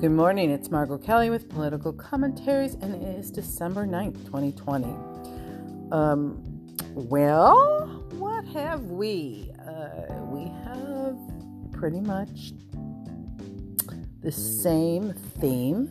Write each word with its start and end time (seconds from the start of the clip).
Good 0.00 0.12
morning, 0.12 0.52
it's 0.52 0.70
Margo 0.70 0.96
Kelly 0.96 1.28
with 1.28 1.48
Political 1.48 1.94
Commentaries, 1.94 2.74
and 2.74 2.94
it 2.94 3.18
is 3.18 3.32
December 3.32 3.84
9th, 3.84 4.24
2020. 4.26 4.86
Um, 5.90 6.40
well, 6.94 8.06
what 8.12 8.44
have 8.44 8.84
we? 8.84 9.50
Uh, 9.66 10.14
we 10.26 10.44
have 10.62 11.18
pretty 11.72 11.98
much 11.98 12.52
the 14.20 14.30
same 14.30 15.14
theme 15.40 15.90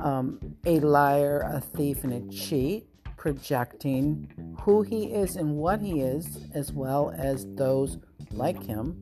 um, 0.00 0.40
a 0.66 0.80
liar, 0.80 1.48
a 1.54 1.60
thief, 1.60 2.02
and 2.02 2.14
a 2.14 2.34
cheat, 2.34 2.88
projecting 3.16 4.28
who 4.62 4.82
he 4.82 5.04
is 5.04 5.36
and 5.36 5.54
what 5.54 5.80
he 5.80 6.00
is, 6.00 6.40
as 6.54 6.72
well 6.72 7.14
as 7.16 7.46
those 7.54 7.98
like 8.32 8.60
him, 8.60 8.96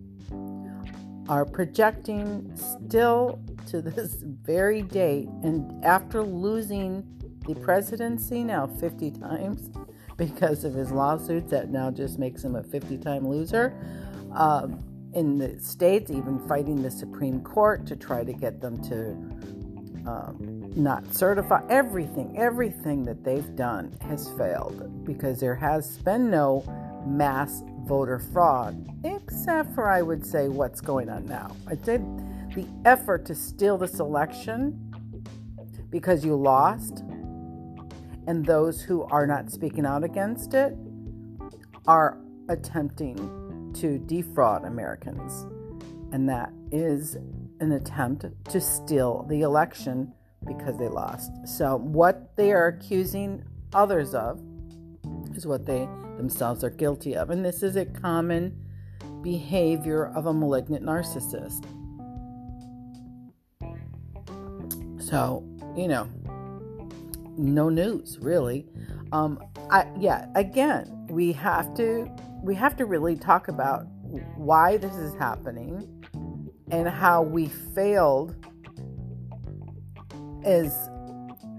are 1.26 1.46
projecting 1.46 2.54
still 2.54 3.40
to 3.66 3.82
this 3.82 4.14
very 4.22 4.82
date. 4.82 5.28
And 5.42 5.84
after 5.84 6.22
losing 6.22 7.04
the 7.46 7.54
presidency 7.54 8.42
now 8.42 8.66
50 8.66 9.12
times 9.12 9.70
because 10.16 10.64
of 10.64 10.74
his 10.74 10.90
lawsuits, 10.90 11.50
that 11.50 11.70
now 11.70 11.90
just 11.90 12.18
makes 12.18 12.42
him 12.42 12.56
a 12.56 12.62
50 12.62 12.98
time 12.98 13.26
loser. 13.26 13.76
Um, 14.32 14.82
in 15.14 15.38
the 15.38 15.58
states, 15.60 16.10
even 16.10 16.46
fighting 16.46 16.82
the 16.82 16.90
Supreme 16.90 17.40
Court 17.40 17.86
to 17.86 17.96
try 17.96 18.22
to 18.22 18.32
get 18.34 18.60
them 18.60 18.82
to 18.84 19.12
um, 20.06 20.70
not 20.76 21.14
certify 21.14 21.62
everything, 21.68 22.36
everything 22.36 23.02
that 23.04 23.24
they've 23.24 23.56
done 23.56 23.96
has 24.02 24.28
failed 24.36 25.04
because 25.04 25.40
there 25.40 25.54
has 25.54 25.98
been 25.98 26.30
no 26.30 26.62
mass 27.06 27.62
voter 27.86 28.18
fraud, 28.18 28.86
except 29.04 29.74
for, 29.74 29.88
I 29.88 30.02
would 30.02 30.24
say, 30.24 30.48
what's 30.48 30.80
going 30.80 31.08
on 31.08 31.24
now. 31.26 31.54
I 31.66 31.76
did 31.76 32.02
the 32.56 32.66
effort 32.86 33.26
to 33.26 33.34
steal 33.34 33.76
this 33.76 34.00
election 34.00 34.82
because 35.90 36.24
you 36.24 36.34
lost, 36.34 37.04
and 38.26 38.44
those 38.44 38.80
who 38.80 39.02
are 39.04 39.26
not 39.26 39.50
speaking 39.50 39.84
out 39.84 40.02
against 40.02 40.54
it 40.54 40.74
are 41.86 42.18
attempting 42.48 43.72
to 43.74 43.98
defraud 43.98 44.64
Americans. 44.64 45.46
And 46.12 46.28
that 46.30 46.50
is 46.72 47.14
an 47.60 47.72
attempt 47.72 48.24
to 48.46 48.60
steal 48.60 49.26
the 49.28 49.42
election 49.42 50.12
because 50.46 50.78
they 50.78 50.88
lost. 50.88 51.30
So, 51.46 51.76
what 51.76 52.34
they 52.36 52.52
are 52.52 52.68
accusing 52.68 53.44
others 53.74 54.14
of 54.14 54.40
is 55.34 55.46
what 55.46 55.66
they 55.66 55.86
themselves 56.16 56.64
are 56.64 56.70
guilty 56.70 57.16
of. 57.16 57.28
And 57.28 57.44
this 57.44 57.62
is 57.62 57.76
a 57.76 57.84
common 57.84 58.56
behavior 59.22 60.06
of 60.14 60.26
a 60.26 60.32
malignant 60.32 60.84
narcissist. 60.84 61.64
So, 65.06 65.44
you 65.76 65.86
know, 65.86 66.08
no 67.36 67.68
news 67.68 68.18
really. 68.20 68.66
Um, 69.12 69.38
I, 69.70 69.86
yeah, 69.96 70.26
again, 70.34 71.06
we 71.08 71.30
have 71.32 71.74
to 71.74 72.10
we 72.42 72.56
have 72.56 72.76
to 72.76 72.86
really 72.86 73.14
talk 73.14 73.46
about 73.46 73.86
why 74.34 74.78
this 74.78 74.96
is 74.96 75.14
happening 75.14 76.04
and 76.72 76.88
how 76.88 77.22
we 77.22 77.46
failed 77.46 78.34
as 80.44 80.88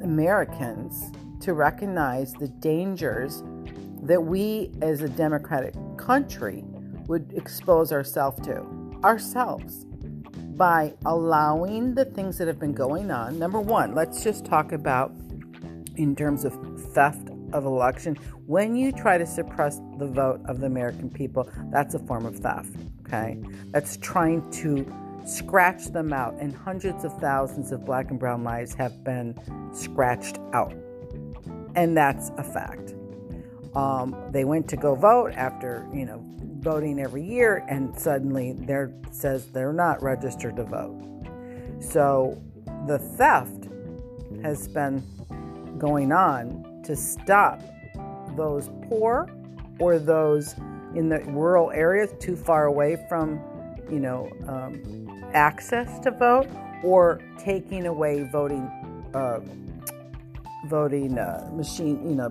Americans 0.03 1.09
to 1.39 1.53
recognize 1.53 2.33
the 2.33 2.49
dangers 2.49 3.43
that 4.03 4.21
we 4.21 4.71
as 4.81 5.01
a 5.01 5.09
democratic 5.09 5.73
country 5.97 6.65
would 7.07 7.31
expose 7.33 7.93
ourselves 7.93 8.45
to 8.45 8.65
ourselves 9.05 9.86
by 10.57 10.93
allowing 11.05 11.93
the 11.93 12.03
things 12.03 12.37
that 12.39 12.47
have 12.47 12.59
been 12.59 12.73
going 12.73 13.11
on. 13.11 13.37
Number 13.37 13.61
one, 13.61 13.93
let's 13.93 14.23
just 14.23 14.43
talk 14.43 14.71
about 14.71 15.11
in 15.95 16.15
terms 16.15 16.45
of 16.45 16.53
theft 16.93 17.29
of 17.53 17.65
election. 17.65 18.15
When 18.47 18.75
you 18.75 18.91
try 18.91 19.17
to 19.17 19.25
suppress 19.25 19.79
the 19.97 20.07
vote 20.07 20.41
of 20.45 20.59
the 20.59 20.65
American 20.65 21.09
people, 21.09 21.49
that's 21.71 21.93
a 21.93 21.99
form 21.99 22.25
of 22.25 22.37
theft. 22.37 22.75
Okay, 23.05 23.37
that's 23.67 23.97
trying 23.97 24.49
to 24.51 24.91
scratch 25.25 25.85
them 25.87 26.11
out, 26.11 26.35
and 26.39 26.53
hundreds 26.53 27.05
of 27.05 27.17
thousands 27.19 27.71
of 27.71 27.85
black 27.85 28.09
and 28.09 28.19
brown 28.19 28.43
lives 28.43 28.73
have 28.73 29.03
been 29.03 29.37
scratched 29.73 30.39
out, 30.53 30.73
and 31.75 31.95
that's 31.95 32.31
a 32.37 32.43
fact. 32.43 32.95
Um, 33.75 34.15
they 34.31 34.43
went 34.43 34.67
to 34.69 34.77
go 34.77 34.95
vote 34.95 35.33
after 35.33 35.87
you 35.93 36.05
know 36.05 36.23
voting 36.67 36.99
every 36.99 37.23
year, 37.23 37.63
and 37.69 37.97
suddenly 37.97 38.51
there 38.51 38.91
says 39.09 39.45
they're 39.53 39.71
not 39.71 40.03
registered 40.03 40.57
to 40.57 40.65
vote. 40.65 41.01
So 41.79 42.37
the 42.87 42.99
theft 42.99 43.69
has 44.43 44.67
been 44.67 45.01
going 45.77 46.11
on 46.11 46.81
to 46.83 46.93
stop 46.93 47.61
those 48.35 48.69
poor 48.89 49.29
or 49.79 49.97
those 49.97 50.55
in 50.93 51.07
the 51.07 51.19
rural 51.27 51.71
areas 51.71 52.11
too 52.19 52.35
far 52.35 52.65
away 52.65 52.97
from, 53.07 53.39
you 53.89 54.01
know, 54.01 54.29
um, 54.45 55.23
access 55.33 55.99
to 55.99 56.11
vote 56.11 56.49
or 56.83 57.21
taking 57.39 57.85
away 57.85 58.27
voting, 58.29 58.67
uh, 59.13 59.39
voting 60.65 61.17
uh, 61.17 61.49
machine, 61.53 62.09
you 62.09 62.15
know, 62.15 62.29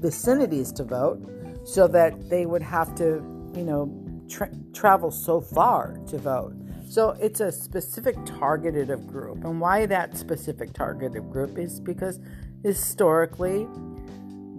vicinities 0.00 0.72
to 0.72 0.82
vote 0.82 1.20
so 1.64 1.88
that 1.88 2.28
they 2.28 2.46
would 2.46 2.62
have 2.62 2.94
to, 2.96 3.22
you 3.54 3.64
know, 3.64 3.92
tra- 4.28 4.50
travel 4.72 5.10
so 5.10 5.40
far 5.40 5.98
to 6.08 6.18
vote. 6.18 6.54
So 6.88 7.16
it's 7.20 7.40
a 7.40 7.50
specific 7.50 8.16
targeted 8.24 8.90
of 8.90 9.06
group. 9.06 9.44
And 9.44 9.60
why 9.60 9.86
that 9.86 10.16
specific 10.16 10.72
targeted 10.72 11.30
group 11.30 11.58
is 11.58 11.80
because 11.80 12.20
historically 12.62 13.66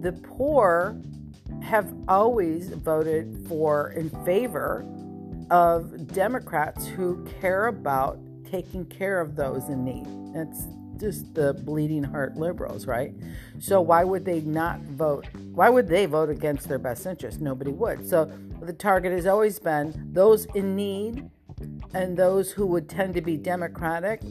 the 0.00 0.12
poor 0.12 1.00
have 1.62 1.92
always 2.08 2.68
voted 2.70 3.46
for 3.48 3.90
in 3.92 4.10
favor 4.24 4.84
of 5.50 6.12
Democrats 6.12 6.86
who 6.86 7.24
care 7.40 7.68
about 7.68 8.18
taking 8.50 8.84
care 8.84 9.20
of 9.20 9.36
those 9.36 9.68
in 9.68 9.84
need. 9.84 10.06
That's 10.34 10.66
just 10.98 11.34
the 11.34 11.54
bleeding 11.54 12.02
heart 12.02 12.36
liberals, 12.36 12.86
right? 12.86 13.12
So 13.58 13.80
why 13.80 14.04
would 14.04 14.24
they 14.24 14.40
not 14.40 14.80
vote? 14.80 15.26
Why 15.52 15.68
would 15.68 15.88
they 15.88 16.06
vote 16.06 16.30
against 16.30 16.68
their 16.68 16.78
best 16.78 17.06
interest? 17.06 17.40
Nobody 17.40 17.72
would. 17.72 18.08
So 18.08 18.30
the 18.60 18.72
target 18.72 19.12
has 19.12 19.26
always 19.26 19.58
been 19.58 20.12
those 20.12 20.46
in 20.54 20.76
need 20.76 21.30
and 21.94 22.16
those 22.16 22.52
who 22.52 22.66
would 22.66 22.88
tend 22.88 23.14
to 23.14 23.20
be 23.20 23.36
democratic. 23.36 24.22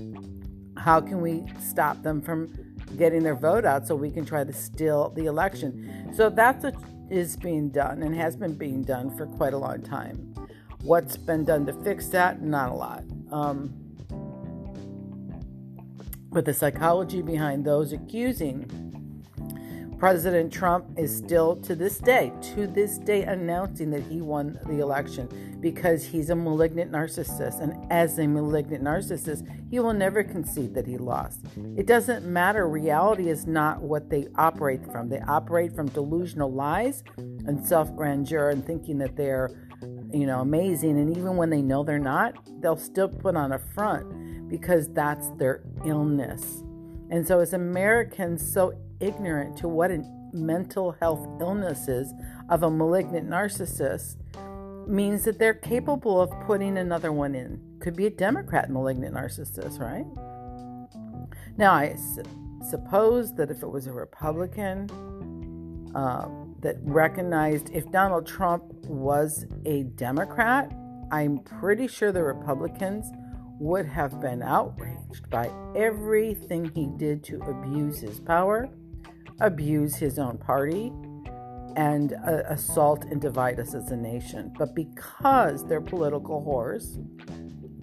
How 0.78 1.02
can 1.02 1.22
we 1.22 1.44
stop 1.60 2.04
them 2.04 2.22
from 2.22 2.76
getting 2.98 3.24
their 3.24 3.36
vote 3.36 3.66
out 3.66 3.88
so 3.88 3.96
we 3.96 4.12
can 4.12 4.26
try 4.26 4.44
to 4.44 4.54
steal 4.54 5.10
the 5.10 5.26
election? 5.26 6.14
So 6.16 6.30
that's 6.30 6.64
what 6.64 6.76
is 7.10 7.38
being 7.38 7.70
done 7.70 8.04
and 8.04 8.16
has 8.16 8.36
been 8.36 8.56
being 8.56 8.84
done 8.84 9.16
for 9.16 9.26
quite 9.26 9.54
a 9.54 9.58
long 9.58 9.82
time. 9.82 10.34
What's 10.82 11.18
been 11.18 11.46
done 11.46 11.66
to 11.66 11.74
fix 11.84 12.10
that? 12.10 12.42
Not 12.42 12.72
a 12.72 12.76
lot. 12.76 13.04
Um, 13.32 13.74
but 16.36 16.44
the 16.44 16.54
psychology 16.54 17.22
behind 17.22 17.64
those 17.64 17.94
accusing 17.94 18.70
President 19.98 20.52
Trump 20.52 20.86
is 21.00 21.16
still 21.16 21.56
to 21.56 21.74
this 21.74 21.98
day, 22.00 22.34
to 22.56 22.68
this 22.68 22.98
day, 22.98 23.24
announcing 23.24 23.90
that 23.92 24.04
he 24.04 24.20
won 24.20 24.60
the 24.66 24.80
election 24.80 25.58
because 25.62 26.04
he's 26.04 26.30
a 26.30 26.36
malignant 26.36 26.92
narcissist. 26.92 27.62
And 27.62 27.90
as 27.90 28.20
a 28.20 28.28
malignant 28.28 28.84
narcissist, 28.84 29.48
he 29.72 29.80
will 29.80 29.94
never 29.94 30.22
concede 30.22 30.74
that 30.76 30.86
he 30.86 30.98
lost. 30.98 31.46
It 31.78 31.88
doesn't 31.88 32.26
matter. 32.26 32.68
Reality 32.68 33.30
is 33.30 33.48
not 33.48 33.82
what 33.82 34.10
they 34.10 34.28
operate 34.36 34.86
from. 34.92 35.08
They 35.08 35.22
operate 35.22 35.74
from 35.74 35.88
delusional 35.88 36.52
lies 36.52 37.06
and 37.18 37.66
self 37.66 37.96
grandeur 37.96 38.50
and 38.50 38.66
thinking 38.66 38.98
that 38.98 39.16
they're, 39.16 39.50
you 40.12 40.28
know, 40.28 40.42
amazing. 40.42 41.00
And 41.00 41.16
even 41.16 41.38
when 41.38 41.50
they 41.50 41.62
know 41.62 41.86
they're 41.86 41.98
not, 41.98 42.36
they'll 42.60 42.76
still 42.76 43.08
put 43.08 43.38
on 43.38 43.54
a 43.54 43.60
front 43.60 44.25
because 44.48 44.88
that's 44.94 45.30
their 45.32 45.64
illness. 45.86 46.64
And 47.10 47.28
so, 47.28 47.40
as 47.40 47.54
Americans, 47.54 48.52
so 48.52 48.74
ignorant 49.00 49.58
to 49.58 49.68
what 49.68 49.92
a 49.92 50.04
mental 50.34 50.92
health 51.00 51.26
illness 51.40 51.88
is 51.88 52.14
of 52.50 52.64
a 52.64 52.70
malignant 52.70 53.30
narcissist 53.30 54.18
means 54.88 55.24
that 55.24 55.40
they're 55.40 55.54
capable 55.54 56.22
of 56.22 56.30
putting 56.46 56.78
another 56.78 57.12
one 57.12 57.36
in. 57.36 57.60
Could 57.80 57.96
be 57.96 58.06
a 58.06 58.10
Democrat 58.10 58.70
malignant 58.70 59.16
narcissist, 59.16 59.80
right? 59.80 60.06
Now, 61.58 61.74
I 61.74 61.96
su- 61.96 62.24
suppose 62.70 63.34
that 63.36 63.50
if 63.50 63.64
it 63.64 63.70
was 63.70 63.88
a 63.88 63.94
Republican 63.94 64.90
um, 65.96 66.56
that 66.60 66.76
recognized 66.82 67.70
if 67.72 67.90
Donald 67.92 68.28
Trump 68.28 68.64
was 68.86 69.46
a 69.66 69.84
Democrat, 69.84 70.72
I'm 71.12 71.40
pretty 71.40 71.88
sure 71.88 72.12
the 72.12 72.24
Republicans 72.24 73.12
would 73.60 73.86
have 73.86 74.20
been 74.20 74.42
outraged 74.42 75.30
by 75.30 75.50
everything 75.76 76.72
he 76.76 76.88
did 76.98 77.24
to 77.24 77.40
abuse 77.42 78.00
his 78.00 78.20
power, 78.20 78.70
abuse 79.40 79.96
his 79.96 80.20
own 80.20 80.38
party, 80.38 80.92
and 81.76 82.14
uh, 82.14 82.44
assault 82.48 83.04
and 83.06 83.22
divide 83.22 83.60
us 83.60 83.74
as 83.74 83.92
a 83.92 83.98
nation. 83.98 84.54
But 84.58 84.76
because 84.76 85.66
they're 85.68 85.82
political 85.82 86.42
whores, 86.42 86.98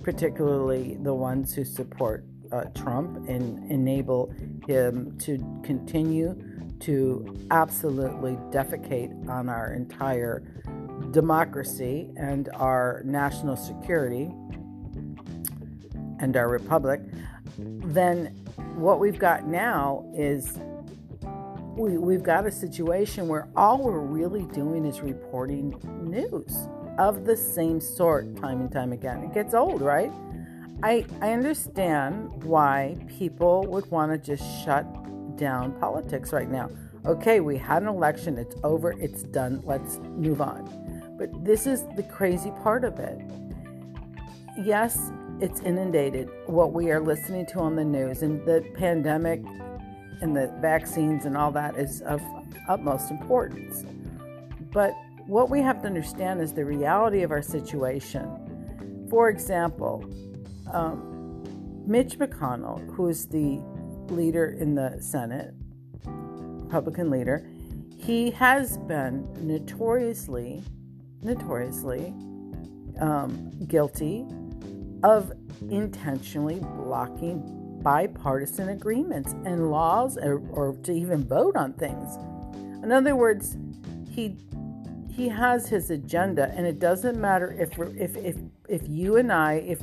particularly 0.03 0.97
the 1.03 1.15
ones 1.15 1.55
who 1.55 1.65
support 1.65 2.25
uh, 2.51 2.65
Trump 2.75 3.29
and 3.29 3.71
enable 3.71 4.33
him 4.67 5.17
to 5.19 5.39
continue 5.63 6.37
to 6.81 7.47
absolutely 7.51 8.33
defecate 8.51 9.29
on 9.29 9.49
our 9.49 9.73
entire 9.73 10.43
democracy 11.13 12.11
and 12.17 12.49
our 12.55 13.03
national 13.05 13.57
security 13.57 14.31
and 16.23 16.37
our 16.37 16.49
republic, 16.49 17.01
then 17.59 18.27
what 18.77 18.99
we've 18.99 19.19
got 19.19 19.47
now 19.47 20.05
is 20.15 20.59
we, 21.77 21.99
we've 21.99 22.23
got 22.23 22.47
a 22.47 22.51
situation 22.51 23.29
where 23.29 23.49
all 23.57 23.83
we're 23.83 23.99
really 23.99 24.45
doing 24.47 24.85
is 24.85 25.01
reporting 25.01 25.75
news 26.03 26.69
of 26.99 27.25
the 27.25 27.37
same 27.37 27.81
sort 27.81 28.37
time 28.37 28.61
and 28.61 28.71
time 28.71 28.93
again. 28.93 29.23
It 29.25 29.35
gets 29.35 29.55
old, 29.55 29.81
right? 29.81 30.13
I, 30.83 31.05
I 31.21 31.33
understand 31.33 32.45
why 32.45 32.97
people 33.19 33.67
would 33.69 33.91
want 33.91 34.13
to 34.13 34.19
just 34.19 34.65
shut 34.65 34.87
down 35.37 35.73
politics 35.81 36.33
right 36.33 36.51
now. 36.51 36.71
Okay, 37.05 37.41
we 37.41 37.57
had 37.57 37.83
an 37.83 37.89
election, 37.89 38.39
it's 38.39 38.55
over, 38.63 38.93
it's 38.93 39.23
done, 39.25 39.61
let's 39.65 39.99
move 39.99 40.41
on. 40.41 41.15
But 41.19 41.45
this 41.45 41.67
is 41.67 41.85
the 41.97 42.03
crazy 42.03 42.51
part 42.63 42.85
of 42.85 42.99
it. 42.99 43.21
Yes, 44.63 45.11
it's 45.43 45.61
inundated 45.63 46.31
what 46.47 46.73
we 46.73 46.93
are 46.93 47.01
listening 47.01 47.45
to 47.45 47.59
on 47.59 47.75
the 47.75 47.85
news, 47.85 48.23
and 48.23 48.47
the 48.47 48.65
pandemic 48.75 49.43
and 50.21 50.37
the 50.37 50.47
vaccines 50.61 51.25
and 51.25 51.37
all 51.37 51.51
that 51.51 51.77
is 51.77 52.01
of 52.03 52.23
utmost 52.69 53.11
importance. 53.11 53.85
But 54.71 54.93
what 55.27 55.51
we 55.51 55.61
have 55.61 55.81
to 55.81 55.89
understand 55.89 56.41
is 56.41 56.53
the 56.53 56.65
reality 56.65 57.23
of 57.23 57.33
our 57.33 57.43
situation. 57.43 59.09
For 59.11 59.31
example, 59.31 60.05
um, 60.73 61.43
Mitch 61.89 62.21
McConnell, 62.21 62.95
who 62.95 63.09
is 63.09 63.27
the 63.27 63.61
leader 64.15 64.57
in 64.61 64.77
the 64.77 64.97
Senate, 65.01 65.55
Republican 66.05 67.11
leader, 67.11 67.51
he 67.99 68.31
has 68.31 68.79
been 68.79 69.29
notoriously, 69.41 70.63
notoriously 71.21 72.15
um, 73.01 73.51
guilty 73.67 74.25
of 75.03 75.33
intentionally 75.71 76.61
blocking 76.61 77.79
bipartisan 77.83 78.71
agreements 78.71 79.33
and 79.45 79.71
laws 79.71 80.17
or, 80.17 80.39
or 80.51 80.75
to 80.85 80.93
even 80.93 81.25
vote 81.25 81.57
on 81.57 81.73
things. 81.75 82.17
In 82.83 82.93
other 82.93 83.17
words, 83.17 83.57
he 84.11 84.37
he 85.11 85.29
has 85.29 85.69
his 85.69 85.91
agenda 85.91 86.51
and 86.57 86.67
it 86.67 86.79
doesn't 86.79 87.21
matter 87.21 87.53
if 87.53 87.79
if 87.99 88.17
if 88.17 88.37
if 88.69 88.89
you 88.89 89.17
and 89.17 89.33
I 89.33 89.55
if 89.55 89.81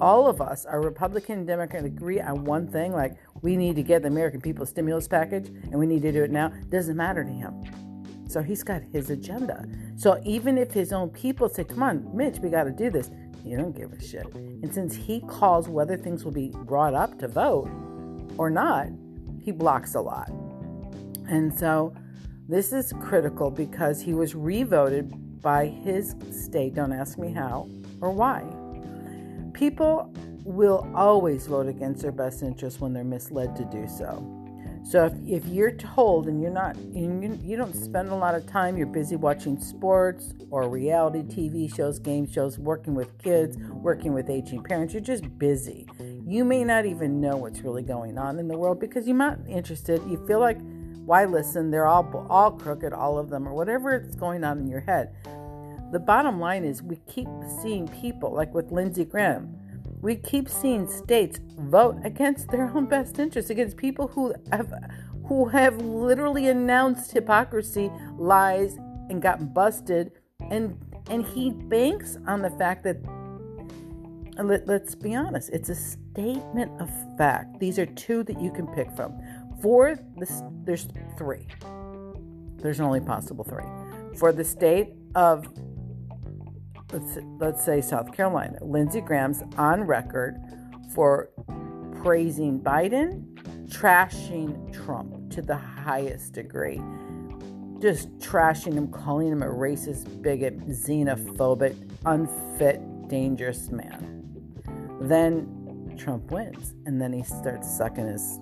all 0.00 0.26
of 0.26 0.40
us 0.40 0.64
are 0.64 0.80
Republican 0.80 1.38
and 1.38 1.46
Democrat 1.46 1.84
agree 1.84 2.20
on 2.20 2.44
one 2.44 2.66
thing 2.66 2.92
like 2.92 3.16
we 3.42 3.56
need 3.56 3.76
to 3.76 3.82
get 3.82 4.02
the 4.02 4.08
American 4.08 4.40
people 4.40 4.66
stimulus 4.66 5.06
package 5.06 5.48
and 5.48 5.74
we 5.74 5.86
need 5.86 6.02
to 6.02 6.12
do 6.12 6.24
it 6.24 6.30
now 6.30 6.48
doesn't 6.68 6.96
matter 6.96 7.22
to 7.22 7.30
him. 7.30 7.62
So 8.28 8.42
he's 8.42 8.62
got 8.62 8.82
his 8.82 9.10
agenda. 9.10 9.66
So 9.96 10.20
even 10.24 10.56
if 10.56 10.72
his 10.72 10.92
own 10.92 11.10
people 11.10 11.48
say, 11.48 11.64
"Come 11.64 11.82
on, 11.82 12.16
Mitch, 12.16 12.38
we 12.38 12.48
got 12.48 12.64
to 12.64 12.70
do 12.70 12.88
this," 12.88 13.10
He 13.42 13.56
don't 13.56 13.76
give 13.76 13.92
a 13.92 14.02
shit. 14.02 14.26
And 14.34 14.72
since 14.72 14.94
he 14.94 15.20
calls 15.20 15.68
whether 15.68 15.96
things 15.96 16.24
will 16.24 16.32
be 16.32 16.50
brought 16.50 16.94
up 16.94 17.18
to 17.18 17.28
vote 17.28 17.70
or 18.36 18.50
not, 18.50 18.88
he 19.42 19.52
blocks 19.52 19.94
a 19.94 20.00
lot. 20.00 20.30
And 21.28 21.56
so 21.56 21.94
this 22.48 22.72
is 22.72 22.92
critical 23.00 23.50
because 23.50 24.00
he 24.00 24.14
was 24.14 24.34
revoted 24.34 25.40
by 25.40 25.66
his 25.66 26.14
state. 26.30 26.74
Don't 26.74 26.92
ask 26.92 27.18
me 27.18 27.32
how 27.32 27.68
or 28.00 28.10
why. 28.10 28.44
People 29.54 30.12
will 30.44 30.90
always 30.94 31.46
vote 31.46 31.66
against 31.66 32.02
their 32.02 32.12
best 32.12 32.42
interest 32.42 32.80
when 32.80 32.92
they're 32.92 33.04
misled 33.04 33.54
to 33.56 33.64
do 33.66 33.86
so. 33.86 34.39
So 34.90 35.04
if, 35.04 35.12
if 35.24 35.46
you're 35.46 35.70
told 35.70 36.26
and 36.26 36.42
you're 36.42 36.50
not, 36.50 36.74
and 36.74 37.22
you, 37.22 37.38
you 37.44 37.56
don't 37.56 37.76
spend 37.76 38.08
a 38.08 38.14
lot 38.16 38.34
of 38.34 38.44
time, 38.48 38.76
you're 38.76 38.88
busy 38.88 39.14
watching 39.14 39.60
sports 39.60 40.34
or 40.50 40.68
reality 40.68 41.22
TV 41.22 41.72
shows, 41.72 42.00
game 42.00 42.28
shows, 42.28 42.58
working 42.58 42.96
with 42.96 43.16
kids, 43.18 43.56
working 43.56 44.12
with 44.12 44.28
aging 44.28 44.64
parents, 44.64 44.92
you're 44.92 45.00
just 45.00 45.38
busy. 45.38 45.86
You 46.26 46.44
may 46.44 46.64
not 46.64 46.86
even 46.86 47.20
know 47.20 47.36
what's 47.36 47.60
really 47.60 47.84
going 47.84 48.18
on 48.18 48.40
in 48.40 48.48
the 48.48 48.58
world 48.58 48.80
because 48.80 49.06
you're 49.06 49.16
not 49.16 49.38
interested. 49.48 50.02
You 50.08 50.26
feel 50.26 50.40
like, 50.40 50.58
why 51.06 51.24
listen? 51.24 51.70
They're 51.70 51.86
all 51.86 52.26
all 52.28 52.50
crooked, 52.50 52.92
all 52.92 53.16
of 53.16 53.30
them, 53.30 53.46
or 53.46 53.54
whatever 53.54 53.96
is 53.96 54.16
going 54.16 54.42
on 54.42 54.58
in 54.58 54.66
your 54.66 54.80
head. 54.80 55.14
The 55.92 56.00
bottom 56.00 56.40
line 56.40 56.64
is 56.64 56.82
we 56.82 56.96
keep 57.06 57.28
seeing 57.62 57.86
people 57.86 58.34
like 58.34 58.52
with 58.52 58.72
Lindsey 58.72 59.04
Graham 59.04 59.56
we 60.00 60.16
keep 60.16 60.48
seeing 60.48 60.88
states 60.88 61.40
vote 61.58 61.96
against 62.04 62.48
their 62.48 62.70
own 62.74 62.86
best 62.86 63.18
interests, 63.18 63.50
against 63.50 63.76
people 63.76 64.08
who 64.08 64.34
have 64.52 64.72
who 65.26 65.46
have 65.46 65.76
literally 65.80 66.48
announced 66.48 67.12
hypocrisy, 67.12 67.90
lies, 68.16 68.76
and 69.08 69.22
gotten 69.22 69.46
busted. 69.52 70.12
And 70.50 70.78
and 71.08 71.24
he 71.24 71.50
banks 71.50 72.16
on 72.26 72.42
the 72.42 72.50
fact 72.50 72.84
that 72.84 72.96
let, 74.42 74.66
let's 74.66 74.94
be 74.94 75.14
honest, 75.14 75.50
it's 75.50 75.68
a 75.68 75.74
statement 75.74 76.72
of 76.80 76.90
fact. 77.18 77.60
These 77.60 77.78
are 77.78 77.86
two 77.86 78.22
that 78.24 78.40
you 78.40 78.50
can 78.50 78.66
pick 78.68 78.90
from. 78.92 79.20
For 79.60 79.98
there's 80.64 80.88
three. 81.18 81.46
There's 82.56 82.80
only 82.80 83.00
possible 83.00 83.44
three. 83.44 83.64
For 84.16 84.32
the 84.32 84.44
state 84.44 84.94
of 85.14 85.46
let's, 86.92 87.18
let's 87.38 87.64
say 87.64 87.80
South 87.80 88.12
Carolina, 88.12 88.58
Lindsey 88.60 89.00
Graham's 89.00 89.42
on 89.56 89.82
record 89.82 90.40
for 90.94 91.30
praising 92.02 92.60
Biden, 92.60 93.24
trashing 93.66 94.72
Trump 94.72 95.30
to 95.30 95.42
the 95.42 95.56
highest 95.56 96.32
degree. 96.32 96.80
Just 97.80 98.18
trashing 98.18 98.74
him, 98.74 98.88
calling 98.88 99.28
him 99.28 99.42
a 99.42 99.46
racist, 99.46 100.20
bigot, 100.20 100.58
xenophobic, 100.68 101.76
unfit, 102.04 103.08
dangerous 103.08 103.70
man. 103.70 104.22
Then 105.00 105.96
Trump 105.96 106.30
wins, 106.30 106.74
and 106.86 107.00
then 107.00 107.12
he 107.12 107.22
starts 107.22 107.74
sucking 107.76 108.06
his 108.06 108.38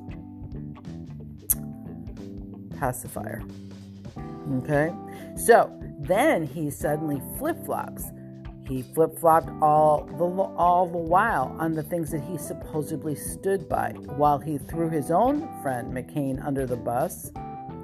pacifier. 2.79 3.43
Okay? 4.59 4.93
So 5.37 5.73
then 6.01 6.47
he 6.47 6.71
suddenly 6.71 7.21
flip 7.39 7.65
flops 7.65 8.05
he 8.69 8.82
flip 8.82 9.19
flopped 9.19 9.49
all 9.62 10.05
the 10.05 10.25
all 10.25 10.87
the 10.87 10.98
while 10.98 11.56
on 11.58 11.72
the 11.72 11.82
things 11.82 12.10
that 12.10 12.20
he 12.20 12.37
supposedly 12.37 13.15
stood 13.15 13.69
by, 13.69 13.93
while 14.17 14.39
he 14.39 14.58
threw 14.58 14.91
his 14.91 15.10
own 15.10 15.48
friend 15.63 15.93
McCain 15.93 16.44
under 16.44 16.67
the 16.67 16.77
bus 16.77 17.32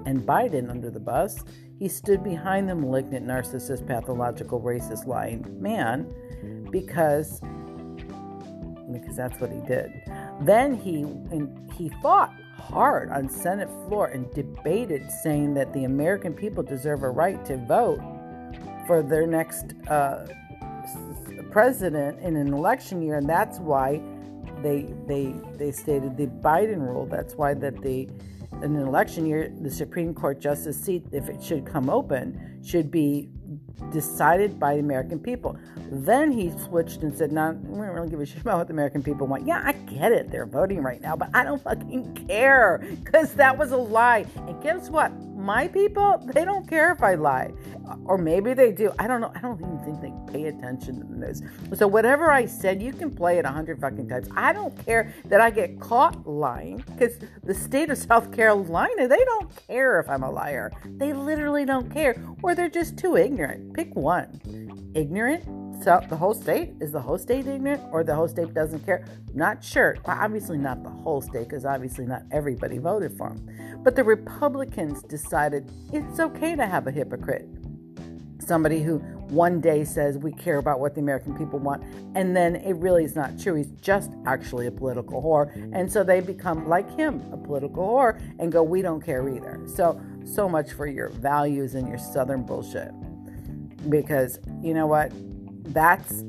and 0.05 0.21
Biden 0.21 0.71
under 0.71 0.91
the 0.91 1.00
bus. 1.00 1.43
He 1.79 1.88
stood 1.88 2.23
behind 2.23 2.69
the 2.69 2.75
malignant, 2.75 3.26
narcissist, 3.26 3.87
pathological, 3.87 4.61
racist, 4.61 5.07
lying 5.07 5.45
man 5.61 6.14
because 6.71 7.41
because 8.93 9.17
that's 9.17 9.41
what 9.41 9.50
he 9.50 9.61
did. 9.61 9.91
Then 10.43 10.75
he 10.75 11.07
he 11.75 11.91
fought 12.03 12.33
hard 12.59 13.11
on 13.11 13.31
Senate 13.31 13.71
floor 13.88 14.09
and 14.09 14.31
debated, 14.35 15.11
saying 15.23 15.55
that 15.55 15.73
the 15.73 15.85
American 15.85 16.35
people 16.35 16.62
deserve 16.62 17.03
a 17.03 17.11
right 17.11 17.43
to 17.47 17.57
vote 17.57 18.00
for 18.87 19.03
their 19.03 19.26
next. 19.26 19.75
Uh, 19.88 20.26
president 21.55 22.19
in 22.19 22.35
an 22.35 22.53
election 22.53 23.01
year, 23.01 23.17
and 23.17 23.29
that's 23.29 23.61
why 23.61 24.03
they 24.61 24.93
they 25.07 25.33
they 25.57 25.71
stated 25.71 26.17
the 26.17 26.27
Biden 26.27 26.81
rule. 26.81 27.07
That's 27.07 27.35
why 27.35 27.55
that 27.55 27.81
the 27.81 28.09
in 28.63 28.75
an 28.75 28.83
election 28.83 29.25
year, 29.25 29.53
the 29.61 29.71
Supreme 29.71 30.15
Court 30.15 30.41
justice 30.41 30.77
seat, 30.81 31.05
if 31.13 31.29
it 31.29 31.41
should 31.41 31.65
come 31.65 31.89
open, 31.89 32.61
should 32.65 32.91
be 32.91 33.29
decided 33.93 34.59
by 34.59 34.75
the 34.75 34.81
American 34.81 35.21
people. 35.21 35.57
Then 35.93 36.33
he 36.33 36.51
switched 36.59 37.03
and 37.03 37.17
said, 37.17 37.31
"No, 37.31 37.53
we 37.53 37.87
don't 37.87 37.95
really 37.95 38.11
give 38.11 38.21
a 38.21 38.27
shit 38.27 38.41
about 38.41 38.59
what 38.59 38.67
the 38.67 38.73
American 38.73 39.05
people 39.05 39.29
want." 39.29 39.47
Yeah, 39.47 39.63
I 39.65 39.73
get 39.73 40.11
it; 40.11 40.33
they're 40.33 40.47
voting 40.47 40.83
right 40.83 41.01
now, 41.01 41.15
but 41.15 41.31
I 41.35 41.45
don't 41.45 41.63
fucking 41.63 42.27
care 42.27 42.85
because 43.05 43.33
that 43.35 43.57
was 43.57 43.71
a 43.71 43.77
lie. 43.77 44.27
And 44.49 44.61
guess 44.61 44.91
what? 44.91 45.13
My 45.45 45.69
people, 45.69 46.23
they 46.33 46.43
don't 46.43 46.67
care 46.67 46.91
if 46.91 47.03
I 47.03 47.17
lie. 47.17 47.53
Or 48.07 48.17
maybe 48.17 48.55
they 48.55 48.73
do. 48.73 48.91
I 48.99 49.07
don't 49.07 49.21
know. 49.21 49.31
I 49.35 49.41
don't 49.41 49.61
even 49.61 49.79
think 49.85 50.01
they 50.01 50.33
pay 50.33 50.47
attention 50.47 51.07
to 51.07 51.21
this. 51.21 51.43
So 51.79 51.87
whatever 51.87 52.31
I 52.31 52.47
said, 52.47 52.83
you 52.83 52.95
can 52.95 53.15
play 53.15 53.37
it 53.37 53.45
a 53.45 53.51
hundred 53.51 53.79
fucking 53.79 54.09
times. 54.09 54.27
I 54.35 54.55
don't 54.55 54.75
care 54.87 55.13
that 55.27 55.43
I 55.43 55.51
get 55.51 55.79
caught 55.81 56.27
lying 56.27 56.79
because 56.79 57.19
the 57.43 57.53
state 57.53 57.91
of 57.91 57.99
South 57.99 58.33
Carolina, 58.33 59.07
they 59.07 59.23
don't 59.23 59.55
care 59.67 60.01
if 60.01 60.09
I'm 60.09 60.23
a 60.23 60.31
liar. 60.31 60.73
They 60.97 61.13
literally 61.13 61.67
don't 61.67 61.93
care. 61.93 62.17
Or 62.43 62.55
they're 62.55 62.71
just 62.71 62.97
too 62.97 63.19
ignorant. 63.19 63.75
Pick 63.75 63.95
one. 63.95 64.41
Ignorant 64.95 65.45
so 65.85 66.00
the 66.09 66.17
whole 66.17 66.35
state 66.35 66.73
is 66.81 66.93
the 66.93 67.00
whole 67.00 67.19
state 67.19 67.47
ignorant 67.47 67.83
or 67.93 68.03
the 68.03 68.14
whole 68.14 68.29
state 68.29 68.53
doesn't 68.55 68.85
care 68.87 69.05
not 69.35 69.62
sure 69.62 69.97
well, 70.07 70.17
obviously 70.19 70.57
not 70.57 70.83
the 70.83 70.88
whole 70.88 71.21
state 71.21 71.49
because 71.49 71.64
obviously 71.64 72.07
not 72.07 72.23
everybody 72.33 72.79
voted 72.79 73.17
for 73.17 73.29
him 73.29 73.81
but 73.85 73.95
the 73.95 74.03
republicans 74.03 75.03
decided 75.03 75.71
it's 75.93 76.19
okay 76.19 76.57
to 76.57 76.67
have 76.67 76.87
a 76.87 76.91
hypocrite 76.91 77.47
somebody 78.45 78.83
who 78.83 78.99
one 79.29 79.61
day 79.61 79.85
says 79.85 80.19
we 80.19 80.33
care 80.33 80.59
about 80.59 80.81
what 80.81 80.95
the 80.95 81.00
American 81.00 81.37
people 81.37 81.59
want, 81.59 81.83
and 82.14 82.37
then 82.37 82.57
it 82.57 82.75
really 82.76 83.05
is 83.05 83.17
not 83.17 83.38
true. 83.38 83.55
He's 83.55 83.73
just 83.81 84.12
actually 84.26 84.67
a 84.67 84.71
political 84.71 85.23
whore. 85.23 85.53
And 85.75 85.91
so 85.91 86.05
they 86.05 86.21
become, 86.21 86.69
like 86.69 86.88
him, 86.97 87.23
a 87.33 87.37
political 87.37 87.87
whore 87.88 88.21
and 88.38 88.53
go, 88.53 88.62
we 88.62 88.83
don't 88.83 89.00
care 89.00 89.29
either. 89.29 89.61
So, 89.67 90.00
so 90.25 90.49
much 90.49 90.73
for 90.73 90.87
your 90.87 91.09
values 91.09 91.75
and 91.75 91.88
your 91.88 91.99
Southern 91.99 92.45
bullshit. 92.45 92.93
Because 93.91 94.38
you 94.62 94.75
know 94.75 94.87
what? 94.87 95.12
That's 95.64 96.25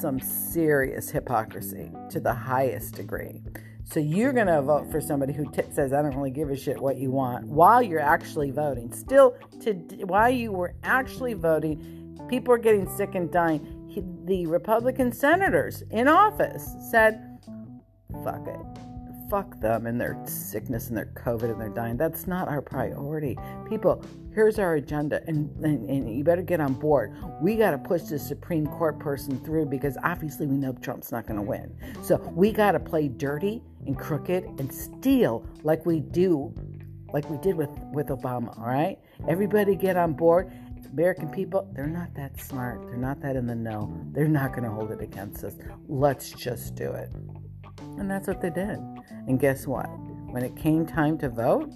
some 0.00 0.20
serious 0.20 1.10
hypocrisy 1.10 1.90
to 2.10 2.20
the 2.20 2.32
highest 2.32 2.94
degree. 2.94 3.42
So 3.84 4.00
you're 4.00 4.32
going 4.32 4.48
to 4.48 4.62
vote 4.62 4.90
for 4.90 5.00
somebody 5.00 5.32
who 5.32 5.50
t- 5.52 5.62
says, 5.70 5.92
I 5.92 6.02
don't 6.02 6.16
really 6.16 6.30
give 6.30 6.50
a 6.50 6.56
shit 6.56 6.80
what 6.80 6.96
you 6.96 7.10
want, 7.10 7.46
while 7.46 7.82
you're 7.82 8.00
actually 8.00 8.50
voting. 8.50 8.92
Still, 8.92 9.36
to 9.62 9.72
while 10.06 10.30
you 10.30 10.52
were 10.52 10.74
actually 10.82 11.34
voting, 11.34 12.18
people 12.28 12.52
are 12.52 12.58
getting 12.58 12.88
sick 12.96 13.14
and 13.14 13.30
dying. 13.30 13.86
He, 13.88 14.02
the 14.24 14.46
Republican 14.46 15.12
senators 15.12 15.82
in 15.90 16.08
office 16.08 16.68
said, 16.90 17.38
fuck 18.24 18.46
it 18.48 18.85
fuck 19.28 19.60
them 19.60 19.86
and 19.86 20.00
their 20.00 20.16
sickness 20.26 20.88
and 20.88 20.96
their 20.96 21.12
COVID 21.14 21.50
and 21.50 21.60
their 21.60 21.68
dying. 21.68 21.96
That's 21.96 22.26
not 22.26 22.48
our 22.48 22.62
priority. 22.62 23.36
People, 23.68 24.02
here's 24.34 24.58
our 24.58 24.74
agenda, 24.74 25.22
and, 25.26 25.50
and, 25.64 25.88
and 25.88 26.16
you 26.16 26.24
better 26.24 26.42
get 26.42 26.60
on 26.60 26.74
board. 26.74 27.16
We 27.40 27.56
got 27.56 27.72
to 27.72 27.78
push 27.78 28.02
the 28.02 28.18
Supreme 28.18 28.66
Court 28.66 28.98
person 28.98 29.38
through 29.40 29.66
because 29.66 29.96
obviously 30.02 30.46
we 30.46 30.56
know 30.56 30.72
Trump's 30.72 31.12
not 31.12 31.26
going 31.26 31.36
to 31.36 31.42
win. 31.42 31.76
So 32.02 32.16
we 32.34 32.52
got 32.52 32.72
to 32.72 32.80
play 32.80 33.08
dirty 33.08 33.62
and 33.86 33.98
crooked 33.98 34.44
and 34.58 34.72
steal 34.72 35.46
like 35.62 35.86
we 35.86 36.00
do, 36.00 36.54
like 37.12 37.28
we 37.30 37.38
did 37.38 37.56
with, 37.56 37.70
with 37.92 38.08
Obama, 38.08 38.58
all 38.58 38.66
right? 38.66 38.98
Everybody 39.28 39.76
get 39.76 39.96
on 39.96 40.12
board. 40.12 40.52
American 40.92 41.28
people, 41.28 41.68
they're 41.74 41.86
not 41.86 42.14
that 42.14 42.40
smart. 42.40 42.86
They're 42.86 42.96
not 42.96 43.20
that 43.20 43.36
in 43.36 43.46
the 43.46 43.54
know. 43.54 43.92
They're 44.12 44.28
not 44.28 44.52
going 44.52 44.64
to 44.64 44.70
hold 44.70 44.92
it 44.92 45.02
against 45.02 45.44
us. 45.44 45.54
Let's 45.88 46.30
just 46.30 46.74
do 46.74 46.92
it. 46.92 47.10
And 47.98 48.10
that's 48.10 48.26
what 48.26 48.40
they 48.40 48.50
did. 48.50 48.78
And 49.26 49.40
guess 49.40 49.66
what? 49.66 49.86
When 50.30 50.42
it 50.42 50.56
came 50.56 50.86
time 50.86 51.18
to 51.18 51.28
vote, 51.28 51.72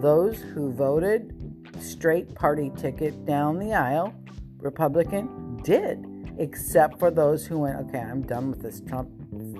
those 0.00 0.40
who 0.40 0.72
voted 0.72 1.32
straight 1.80 2.34
party 2.34 2.70
ticket 2.76 3.26
down 3.26 3.58
the 3.58 3.74
aisle, 3.74 4.14
Republican, 4.58 5.60
did, 5.62 6.04
except 6.38 6.98
for 6.98 7.10
those 7.10 7.46
who 7.46 7.60
went, 7.60 7.78
okay, 7.88 7.98
I'm 7.98 8.22
done 8.22 8.50
with 8.50 8.62
this 8.62 8.80
Trump 8.80 9.10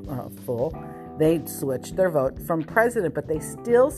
uh, 0.08 0.28
fool. 0.44 0.76
They 1.18 1.44
switched 1.46 1.96
their 1.96 2.10
vote 2.10 2.38
from 2.46 2.62
president, 2.62 3.14
but 3.14 3.26
they 3.26 3.40
still 3.40 3.90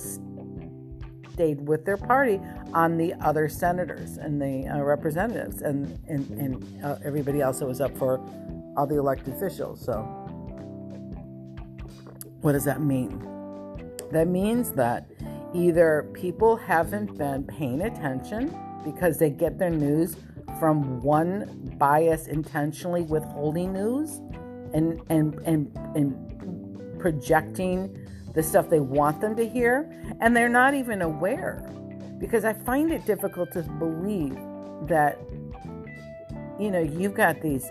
stayed 1.32 1.68
with 1.68 1.84
their 1.84 1.96
party 1.96 2.40
on 2.74 2.96
the 2.96 3.14
other 3.20 3.48
senators 3.48 4.16
and 4.16 4.40
the 4.40 4.68
uh, 4.68 4.80
representatives 4.82 5.62
and, 5.62 5.98
and, 6.08 6.28
and 6.30 6.84
uh, 6.84 6.96
everybody 7.04 7.40
else 7.40 7.60
that 7.60 7.66
was 7.66 7.80
up 7.80 7.96
for 7.96 8.18
all 8.76 8.86
the 8.86 8.96
elected 8.96 9.34
officials. 9.34 9.84
So, 9.84 10.02
what 12.40 12.52
does 12.52 12.64
that 12.64 12.80
mean? 12.80 13.25
That 14.12 14.28
means 14.28 14.73
that 14.73 15.11
either 15.54 16.09
people 16.12 16.57
haven't 16.57 17.16
been 17.18 17.45
paying 17.45 17.83
attention 17.83 18.57
because 18.85 19.18
they 19.18 19.30
get 19.30 19.59
their 19.59 19.71
news 19.71 20.16
from 20.59 21.02
one 21.02 21.75
bias 21.78 22.26
intentionally 22.26 23.02
withholding 23.02 23.73
news 23.73 24.21
and 24.75 25.00
and 25.09 25.35
and 25.45 25.71
and 25.95 26.99
projecting 27.00 27.97
the 28.35 28.42
stuff 28.42 28.68
they 28.68 28.80
want 28.80 29.21
them 29.21 29.37
to 29.37 29.49
hear 29.49 29.90
and 30.21 30.37
they're 30.37 30.49
not 30.49 30.75
even 30.75 31.02
aware 31.02 31.64
because 32.18 32.45
I 32.45 32.52
find 32.52 32.92
it 32.92 33.07
difficult 33.07 33.52
to 33.52 33.62
believe 33.62 34.37
that 34.88 35.18
you 36.59 36.71
know 36.71 36.80
you've 36.80 37.14
got 37.14 37.40
these 37.40 37.71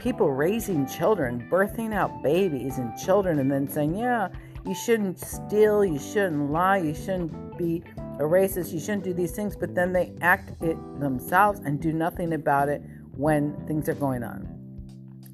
people 0.00 0.30
raising 0.32 0.86
children, 0.86 1.46
birthing 1.50 1.94
out 1.94 2.22
babies 2.22 2.78
and 2.78 2.96
children, 2.98 3.38
and 3.38 3.52
then 3.52 3.68
saying, 3.68 3.94
yeah, 3.94 4.28
you 4.66 4.74
shouldn't 4.74 5.18
steal, 5.18 5.84
you 5.84 5.98
shouldn't 5.98 6.50
lie, 6.50 6.78
you 6.78 6.94
shouldn't 6.94 7.58
be 7.58 7.82
a 8.18 8.22
racist, 8.22 8.72
you 8.72 8.80
shouldn't 8.80 9.04
do 9.04 9.12
these 9.12 9.32
things, 9.32 9.54
but 9.54 9.74
then 9.74 9.92
they 9.92 10.12
act 10.20 10.62
it 10.62 10.76
themselves 11.00 11.60
and 11.60 11.80
do 11.80 11.92
nothing 11.92 12.32
about 12.32 12.68
it 12.68 12.82
when 13.12 13.54
things 13.66 13.88
are 13.88 13.94
going 13.94 14.22
on. 14.22 14.48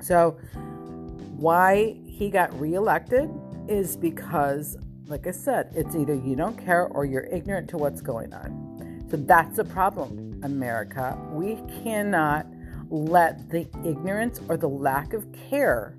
So, 0.02 0.38
why 1.36 1.96
he 2.06 2.30
got 2.30 2.58
reelected 2.58 3.30
is 3.68 3.96
because, 3.96 4.76
like 5.06 5.26
I 5.26 5.32
said, 5.32 5.72
it's 5.74 5.94
either 5.94 6.14
you 6.14 6.34
don't 6.34 6.56
care 6.56 6.86
or 6.86 7.04
you're 7.04 7.26
ignorant 7.26 7.68
to 7.70 7.78
what's 7.78 8.00
going 8.00 8.32
on. 8.32 9.06
So, 9.10 9.16
that's 9.16 9.58
a 9.58 9.64
problem, 9.64 10.40
America. 10.42 11.18
We 11.30 11.56
cannot 11.82 12.46
let 12.90 13.50
the 13.50 13.66
ignorance 13.84 14.40
or 14.48 14.56
the 14.56 14.68
lack 14.68 15.12
of 15.12 15.26
care 15.48 15.96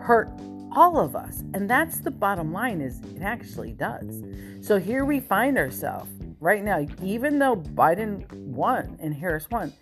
hurt 0.00 0.30
all 0.74 0.98
of 0.98 1.14
us. 1.14 1.40
And 1.54 1.68
that's 1.68 1.98
the 1.98 2.10
bottom 2.10 2.52
line 2.52 2.80
is 2.80 3.00
it 3.14 3.22
actually 3.22 3.72
does. 3.72 4.22
So 4.60 4.78
here 4.78 5.04
we 5.04 5.20
find 5.20 5.58
ourselves 5.58 6.10
right 6.42 6.64
now 6.64 6.84
even 7.00 7.38
though 7.38 7.54
biden 7.54 8.30
won 8.32 8.98
and 9.00 9.14
harris 9.14 9.48
won 9.52 9.72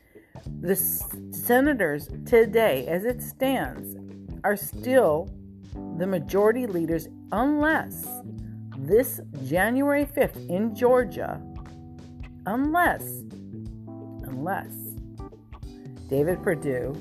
the 0.61 0.77
senators 0.77 2.11
today 2.27 2.87
as 2.87 3.07
it 3.07 3.23
stands 3.23 3.97
are 4.45 4.57
still 4.57 5.27
the 5.97 6.07
majority 6.07 6.67
leaders 6.67 7.09
unless 7.33 8.07
this 8.77 9.23
january 9.43 10.05
5th 10.05 10.51
in 10.51 10.75
georgia 10.77 11.41
unless 12.45 13.05
unless 14.25 14.75
David 16.11 16.43
Perdue 16.43 16.93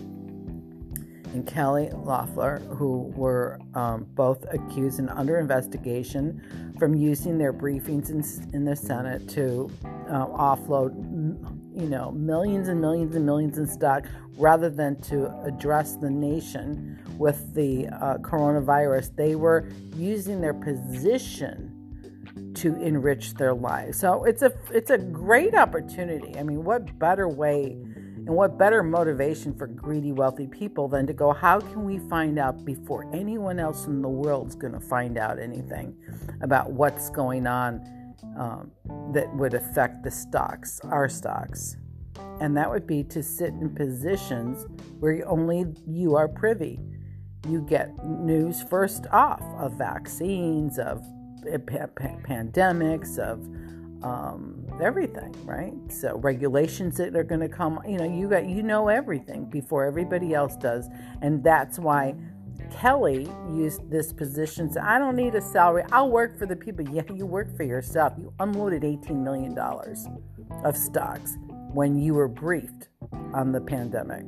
and 1.33 1.45
Kelly 1.45 1.89
Loeffler, 1.91 2.59
who 2.69 3.11
were 3.15 3.59
um, 3.73 4.05
both 4.13 4.45
accused 4.53 4.99
and 4.99 5.09
under 5.09 5.39
investigation 5.39 6.75
from 6.77 6.93
using 6.93 7.39
their 7.39 7.51
briefings 7.51 8.09
in, 8.09 8.23
in 8.53 8.65
the 8.65 8.75
Senate 8.75 9.27
to 9.29 9.69
uh, 10.09 10.27
offload, 10.27 10.93
you 11.75 11.87
know, 11.87 12.11
millions 12.11 12.67
and 12.67 12.79
millions 12.79 13.15
and 13.15 13.25
millions 13.25 13.57
in 13.57 13.67
stock 13.67 14.05
rather 14.37 14.69
than 14.69 14.95
to 15.01 15.35
address 15.43 15.95
the 15.95 16.09
nation 16.09 16.97
with 17.17 17.53
the 17.55 17.87
uh, 17.87 18.17
coronavirus. 18.19 19.15
They 19.15 19.35
were 19.35 19.67
using 19.95 20.39
their 20.39 20.53
position 20.53 21.75
to 22.55 22.75
enrich 22.75 23.33
their 23.35 23.53
lives. 23.53 23.99
So 23.99 24.23
it's 24.23 24.41
a 24.41 24.51
it's 24.71 24.89
a 24.89 24.97
great 24.97 25.55
opportunity. 25.55 26.37
I 26.37 26.43
mean, 26.43 26.63
what 26.63 26.97
better 26.99 27.27
way 27.27 27.77
and 28.29 28.37
what 28.37 28.59
better 28.59 28.83
motivation 28.83 29.57
for 29.57 29.65
greedy, 29.65 30.11
wealthy 30.11 30.45
people 30.45 30.87
than 30.87 31.07
to 31.07 31.13
go, 31.13 31.33
how 31.33 31.59
can 31.59 31.83
we 31.83 31.97
find 31.97 32.37
out 32.37 32.63
before 32.63 33.09
anyone 33.11 33.57
else 33.57 33.87
in 33.87 34.03
the 34.03 34.07
world 34.07 34.49
is 34.49 34.53
going 34.53 34.73
to 34.73 34.79
find 34.79 35.17
out 35.17 35.39
anything 35.39 35.97
about 36.41 36.71
what's 36.71 37.09
going 37.09 37.47
on 37.47 38.13
um, 38.37 38.69
that 39.13 39.35
would 39.35 39.55
affect 39.55 40.03
the 40.03 40.11
stocks, 40.11 40.79
our 40.83 41.09
stocks? 41.09 41.75
And 42.39 42.55
that 42.55 42.69
would 42.69 42.85
be 42.85 43.03
to 43.05 43.23
sit 43.23 43.49
in 43.49 43.73
positions 43.73 44.67
where 44.99 45.27
only 45.27 45.65
you 45.87 46.15
are 46.15 46.27
privy. 46.27 46.79
You 47.47 47.61
get 47.61 47.97
news 48.05 48.61
first 48.61 49.07
off 49.11 49.41
of 49.57 49.73
vaccines, 49.73 50.77
of 50.77 51.03
pandemics, 51.41 53.17
of 53.17 53.39
um, 54.03 54.65
everything, 54.81 55.35
right? 55.45 55.73
So 55.89 56.17
regulations 56.17 56.97
that 56.97 57.15
are 57.15 57.23
going 57.23 57.41
to 57.41 57.49
come, 57.49 57.79
you 57.87 57.97
know, 57.97 58.05
you 58.05 58.29
got 58.29 58.47
you 58.47 58.63
know 58.63 58.87
everything 58.87 59.45
before 59.45 59.85
everybody 59.85 60.33
else 60.33 60.55
does, 60.55 60.87
and 61.21 61.43
that's 61.43 61.79
why 61.79 62.15
Kelly 62.71 63.29
used 63.53 63.89
this 63.89 64.13
position. 64.13 64.71
So 64.71 64.81
I 64.81 64.99
don't 64.99 65.15
need 65.15 65.35
a 65.35 65.41
salary. 65.41 65.83
I'll 65.91 66.09
work 66.09 66.37
for 66.37 66.45
the 66.45 66.55
people. 66.55 66.85
Yeah, 66.93 67.03
you 67.13 67.25
work 67.25 67.55
for 67.55 67.63
yourself. 67.63 68.13
You 68.17 68.33
unloaded 68.39 68.83
eighteen 68.83 69.23
million 69.23 69.53
dollars 69.53 70.07
of 70.63 70.77
stocks 70.77 71.37
when 71.73 71.95
you 71.95 72.13
were 72.13 72.27
briefed 72.27 72.89
on 73.33 73.51
the 73.51 73.61
pandemic. 73.61 74.25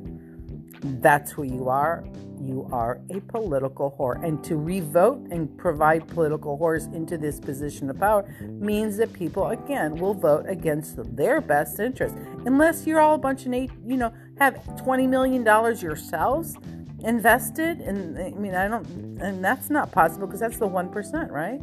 That's 0.82 1.30
who 1.30 1.44
you 1.44 1.68
are 1.68 2.04
you 2.42 2.68
are 2.72 3.00
a 3.10 3.20
political 3.20 3.94
whore. 3.98 4.22
And 4.24 4.42
to 4.44 4.56
revote 4.56 5.20
and 5.30 5.56
provide 5.56 6.06
political 6.08 6.58
whores 6.58 6.92
into 6.94 7.16
this 7.16 7.38
position 7.38 7.88
of 7.88 7.98
power 7.98 8.24
means 8.42 8.96
that 8.96 9.12
people, 9.12 9.48
again, 9.48 9.96
will 9.96 10.14
vote 10.14 10.46
against 10.48 11.16
their 11.16 11.40
best 11.40 11.78
interest. 11.78 12.16
Unless 12.44 12.86
you're 12.86 13.00
all 13.00 13.14
a 13.14 13.18
bunch 13.18 13.46
of, 13.46 13.52
you 13.52 13.96
know, 13.96 14.12
have 14.38 14.54
$20 14.54 15.08
million 15.08 15.44
yourselves 15.44 16.56
invested. 17.00 17.80
And 17.80 18.18
I 18.18 18.30
mean, 18.30 18.54
I 18.54 18.68
don't, 18.68 18.86
and 19.20 19.44
that's 19.44 19.70
not 19.70 19.92
possible 19.92 20.26
because 20.26 20.40
that's 20.40 20.58
the 20.58 20.68
1%, 20.68 21.30
right? 21.30 21.60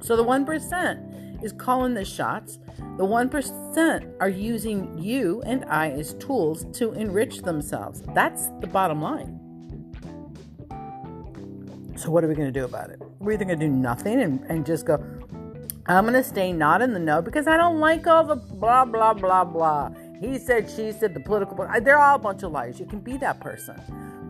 So 0.00 0.16
the 0.16 0.24
1% 0.24 1.17
is 1.42 1.52
calling 1.52 1.94
the 1.94 2.04
shots. 2.04 2.58
The 2.96 3.04
1% 3.04 4.14
are 4.20 4.28
using 4.28 4.98
you 4.98 5.42
and 5.46 5.64
I 5.66 5.90
as 5.90 6.14
tools 6.14 6.66
to 6.78 6.92
enrich 6.92 7.42
themselves. 7.42 8.02
That's 8.14 8.48
the 8.60 8.66
bottom 8.66 9.00
line. 9.02 9.40
So, 11.96 12.10
what 12.10 12.22
are 12.22 12.28
we 12.28 12.34
going 12.34 12.52
to 12.52 12.60
do 12.60 12.64
about 12.64 12.90
it? 12.90 13.02
We're 13.18 13.32
either 13.32 13.44
going 13.44 13.58
to 13.58 13.66
do 13.66 13.72
nothing 13.72 14.20
and, 14.20 14.40
and 14.48 14.64
just 14.64 14.86
go, 14.86 15.02
I'm 15.86 16.04
going 16.04 16.14
to 16.14 16.22
stay 16.22 16.52
not 16.52 16.82
in 16.82 16.92
the 16.92 17.00
know 17.00 17.22
because 17.22 17.46
I 17.46 17.56
don't 17.56 17.80
like 17.80 18.06
all 18.06 18.22
the 18.22 18.36
blah, 18.36 18.84
blah, 18.84 19.14
blah, 19.14 19.44
blah. 19.44 19.90
he 20.20 20.38
said, 20.38 20.70
she 20.70 20.92
said, 20.92 21.14
the 21.14 21.20
political, 21.20 21.66
they're 21.82 21.98
all 21.98 22.16
a 22.16 22.18
bunch 22.18 22.42
of 22.42 22.52
liars. 22.52 22.78
You 22.78 22.86
can 22.86 23.00
be 23.00 23.16
that 23.16 23.40
person. 23.40 23.80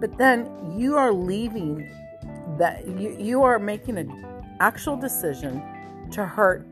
But 0.01 0.17
then 0.17 0.49
you 0.79 0.97
are 0.97 1.13
leaving 1.13 1.91
that, 2.59 2.87
you, 2.87 3.17
you 3.19 3.43
are 3.43 3.59
making 3.59 3.99
an 3.99 4.25
actual 4.61 4.97
decision 4.97 5.63
to 6.13 6.25
hurt 6.25 6.67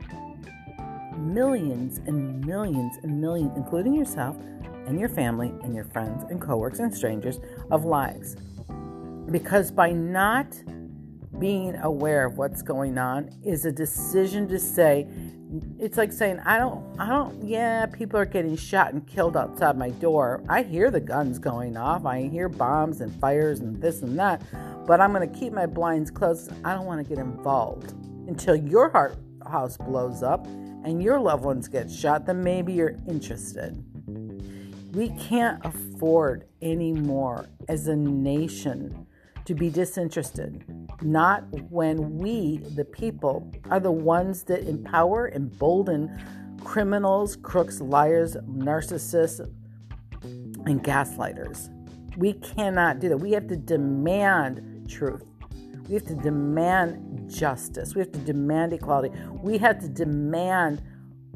millions 1.19 1.99
and 2.07 2.45
millions 2.45 2.99
and 3.03 3.21
millions, 3.21 3.53
including 3.57 3.95
yourself 3.95 4.37
and 4.87 4.99
your 5.01 5.09
family 5.09 5.53
and 5.63 5.75
your 5.75 5.85
friends 5.85 6.25
and 6.31 6.41
coworkers 6.41 6.81
and 6.81 6.95
strangers, 6.95 7.41
of 7.71 7.85
lives. 7.85 8.37
Because 9.31 9.71
by 9.71 9.91
not 9.91 10.47
being 11.39 11.77
aware 11.77 12.25
of 12.25 12.39
what's 12.39 12.63
going 12.63 12.97
on 12.97 13.31
is 13.45 13.65
a 13.65 13.73
decision 13.73 14.49
to 14.49 14.59
say, 14.59 15.07
it's 15.79 15.97
like 15.97 16.13
saying, 16.13 16.41
I 16.41 16.59
don't, 16.59 16.85
I 16.99 17.09
don't, 17.09 17.45
yeah, 17.45 17.87
people 17.87 18.19
are 18.19 18.27
getting 18.27 18.57
shot 18.57 18.93
and 18.93 19.07
killed 19.07 19.37
outside 19.37 19.77
my 19.77 19.91
door. 19.91 20.43
I 20.49 20.63
hear 20.63 20.91
the 20.91 21.01
guns 21.01 21.39
going 21.39 21.77
off. 21.77 22.05
I 22.05 22.29
hear 22.29 22.49
bombs 22.49 23.01
and 23.01 23.15
fires 23.21 23.61
and 23.61 23.81
this 23.81 24.03
and 24.03 24.19
that, 24.19 24.43
but 24.87 25.01
I'm 25.01 25.13
going 25.13 25.29
to 25.29 25.39
keep 25.39 25.53
my 25.53 25.67
blinds 25.67 26.11
closed. 26.11 26.53
I 26.65 26.75
don't 26.75 26.87
want 26.87 27.07
to 27.07 27.09
get 27.09 27.23
involved 27.23 27.93
until 28.29 28.57
your 28.57 28.91
heart 28.91 29.17
house 29.47 29.77
blows 29.77 30.23
up 30.23 30.47
and 30.87 31.03
your 31.03 31.19
loved 31.19 31.45
ones 31.45 31.69
get 31.69 31.91
shot. 31.91 32.25
Then 32.25 32.43
maybe 32.43 32.73
you're 32.73 32.97
interested. 33.09 33.85
We 34.95 35.11
can't 35.11 35.61
afford 35.67 36.47
anymore 36.63 37.47
as 37.69 37.89
a 37.89 37.97
nation 37.97 39.07
to 39.45 39.55
be 39.55 39.69
disinterested, 39.69 40.65
not 41.03 41.45
when 41.71 42.19
we, 42.19 42.59
the 42.75 42.85
people, 42.85 43.53
are 43.71 43.81
the 43.81 43.91
ones 43.91 44.45
that 44.45 44.67
empower, 44.67 45.29
embolden 45.31 46.17
criminals, 46.65 47.37
crooks, 47.37 47.81
liars, 47.81 48.37
narcissists, 48.49 49.41
and 50.23 50.83
gaslighters. 50.83 51.69
We 52.17 52.33
cannot 52.35 53.01
do 53.01 53.09
that. 53.09 53.19
We 53.19 53.33
have 53.33 53.47
to 53.49 53.57
demand 53.57 54.89
truth. 54.89 55.25
We 55.89 55.95
have 55.95 56.07
to 56.07 56.15
demand 56.15 57.16
justice. 57.29 57.95
We 57.95 58.01
have 58.01 58.13
to 58.13 58.19
demand 58.19 58.73
equality. 58.73 59.17
We 59.43 59.59
have 59.59 59.81
to 59.81 59.89
demand 59.89 60.83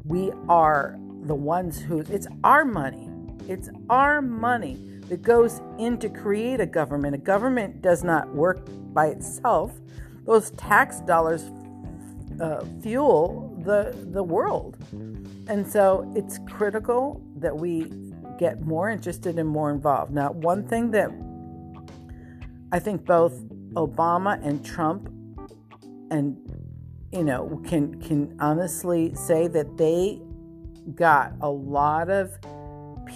we 0.05 0.31
are 0.49 0.97
the 1.23 1.35
ones 1.35 1.79
who, 1.79 1.99
it's 1.99 2.27
our 2.43 2.65
money. 2.65 3.09
It's 3.47 3.69
our 3.89 4.21
money 4.21 4.77
that 5.09 5.21
goes 5.21 5.61
in 5.77 5.97
to 5.99 6.09
create 6.09 6.59
a 6.59 6.65
government. 6.65 7.15
A 7.15 7.17
government 7.17 7.81
does 7.81 8.03
not 8.03 8.29
work 8.33 8.67
by 8.93 9.07
itself. 9.07 9.73
Those 10.25 10.51
tax 10.51 11.01
dollars 11.01 11.51
uh, 12.39 12.65
fuel 12.81 13.55
the 13.63 13.95
the 14.11 14.23
world, 14.23 14.77
and 15.47 15.69
so 15.69 16.11
it's 16.15 16.39
critical 16.47 17.21
that 17.35 17.55
we 17.55 17.91
get 18.39 18.61
more 18.61 18.89
interested 18.89 19.37
and 19.37 19.47
more 19.47 19.71
involved. 19.71 20.11
Now, 20.11 20.31
one 20.31 20.65
thing 20.67 20.91
that 20.91 21.11
I 22.71 22.79
think 22.79 23.05
both 23.05 23.33
Obama 23.73 24.43
and 24.45 24.65
Trump 24.65 25.09
and 26.11 26.37
you 27.11 27.23
know 27.23 27.61
can 27.65 27.99
can 28.01 28.37
honestly 28.39 29.15
say 29.15 29.47
that 29.47 29.77
they 29.77 30.21
got 30.95 31.33
a 31.41 31.49
lot 31.49 32.09
of 32.09 32.37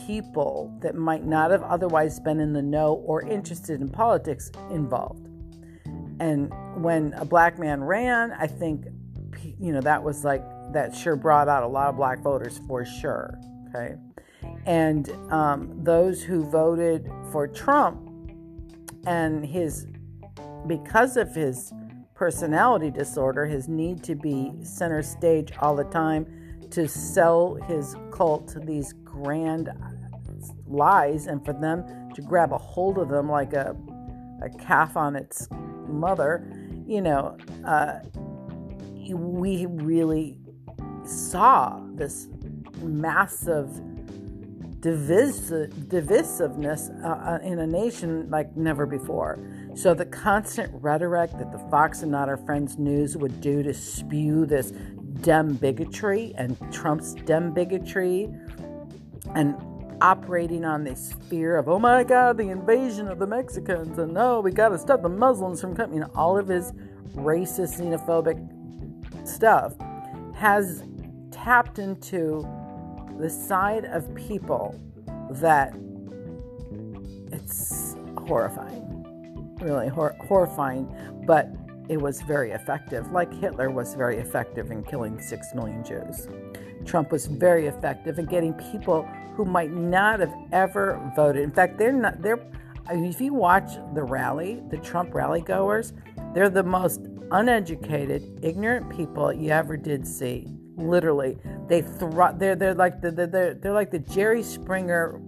people 0.07 0.77
that 0.81 0.95
might 0.95 1.25
not 1.25 1.51
have 1.51 1.63
otherwise 1.63 2.19
been 2.19 2.39
in 2.39 2.53
the 2.53 2.61
know 2.61 2.95
or 3.05 3.21
interested 3.23 3.81
in 3.81 3.89
politics 3.89 4.51
involved. 4.69 5.27
And 6.19 6.51
when 6.81 7.13
a 7.13 7.25
black 7.25 7.59
man 7.59 7.83
ran, 7.83 8.31
I 8.33 8.47
think, 8.47 8.85
you 9.59 9.71
know, 9.73 9.81
that 9.81 10.03
was 10.03 10.23
like, 10.23 10.43
that 10.73 10.95
sure 10.95 11.15
brought 11.15 11.47
out 11.47 11.63
a 11.63 11.67
lot 11.67 11.87
of 11.87 11.95
black 11.95 12.19
voters 12.19 12.59
for 12.67 12.85
sure. 12.85 13.39
Okay. 13.69 13.95
And 14.65 15.09
um, 15.31 15.83
those 15.83 16.21
who 16.21 16.43
voted 16.49 17.09
for 17.31 17.47
Trump 17.47 18.09
and 19.05 19.45
his, 19.45 19.87
because 20.67 21.17
of 21.17 21.33
his 21.33 21.71
personality 22.25 22.89
disorder, 22.89 23.45
his 23.45 23.67
need 23.67 24.01
to 24.01 24.15
be 24.15 24.51
center 24.63 25.03
stage 25.03 25.51
all 25.59 25.75
the 25.75 25.83
time, 25.83 26.25
to 26.71 26.87
sell 26.87 27.53
his 27.67 27.95
cult 28.11 28.57
these 28.65 28.93
grand 29.03 29.69
lies 30.65 31.27
and 31.27 31.45
for 31.45 31.53
them 31.53 31.85
to 32.15 32.23
grab 32.23 32.51
a 32.51 32.57
hold 32.57 32.97
of 32.97 33.09
them 33.09 33.29
like 33.29 33.53
a, 33.53 33.75
a 34.41 34.49
calf 34.57 34.97
on 34.97 35.15
its 35.15 35.47
mother, 35.87 36.51
you 36.87 36.99
know, 36.99 37.37
uh, 37.63 37.99
we 39.13 39.67
really 39.67 40.39
saw 41.05 41.79
this 41.93 42.27
massive 42.81 43.69
divisive, 44.85 45.71
divisiveness 45.87 46.91
uh, 47.03 47.07
uh, 47.07 47.39
in 47.41 47.57
a 47.57 47.65
nation 47.65 48.29
like 48.29 48.55
never 48.55 48.85
before. 48.85 49.39
So 49.73 49.95
the 49.95 50.05
constant 50.05 50.71
rhetoric 50.79 51.31
that 51.39 51.51
the 51.51 51.57
Fox 51.71 52.03
and 52.03 52.11
Not 52.11 52.29
Our 52.29 52.37
Friends 52.37 52.77
News 52.77 53.17
would 53.17 53.41
do 53.41 53.63
to 53.63 53.73
spew 53.73 54.45
this 54.45 54.69
dem 55.21 55.55
bigotry 55.55 56.35
and 56.37 56.55
Trump's 56.71 57.15
dem 57.15 57.51
bigotry 57.51 58.29
and 59.33 59.55
operating 60.01 60.63
on 60.63 60.83
this 60.83 61.15
fear 61.31 61.57
of, 61.57 61.67
oh 61.67 61.79
my 61.79 62.03
God, 62.03 62.37
the 62.37 62.49
invasion 62.49 63.07
of 63.07 63.17
the 63.17 63.25
Mexicans, 63.25 63.97
and 63.97 64.13
no, 64.13 64.39
we 64.39 64.51
got 64.51 64.69
to 64.69 64.77
stop 64.77 65.01
the 65.01 65.09
Muslims 65.09 65.61
from 65.61 65.75
coming. 65.75 66.01
Know, 66.01 66.11
all 66.13 66.37
of 66.37 66.47
his 66.47 66.73
racist, 67.15 67.79
xenophobic 67.81 68.37
stuff 69.27 69.73
has 70.35 70.83
tapped 71.31 71.79
into 71.79 72.47
the 73.17 73.29
side 73.29 73.85
of 73.85 74.13
people 74.15 74.79
that 75.31 75.73
it's 77.31 77.95
horrifying, 78.17 79.55
really 79.61 79.87
hor- 79.87 80.15
horrifying, 80.27 80.87
but 81.25 81.49
it 81.87 81.97
was 81.97 82.21
very 82.21 82.51
effective, 82.51 83.11
like 83.11 83.31
Hitler 83.33 83.69
was 83.69 83.93
very 83.93 84.17
effective 84.17 84.71
in 84.71 84.83
killing 84.83 85.21
six 85.21 85.53
million 85.53 85.83
Jews. 85.83 86.27
Trump 86.85 87.11
was 87.11 87.25
very 87.27 87.67
effective 87.67 88.19
in 88.19 88.25
getting 88.25 88.53
people 88.53 89.03
who 89.35 89.45
might 89.45 89.71
not 89.71 90.19
have 90.19 90.33
ever 90.51 90.99
voted. 91.15 91.43
In 91.43 91.51
fact, 91.51 91.77
they're 91.77 91.91
not, 91.91 92.21
they're, 92.21 92.39
if 92.89 93.19
you 93.19 93.33
watch 93.33 93.73
the 93.93 94.03
rally, 94.03 94.61
the 94.69 94.77
Trump 94.77 95.13
rally 95.13 95.41
goers, 95.41 95.93
they're 96.33 96.49
the 96.49 96.63
most 96.63 97.01
uneducated, 97.31 98.39
ignorant 98.41 98.89
people 98.89 99.33
you 99.33 99.49
ever 99.49 99.77
did 99.77 100.07
see. 100.07 100.54
Literally, 100.77 101.37
they 101.67 101.81
they're 101.81 102.55
they're 102.55 102.73
like 102.73 103.01
the 103.01 103.11
they're, 103.11 103.53
they're 103.53 103.73
like 103.73 103.91
the 103.91 103.99
Jerry 103.99 104.43
Springer 104.43 105.21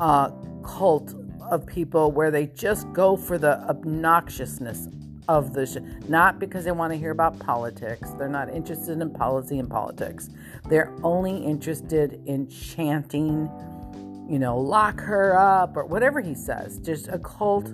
uh, 0.00 0.30
cult 0.62 1.14
of 1.50 1.66
people 1.66 2.12
where 2.12 2.30
they 2.30 2.46
just 2.46 2.90
go 2.92 3.16
for 3.16 3.38
the 3.38 3.64
obnoxiousness 3.68 4.88
of 5.28 5.52
the 5.54 5.66
show. 5.66 5.80
Not 6.08 6.38
because 6.38 6.64
they 6.64 6.72
want 6.72 6.92
to 6.92 6.98
hear 6.98 7.10
about 7.10 7.38
politics. 7.38 8.10
They're 8.18 8.28
not 8.28 8.48
interested 8.48 9.00
in 9.00 9.10
policy 9.10 9.58
and 9.58 9.68
politics. 9.68 10.28
They're 10.68 10.92
only 11.02 11.36
interested 11.36 12.20
in 12.26 12.48
chanting, 12.48 13.50
you 14.28 14.38
know, 14.38 14.58
lock 14.58 15.00
her 15.00 15.36
up 15.36 15.76
or 15.76 15.84
whatever 15.84 16.20
he 16.20 16.34
says. 16.34 16.78
Just 16.78 17.08
a 17.08 17.18
cult 17.18 17.70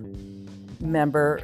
member 0.81 1.40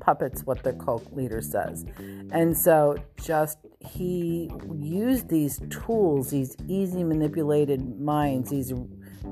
puppets 0.00 0.42
what 0.44 0.62
the 0.62 0.72
cult 0.74 1.12
leader 1.12 1.40
says. 1.40 1.84
And 2.30 2.56
so 2.56 2.96
just 3.22 3.58
he 3.86 4.50
used 4.74 5.28
these 5.28 5.60
tools, 5.70 6.30
these 6.30 6.56
easy 6.68 7.04
manipulated 7.04 8.00
minds, 8.00 8.50
these 8.50 8.72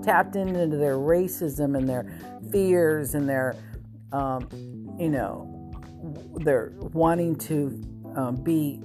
tapped 0.03 0.37
into 0.37 0.77
their 0.77 0.97
racism 0.97 1.77
and 1.77 1.89
their 1.89 2.07
fears 2.51 3.15
and 3.15 3.29
their 3.29 3.57
um, 4.13 4.49
you 4.99 5.09
know 5.09 5.53
they're 6.39 6.73
wanting 6.93 7.37
to 7.37 7.81
um, 8.17 8.37
be, 8.37 8.81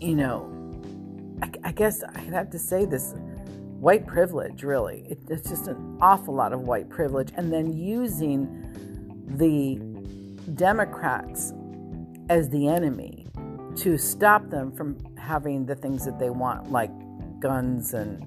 you 0.00 0.14
know, 0.14 0.50
I, 1.42 1.68
I, 1.68 1.72
guess 1.72 2.02
I 2.02 2.20
have 2.20 2.50
to 2.50 2.58
say 2.58 2.84
this 2.84 3.14
white 3.80 4.06
privilege, 4.06 4.62
really. 4.62 5.04
It, 5.08 5.18
it's 5.28 5.48
just 5.48 5.66
an 5.66 5.98
awful 6.00 6.34
lot 6.34 6.52
of 6.52 6.60
white 6.60 6.88
privilege. 6.88 7.32
And 7.36 7.52
then 7.52 7.72
using 7.72 8.48
the 9.26 9.76
Democrats 10.54 11.52
as 12.28 12.48
the 12.50 12.68
enemy 12.68 13.23
to 13.76 13.98
stop 13.98 14.48
them 14.50 14.72
from 14.72 14.96
having 15.16 15.66
the 15.66 15.74
things 15.74 16.04
that 16.04 16.18
they 16.18 16.30
want, 16.30 16.70
like 16.70 16.90
guns 17.40 17.94
and 17.94 18.22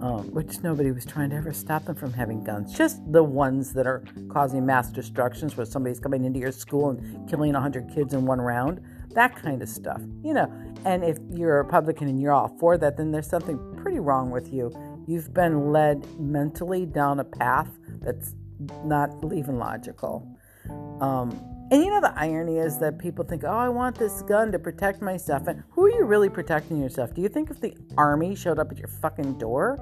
um, 0.00 0.30
which 0.32 0.62
nobody 0.62 0.90
was 0.92 1.06
trying 1.06 1.30
to 1.30 1.36
ever 1.36 1.52
stop 1.52 1.86
them 1.86 1.94
from 1.94 2.12
having 2.12 2.44
guns. 2.44 2.76
Just 2.76 3.00
the 3.10 3.22
ones 3.22 3.72
that 3.72 3.86
are 3.86 4.04
causing 4.28 4.66
mass 4.66 4.90
destructions, 4.90 5.56
where 5.56 5.64
somebody's 5.64 5.98
coming 5.98 6.24
into 6.24 6.38
your 6.38 6.52
school 6.52 6.90
and 6.90 7.28
killing 7.28 7.52
100 7.52 7.88
kids 7.94 8.12
in 8.12 8.26
one 8.26 8.40
round. 8.40 8.82
That 9.14 9.34
kind 9.34 9.62
of 9.62 9.68
stuff, 9.68 10.02
you 10.22 10.34
know. 10.34 10.52
And 10.84 11.04
if 11.04 11.18
you're 11.30 11.58
a 11.58 11.62
Republican 11.62 12.08
and 12.08 12.20
you're 12.20 12.32
all 12.32 12.54
for 12.60 12.76
that, 12.76 12.98
then 12.98 13.12
there's 13.12 13.28
something 13.28 13.58
pretty 13.82 13.98
wrong 13.98 14.30
with 14.30 14.52
you. 14.52 14.72
You've 15.06 15.32
been 15.32 15.72
led 15.72 16.04
mentally 16.20 16.84
down 16.84 17.20
a 17.20 17.24
path 17.24 17.70
that's 18.02 18.34
not 18.84 19.10
even 19.32 19.58
logical. 19.58 20.28
Um, 21.00 21.30
And 21.74 21.84
you 21.84 21.90
know, 21.90 22.00
the 22.00 22.16
irony 22.16 22.58
is 22.58 22.78
that 22.78 23.00
people 23.00 23.24
think, 23.24 23.42
oh, 23.42 23.48
I 23.48 23.68
want 23.68 23.98
this 23.98 24.22
gun 24.22 24.52
to 24.52 24.60
protect 24.60 25.02
myself. 25.02 25.48
And 25.48 25.64
who 25.70 25.86
are 25.86 25.90
you 25.90 26.04
really 26.04 26.28
protecting 26.28 26.80
yourself? 26.80 27.12
Do 27.12 27.20
you 27.20 27.28
think 27.28 27.50
if 27.50 27.60
the 27.60 27.76
army 27.98 28.36
showed 28.36 28.60
up 28.60 28.70
at 28.70 28.78
your 28.78 28.86
fucking 28.86 29.38
door? 29.38 29.80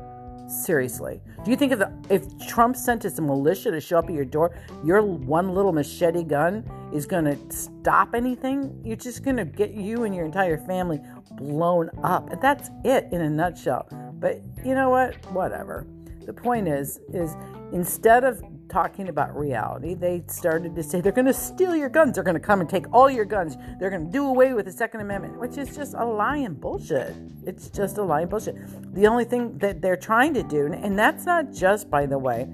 Seriously. 0.48 1.20
Do 1.44 1.50
you 1.50 1.56
think 1.58 1.70
if, 1.70 1.80
the, 1.80 1.92
if 2.08 2.24
Trump 2.48 2.76
sent 2.76 3.02
his 3.02 3.20
militia 3.20 3.70
to 3.70 3.78
show 3.78 3.98
up 3.98 4.06
at 4.06 4.14
your 4.14 4.24
door, 4.24 4.56
your 4.82 5.02
one 5.02 5.50
little 5.50 5.74
machete 5.74 6.24
gun 6.24 6.64
is 6.94 7.04
going 7.04 7.26
to 7.26 7.36
stop 7.54 8.14
anything? 8.14 8.80
You're 8.82 8.96
just 8.96 9.22
going 9.22 9.36
to 9.36 9.44
get 9.44 9.72
you 9.72 10.04
and 10.04 10.14
your 10.14 10.24
entire 10.24 10.56
family 10.56 10.98
blown 11.32 11.90
up. 12.02 12.30
And 12.30 12.40
that's 12.40 12.70
it 12.86 13.08
in 13.12 13.20
a 13.20 13.28
nutshell. 13.28 13.86
But 14.14 14.40
you 14.64 14.74
know 14.74 14.88
what? 14.88 15.22
Whatever. 15.26 15.86
The 16.26 16.32
point 16.32 16.68
is, 16.68 17.00
is 17.12 17.36
instead 17.72 18.24
of 18.24 18.42
talking 18.68 19.08
about 19.08 19.36
reality, 19.36 19.94
they 19.94 20.22
started 20.28 20.74
to 20.74 20.82
say 20.82 21.00
they're 21.00 21.12
going 21.12 21.26
to 21.26 21.34
steal 21.34 21.76
your 21.76 21.88
guns. 21.88 22.14
They're 22.14 22.24
going 22.24 22.34
to 22.34 22.40
come 22.40 22.60
and 22.60 22.68
take 22.70 22.86
all 22.92 23.10
your 23.10 23.24
guns. 23.24 23.56
They're 23.78 23.90
going 23.90 24.06
to 24.06 24.12
do 24.12 24.26
away 24.26 24.54
with 24.54 24.64
the 24.64 24.72
Second 24.72 25.00
Amendment, 25.00 25.38
which 25.38 25.58
is 25.58 25.76
just 25.76 25.94
a 25.94 26.04
lie 26.04 26.38
and 26.38 26.58
bullshit. 26.58 27.14
It's 27.44 27.68
just 27.68 27.98
a 27.98 28.02
lie 28.02 28.22
and 28.22 28.30
bullshit. 28.30 28.56
The 28.94 29.06
only 29.06 29.24
thing 29.24 29.58
that 29.58 29.82
they're 29.82 29.96
trying 29.96 30.32
to 30.34 30.42
do, 30.42 30.72
and 30.72 30.98
that's 30.98 31.26
not 31.26 31.52
just, 31.52 31.90
by 31.90 32.06
the 32.06 32.18
way, 32.18 32.48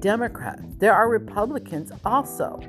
Democrats, 0.00 0.62
there 0.78 0.94
are 0.94 1.08
Republicans 1.08 1.92
also, 2.04 2.60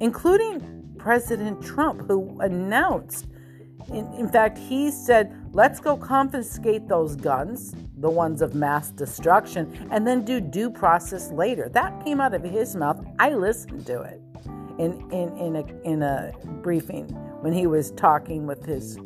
including 0.00 0.94
President 0.98 1.62
Trump, 1.62 2.02
who 2.06 2.38
announced 2.40 3.26
in, 3.92 4.12
in 4.14 4.28
fact, 4.28 4.56
he 4.56 4.90
said, 4.90 5.36
let's 5.52 5.80
go 5.80 5.96
confiscate 5.96 6.88
those 6.88 7.16
guns, 7.16 7.74
the 7.98 8.10
ones 8.10 8.40
of 8.40 8.54
mass 8.54 8.90
destruction, 8.90 9.88
and 9.90 10.06
then 10.06 10.24
do 10.24 10.40
due 10.40 10.70
process 10.70 11.30
later. 11.30 11.68
That 11.68 12.04
came 12.04 12.20
out 12.20 12.34
of 12.34 12.42
his 12.42 12.76
mouth. 12.76 13.04
I 13.18 13.34
listened 13.34 13.86
to 13.86 14.02
it 14.02 14.20
in, 14.78 15.10
in, 15.10 15.36
in, 15.36 15.56
a, 15.56 15.82
in 15.82 16.02
a 16.02 16.32
briefing 16.62 17.06
when 17.40 17.52
he 17.52 17.66
was 17.66 17.90
talking 17.92 18.46
with 18.46 18.64
his 18.64 18.98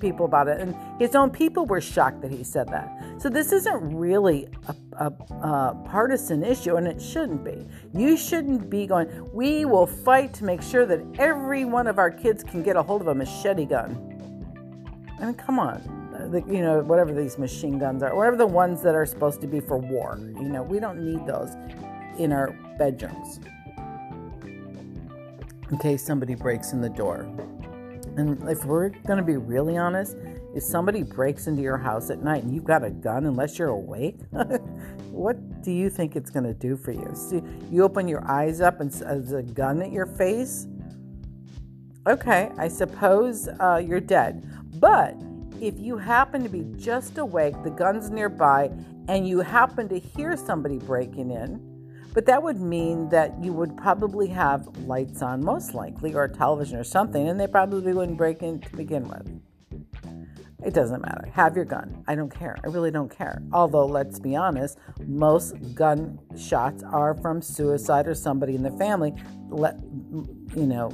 people 0.00 0.26
about 0.26 0.48
it. 0.48 0.60
And 0.60 0.74
his 1.00 1.14
own 1.14 1.30
people 1.30 1.66
were 1.66 1.80
shocked 1.80 2.22
that 2.22 2.30
he 2.30 2.42
said 2.42 2.68
that. 2.68 2.90
So 3.18 3.28
this 3.28 3.52
isn't 3.52 3.96
really 3.96 4.48
a, 4.66 4.74
a, 4.98 5.06
a, 5.06 5.82
partisan 5.86 6.42
issue, 6.42 6.76
and 6.76 6.86
it 6.86 7.00
shouldn't 7.00 7.44
be. 7.44 7.66
You 7.92 8.16
shouldn't 8.16 8.70
be 8.70 8.86
going, 8.86 9.08
we 9.32 9.66
will 9.66 9.86
fight 9.86 10.32
to 10.34 10.44
make 10.44 10.62
sure 10.62 10.86
that 10.86 11.00
every 11.18 11.64
one 11.64 11.86
of 11.86 11.98
our 11.98 12.10
kids 12.10 12.42
can 12.42 12.62
get 12.62 12.76
a 12.76 12.82
hold 12.82 13.02
of 13.02 13.08
a 13.08 13.14
machete 13.14 13.66
gun. 13.66 14.09
I 15.20 15.26
mean, 15.26 15.34
come 15.34 15.58
on. 15.58 16.08
The, 16.30 16.42
you 16.46 16.62
know, 16.62 16.80
whatever 16.80 17.12
these 17.12 17.38
machine 17.38 17.78
guns 17.78 18.02
are, 18.02 18.14
whatever 18.14 18.36
the 18.36 18.46
ones 18.46 18.82
that 18.82 18.94
are 18.94 19.06
supposed 19.06 19.40
to 19.40 19.46
be 19.46 19.60
for 19.60 19.78
war. 19.78 20.18
You 20.18 20.48
know, 20.48 20.62
we 20.62 20.80
don't 20.80 21.04
need 21.04 21.26
those 21.26 21.54
in 22.18 22.32
our 22.32 22.52
bedrooms 22.78 23.40
in 25.70 25.78
case 25.78 26.04
somebody 26.04 26.34
breaks 26.34 26.72
in 26.72 26.80
the 26.80 26.88
door. 26.88 27.28
And 28.16 28.48
if 28.48 28.64
we're 28.64 28.88
going 28.88 29.18
to 29.18 29.24
be 29.24 29.36
really 29.36 29.76
honest, 29.76 30.16
if 30.54 30.64
somebody 30.64 31.04
breaks 31.04 31.46
into 31.46 31.62
your 31.62 31.78
house 31.78 32.10
at 32.10 32.22
night 32.22 32.42
and 32.42 32.52
you've 32.52 32.64
got 32.64 32.82
a 32.82 32.90
gun, 32.90 33.24
unless 33.26 33.58
you're 33.58 33.68
awake, 33.68 34.18
what 35.10 35.62
do 35.62 35.70
you 35.70 35.88
think 35.88 36.16
it's 36.16 36.30
going 36.30 36.44
to 36.44 36.54
do 36.54 36.76
for 36.76 36.90
you? 36.90 37.08
See, 37.14 37.40
you 37.70 37.84
open 37.84 38.08
your 38.08 38.28
eyes 38.28 38.60
up 38.60 38.80
and 38.80 38.90
there's 38.90 39.32
a 39.32 39.42
gun 39.42 39.80
at 39.80 39.92
your 39.92 40.06
face. 40.06 40.66
Okay, 42.08 42.50
I 42.58 42.66
suppose 42.66 43.48
uh, 43.60 43.80
you're 43.84 44.00
dead. 44.00 44.44
But 44.74 45.16
if 45.60 45.78
you 45.78 45.98
happen 45.98 46.42
to 46.42 46.48
be 46.48 46.64
just 46.76 47.18
awake, 47.18 47.54
the 47.62 47.70
gun's 47.70 48.10
nearby, 48.10 48.70
and 49.08 49.28
you 49.28 49.40
happen 49.40 49.88
to 49.88 49.98
hear 49.98 50.36
somebody 50.36 50.78
breaking 50.78 51.30
in, 51.30 51.66
but 52.12 52.26
that 52.26 52.42
would 52.42 52.60
mean 52.60 53.08
that 53.10 53.42
you 53.42 53.52
would 53.52 53.76
probably 53.76 54.26
have 54.28 54.66
lights 54.78 55.22
on, 55.22 55.44
most 55.44 55.74
likely, 55.74 56.14
or 56.14 56.26
television 56.28 56.78
or 56.78 56.84
something, 56.84 57.28
and 57.28 57.38
they 57.38 57.46
probably 57.46 57.92
wouldn't 57.92 58.18
break 58.18 58.42
in 58.42 58.60
to 58.60 58.76
begin 58.76 59.08
with. 59.08 59.40
It 60.64 60.74
doesn't 60.74 61.00
matter. 61.00 61.30
Have 61.32 61.56
your 61.56 61.64
gun. 61.64 62.04
I 62.06 62.14
don't 62.14 62.34
care. 62.34 62.56
I 62.64 62.68
really 62.68 62.90
don't 62.90 63.10
care. 63.10 63.42
Although, 63.52 63.86
let's 63.86 64.18
be 64.18 64.36
honest, 64.36 64.78
most 65.06 65.54
gun 65.74 66.18
shots 66.36 66.82
are 66.82 67.14
from 67.14 67.40
suicide 67.40 68.06
or 68.06 68.14
somebody 68.14 68.54
in 68.56 68.62
the 68.62 68.72
family. 68.72 69.14
Let 69.48 69.76
you 70.54 70.66
know, 70.66 70.90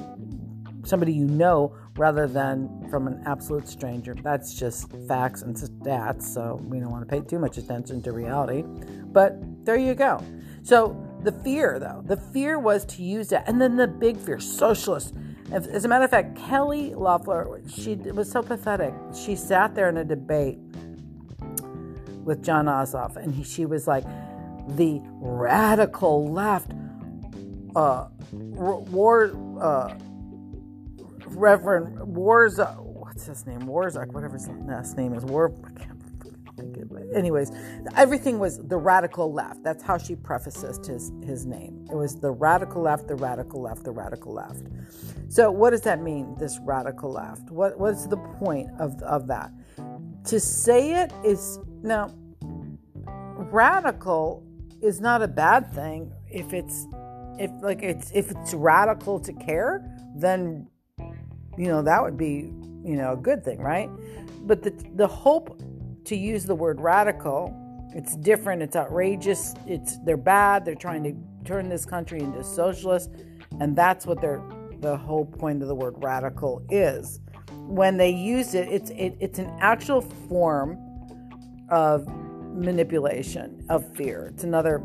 somebody 0.85 1.13
you 1.13 1.27
know 1.27 1.75
rather 1.97 2.27
than 2.27 2.89
from 2.91 3.07
an 3.07 3.23
absolute 3.27 3.69
stranger. 3.69 4.15
That's 4.15 4.55
just 4.55 4.91
facts 5.09 5.43
and 5.43 5.57
stats, 5.57 6.23
so 6.23 6.61
we 6.65 6.81
don't 6.81 6.91
want 6.91 7.09
to 7.09 7.15
pay 7.15 7.27
too 7.27 7.39
much 7.39 7.59
attention 7.59 8.03
to 8.03 8.13
reality. 8.13 8.63
But 8.63 9.37
there 9.65 9.77
you 9.77 9.95
go. 9.95 10.23
So 10.63 10.97
the 11.23 11.33
fear, 11.33 11.79
though, 11.79 12.03
the 12.05 12.17
fear 12.17 12.59
was 12.59 12.85
to 12.87 13.03
use 13.03 13.29
that. 13.29 13.49
And 13.49 13.61
then 13.61 13.77
the 13.77 13.87
big 13.87 14.17
fear, 14.19 14.39
socialists. 14.39 15.13
As 15.53 15.85
a 15.85 15.89
matter 15.89 16.05
of 16.05 16.11
fact, 16.11 16.37
Kelly 16.37 16.93
Loeffler, 16.95 17.61
she 17.69 17.95
was 17.95 18.31
so 18.31 18.43
pathetic. 18.43 18.93
She 19.15 19.37
sat 19.37 19.75
there 19.75 19.89
in 19.89 19.97
a 19.97 20.05
debate 20.05 20.59
with 22.25 22.43
Jon 22.43 22.67
Ossoff, 22.67 23.17
and 23.17 23.33
he, 23.33 23.45
she 23.45 23.65
was 23.65 23.87
like, 23.87 24.05
the 24.71 25.01
radical 25.21 26.27
left 26.33 26.73
uh, 27.77 28.09
war 28.43 29.31
uh, 29.61 29.95
Reverend 31.37 31.99
Warzak, 32.17 32.83
what's 32.83 33.27
his 33.27 33.47
name? 33.47 33.61
Warzak, 33.61 34.13
whatever 34.13 34.35
his 34.35 34.49
last 34.49 34.97
name 34.97 35.13
is. 35.13 35.23
War, 35.25 35.53
I 35.65 35.79
can't 35.79 36.03
think 36.03 36.77
of 36.79 36.91
it. 36.97 37.15
Anyways, 37.15 37.53
everything 37.95 38.39
was 38.39 38.59
the 38.59 38.79
radical 38.79 39.31
left. 39.33 39.63
That's 39.63 39.83
how 39.83 39.99
she 39.99 40.17
prefaced 40.17 40.87
his, 40.87 41.13
his 41.23 41.45
name. 41.45 41.87
It 41.91 41.95
was 41.95 42.19
the 42.19 42.31
radical 42.31 42.83
left, 42.83 43.07
the 43.07 43.17
radical 43.17 43.61
left, 43.61 43.85
the 43.85 43.93
radical 43.93 44.33
left. 44.33 44.63
So, 45.29 45.51
what 45.51 45.71
does 45.71 45.83
that 45.83 46.03
mean, 46.03 46.35
this 46.39 46.59
radical 46.63 47.13
left? 47.13 47.51
What 47.51 47.79
What's 47.79 48.07
the 48.07 48.17
point 48.17 48.71
of, 48.79 49.01
of 49.03 49.27
that? 49.27 49.53
To 50.25 50.41
say 50.41 51.03
it 51.03 51.13
is, 51.23 51.59
now, 51.83 52.15
radical 53.53 54.43
is 54.83 55.01
not 55.01 55.21
a 55.23 55.29
bad 55.29 55.71
thing 55.73 56.13
if 56.31 56.53
it's 56.53 56.87
if 57.39 57.51
like 57.61 57.83
it's 57.83 58.11
if 58.15 58.31
it's 58.31 58.55
radical 58.55 59.21
to 59.21 59.33
care 59.35 59.85
then 60.17 60.67
you 61.57 61.69
know, 61.69 61.83
that 61.83 62.03
would 62.03 62.17
be, 62.17 62.53
you 62.85 62.97
know, 62.97 63.13
a 63.13 63.17
good 63.17 63.45
thing, 63.45 63.59
right? 63.59 63.91
But 64.43 64.63
the, 64.63 64.73
the 64.95 65.07
hope 65.07 65.61
to 66.05 66.17
use 66.17 66.45
the 66.45 66.55
word 66.55 66.81
radical, 66.81 67.55
it's 67.95 68.17
different, 68.17 68.63
it's 68.63 68.77
outrageous, 68.77 69.55
it's 69.67 69.99
they're 70.05 70.17
bad, 70.17 70.65
they're 70.65 70.75
trying 70.75 71.03
to 71.05 71.15
turn 71.45 71.69
this 71.69 71.85
country 71.85 72.21
into 72.21 72.45
socialist, 72.45 73.11
and 73.61 73.75
that's 73.77 74.07
what 74.07 74.21
they're 74.21 74.43
the 74.81 74.97
whole 74.97 75.25
point 75.25 75.63
of 75.63 75.69
the 75.69 75.75
word 75.75 75.95
radical 75.99 76.65
is. 76.69 77.21
When 77.53 77.97
they 77.97 78.11
use 78.11 78.55
it, 78.55 78.69
it's 78.69 78.91
it, 78.91 79.17
it's 79.21 79.39
an 79.39 79.51
actual 79.61 80.01
form 80.01 80.79
of 81.71 82.07
manipulation 82.55 83.65
of 83.69 83.91
fear. 83.97 84.31
It's 84.33 84.45
another 84.45 84.83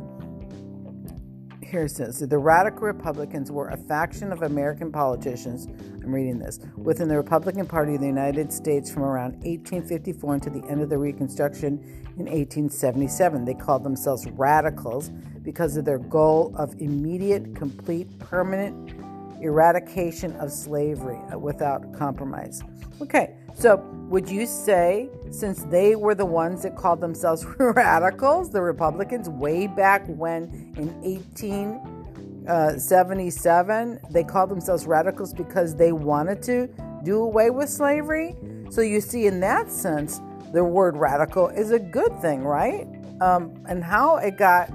here 1.72 1.86
it 1.86 1.92
says 1.92 2.20
the 2.20 2.38
radical 2.38 2.82
Republicans 2.82 3.50
were 3.50 3.70
a 3.70 3.78
faction 3.78 4.34
of 4.34 4.42
American 4.42 4.92
politicians. 4.92 5.68
I'm 6.04 6.14
reading 6.14 6.38
this 6.38 6.60
within 6.76 7.08
the 7.08 7.16
Republican 7.16 7.66
Party 7.66 7.96
of 7.96 8.02
the 8.02 8.08
United 8.08 8.52
States 8.52 8.92
from 8.92 9.04
around 9.04 9.36
1854 9.46 10.34
until 10.34 10.54
the 10.54 10.68
end 10.68 10.82
of 10.82 10.90
the 10.90 10.98
Reconstruction 10.98 11.80
in 12.18 12.26
1877. 12.26 13.46
They 13.46 13.54
called 13.54 13.84
themselves 13.84 14.28
radicals 14.32 15.10
because 15.44 15.78
of 15.78 15.86
their 15.86 15.98
goal 15.98 16.54
of 16.58 16.76
immediate, 16.82 17.56
complete, 17.56 18.20
permanent 18.20 18.94
eradication 19.42 20.36
of 20.38 20.52
slavery 20.52 21.20
without 21.38 21.94
compromise. 21.94 22.64
Okay, 23.02 23.36
so 23.56 23.78
would 24.10 24.30
you 24.30 24.46
say, 24.46 25.10
since 25.32 25.64
they 25.64 25.96
were 25.96 26.14
the 26.16 26.26
ones 26.26 26.64
that 26.64 26.76
called 26.76 27.00
themselves 27.02 27.46
radicals, 27.60 28.52
the 28.52 28.62
Republicans, 28.62 29.30
way 29.30 29.68
back 29.68 30.06
when 30.08 30.44
in 30.78 30.94
1877, 31.02 33.94
uh, 33.94 33.98
they 34.12 34.24
called 34.24 34.50
themselves 34.50 34.86
radicals 34.86 35.34
because 35.34 35.76
they 35.76 35.92
wanted 35.92 36.44
to 36.44 36.70
do 37.04 37.24
away 37.24 37.50
with 37.50 37.70
slavery? 37.70 38.36
So 38.70 38.82
you 38.82 39.02
see, 39.02 39.26
in 39.28 39.40
that 39.40 39.72
sense, 39.72 40.22
the 40.54 40.64
word 40.64 40.96
radical 40.98 41.48
is 41.48 41.72
a 41.72 41.80
good 41.80 42.22
thing, 42.22 42.44
right? 42.44 42.88
Um, 43.22 43.54
and 43.68 43.84
how 43.84 44.18
it 44.18 44.38
got 44.38 44.70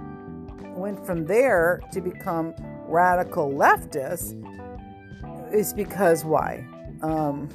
went 0.76 1.05
from 1.05 1.26
there 1.26 1.83
to 1.92 2.00
become 2.00 2.55
radical 2.87 3.50
leftists 3.50 4.35
is 5.52 5.72
because 5.72 6.24
why? 6.24 6.66
Um, 7.02 7.48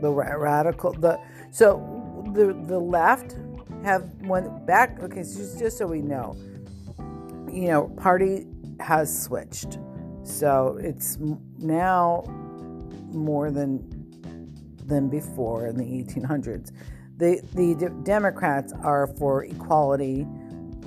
the 0.00 0.10
radical 0.10 0.92
the 0.92 1.18
so 1.50 2.24
the 2.34 2.52
the 2.66 2.78
left 2.78 3.36
have 3.84 4.04
went 4.22 4.66
back 4.66 5.00
okay 5.02 5.22
so 5.22 5.38
just, 5.38 5.58
just 5.58 5.78
so 5.78 5.86
we 5.86 6.00
know 6.00 6.36
you 7.50 7.68
know 7.68 7.88
party 8.00 8.46
has 8.80 9.22
switched 9.22 9.78
so 10.22 10.78
it's 10.80 11.18
now 11.58 12.22
more 13.12 13.50
than 13.50 13.84
than 14.86 15.08
before 15.08 15.66
in 15.66 15.76
the 15.76 15.84
1800s 15.84 16.72
the 17.16 17.40
the 17.54 17.90
democrats 18.04 18.72
are 18.82 19.06
for 19.18 19.44
equality 19.44 20.26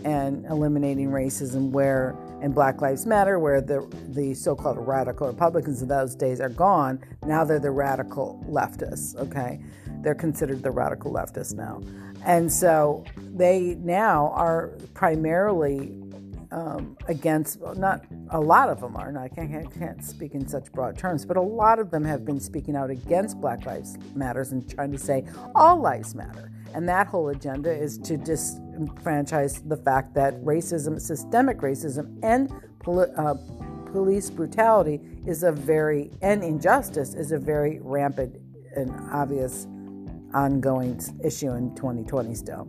and 0.04 0.46
eliminating 0.46 1.10
racism 1.10 1.70
where 1.72 2.16
and 2.42 2.54
Black 2.54 2.82
Lives 2.82 3.06
Matter, 3.06 3.40
where 3.40 3.62
the 3.62 3.88
the 4.10 4.34
so-called 4.34 4.78
radical 4.80 5.28
Republicans 5.28 5.82
of 5.82 5.88
those 5.88 6.16
days 6.16 6.42
are 6.42 6.50
gone. 6.50 7.00
Now 7.26 7.44
they're 7.44 7.60
the 7.60 7.72
radical 7.72 8.44
leftists. 8.50 9.16
Okay, 9.16 9.60
they're 10.02 10.16
considered 10.16 10.64
the 10.64 10.72
radical 10.72 11.12
leftists 11.12 11.54
now, 11.54 11.82
and 12.26 12.52
so 12.52 13.04
they 13.18 13.76
now 13.80 14.32
are 14.36 14.72
primarily 14.94 15.94
um, 16.52 16.98
against 17.08 17.62
not 17.78 18.06
a 18.32 18.40
lot 18.40 18.70
of 18.70 18.82
them 18.82 18.96
are, 18.96 19.08
and 19.08 19.18
I 19.18 19.28
can't, 19.28 19.56
I 19.56 19.80
can't 19.80 20.04
speak 20.04 20.36
in 20.36 20.48
such 20.48 20.72
broad 20.72 20.98
terms, 20.98 21.26
but 21.26 21.38
a 21.38 21.42
lot 21.42 21.80
of 21.80 21.92
them 21.92 22.04
have 22.04 22.26
been 22.26 22.40
speaking 22.40 22.76
out 22.76 22.90
against 22.90 23.40
Black 23.40 23.66
Lives 23.66 23.98
Matters 24.16 24.52
and 24.52 24.70
trying 24.70 24.92
to 24.92 24.98
say 24.98 25.26
all 25.56 25.80
lives 25.80 26.14
matter. 26.16 26.52
And 26.74 26.88
that 26.90 27.08
whole 27.08 27.30
agenda 27.30 27.72
is 27.72 27.98
to 28.00 28.18
disenfranchise 28.18 29.68
the 29.68 29.78
fact 29.78 30.14
that 30.16 30.36
racism, 30.44 31.00
systemic 31.00 31.60
racism, 31.60 32.18
and 32.24 32.52
poli- 32.80 33.12
uh, 33.18 33.36
police 33.92 34.30
brutality 34.30 35.02
is 35.26 35.44
a 35.44 35.52
very, 35.52 36.12
and 36.22 36.44
injustice 36.44 37.14
is 37.14 37.32
a 37.32 37.38
very 37.38 37.80
rampant 37.82 38.38
and 38.76 38.92
obvious 39.12 39.68
ongoing 40.34 41.00
issue 41.24 41.52
in 41.52 41.76
2020 41.76 42.36
still. 42.36 42.68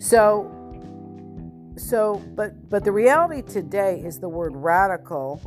So, 0.00 0.50
so 1.76 2.22
but 2.34 2.68
but 2.68 2.84
the 2.84 2.92
reality 2.92 3.42
today 3.42 4.00
is 4.04 4.18
the 4.20 4.28
word 4.28 4.54
radical 4.54 5.40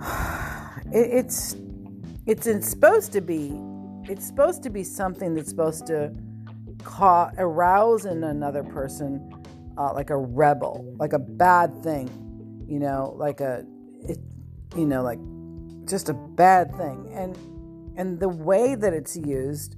it, 0.92 1.10
it's 1.12 1.56
it's 2.26 2.68
supposed 2.68 3.12
to 3.12 3.20
be 3.20 3.50
it's 4.10 4.26
supposed 4.26 4.62
to 4.64 4.70
be 4.70 4.82
something 4.82 5.34
that's 5.34 5.48
supposed 5.48 5.86
to 5.86 6.12
cause, 6.82 7.32
arouse 7.38 8.06
in 8.06 8.24
another 8.24 8.64
person 8.64 9.32
uh, 9.78 9.92
like 9.94 10.10
a 10.10 10.16
rebel 10.16 10.94
like 10.98 11.12
a 11.12 11.18
bad 11.18 11.82
thing 11.82 12.08
you 12.68 12.78
know 12.78 13.14
like 13.16 13.40
a 13.40 13.64
it, 14.02 14.18
you 14.76 14.84
know 14.84 15.02
like 15.02 15.18
just 15.88 16.08
a 16.08 16.14
bad 16.14 16.74
thing 16.76 17.08
and 17.14 17.36
and 17.96 18.18
the 18.18 18.28
way 18.28 18.74
that 18.74 18.92
it's 18.92 19.16
used 19.16 19.76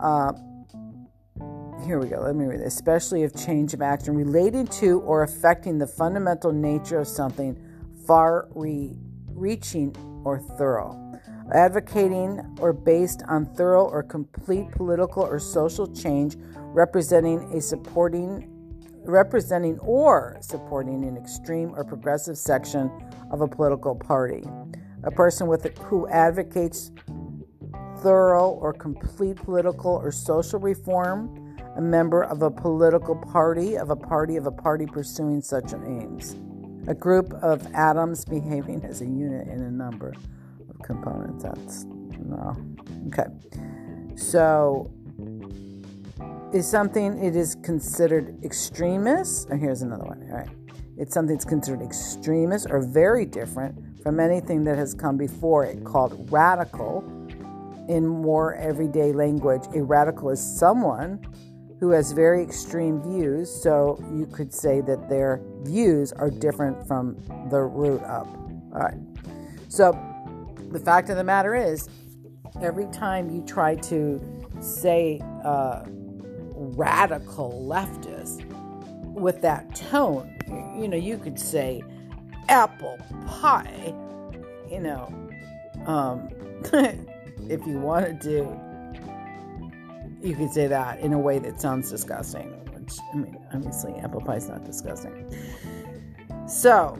uh, 0.00 0.32
here 1.84 1.98
we 1.98 2.08
go. 2.08 2.20
Let 2.20 2.36
me 2.36 2.44
read 2.44 2.60
this. 2.60 2.74
Especially 2.74 3.22
if 3.22 3.34
change 3.34 3.74
of 3.74 3.82
action 3.82 4.14
related 4.14 4.70
to 4.72 5.00
or 5.00 5.22
affecting 5.22 5.78
the 5.78 5.86
fundamental 5.86 6.52
nature 6.52 6.98
of 6.98 7.08
something 7.08 7.58
far 8.06 8.48
reaching 8.54 9.94
or 10.24 10.38
thorough. 10.38 10.99
Advocating 11.52 12.40
or 12.60 12.72
based 12.72 13.22
on 13.28 13.46
thorough 13.54 13.86
or 13.86 14.02
complete 14.02 14.70
political 14.72 15.22
or 15.22 15.38
social 15.38 15.86
change 15.92 16.36
representing 16.56 17.40
a 17.54 17.60
supporting 17.60 18.46
representing 19.04 19.78
or 19.78 20.36
supporting 20.40 21.04
an 21.04 21.16
extreme 21.16 21.72
or 21.74 21.84
progressive 21.84 22.36
section 22.36 22.90
of 23.30 23.40
a 23.40 23.48
political 23.48 23.94
party. 23.94 24.44
A 25.04 25.10
person 25.10 25.46
with 25.46 25.64
a, 25.64 25.70
who 25.82 26.06
advocates 26.08 26.92
thorough 28.02 28.50
or 28.50 28.72
complete 28.72 29.36
political 29.36 29.92
or 29.92 30.12
social 30.12 30.60
reform 30.60 31.50
a 31.76 31.80
member 31.80 32.24
of 32.24 32.42
a 32.42 32.50
political 32.50 33.16
party, 33.16 33.76
of 33.76 33.90
a 33.90 33.96
party, 33.96 34.36
of 34.36 34.46
a 34.46 34.50
party 34.50 34.86
pursuing 34.86 35.40
such 35.40 35.72
aims. 35.72 36.36
A 36.88 36.94
group 36.94 37.32
of 37.34 37.66
atoms 37.74 38.24
behaving 38.24 38.84
as 38.84 39.00
a 39.00 39.06
unit 39.06 39.46
in 39.48 39.60
a 39.62 39.70
number 39.70 40.12
components. 40.82 41.44
That's 41.44 41.84
no. 41.84 42.56
Okay. 43.08 43.26
So 44.16 44.90
is 46.52 46.68
something 46.68 47.22
it 47.22 47.36
is 47.36 47.56
considered 47.62 48.36
extremist, 48.44 49.48
or 49.50 49.56
here's 49.56 49.82
another 49.82 50.04
one. 50.04 50.26
All 50.30 50.38
right. 50.38 50.48
It's 50.96 51.14
something 51.14 51.34
that's 51.34 51.44
considered 51.44 51.82
extremist 51.82 52.66
or 52.70 52.80
very 52.80 53.24
different 53.24 54.02
from 54.02 54.20
anything 54.20 54.64
that 54.64 54.76
has 54.76 54.92
come 54.92 55.16
before 55.16 55.64
it, 55.64 55.84
called 55.84 56.30
radical 56.30 57.04
in 57.88 58.06
more 58.06 58.54
everyday 58.56 59.12
language. 59.12 59.62
A 59.74 59.82
radical 59.82 60.30
is 60.30 60.40
someone 60.40 61.24
who 61.80 61.90
has 61.90 62.12
very 62.12 62.42
extreme 62.42 63.02
views, 63.02 63.50
so 63.50 63.98
you 64.14 64.26
could 64.26 64.52
say 64.52 64.82
that 64.82 65.08
their 65.08 65.40
views 65.62 66.12
are 66.12 66.30
different 66.30 66.86
from 66.86 67.16
the 67.50 67.60
root 67.60 68.02
up. 68.02 68.26
All 68.74 68.80
right. 68.80 68.98
So 69.68 69.92
the 70.70 70.80
fact 70.80 71.10
of 71.10 71.16
the 71.16 71.24
matter 71.24 71.54
is, 71.54 71.88
every 72.62 72.86
time 72.86 73.30
you 73.30 73.42
try 73.42 73.74
to 73.76 74.20
say 74.60 75.20
uh, 75.44 75.82
radical 76.54 77.66
leftist 77.68 78.44
with 79.12 79.40
that 79.42 79.74
tone, 79.74 80.36
you 80.78 80.88
know, 80.88 80.96
you 80.96 81.18
could 81.18 81.38
say 81.38 81.82
apple 82.48 82.98
pie, 83.26 83.94
you 84.70 84.80
know, 84.80 85.12
um, 85.86 86.28
if 87.48 87.66
you 87.66 87.78
wanted 87.78 88.20
to 88.20 88.70
you 90.22 90.36
could 90.36 90.50
say 90.50 90.66
that 90.66 91.00
in 91.00 91.12
a 91.12 91.18
way 91.18 91.38
that 91.38 91.60
sounds 91.60 91.90
disgusting, 91.90 92.50
which, 92.74 92.98
I 93.12 93.16
mean, 93.16 93.38
obviously, 93.54 93.94
apple 93.94 94.20
pie 94.20 94.36
is 94.36 94.48
not 94.48 94.64
disgusting. 94.64 95.34
So, 96.46 96.98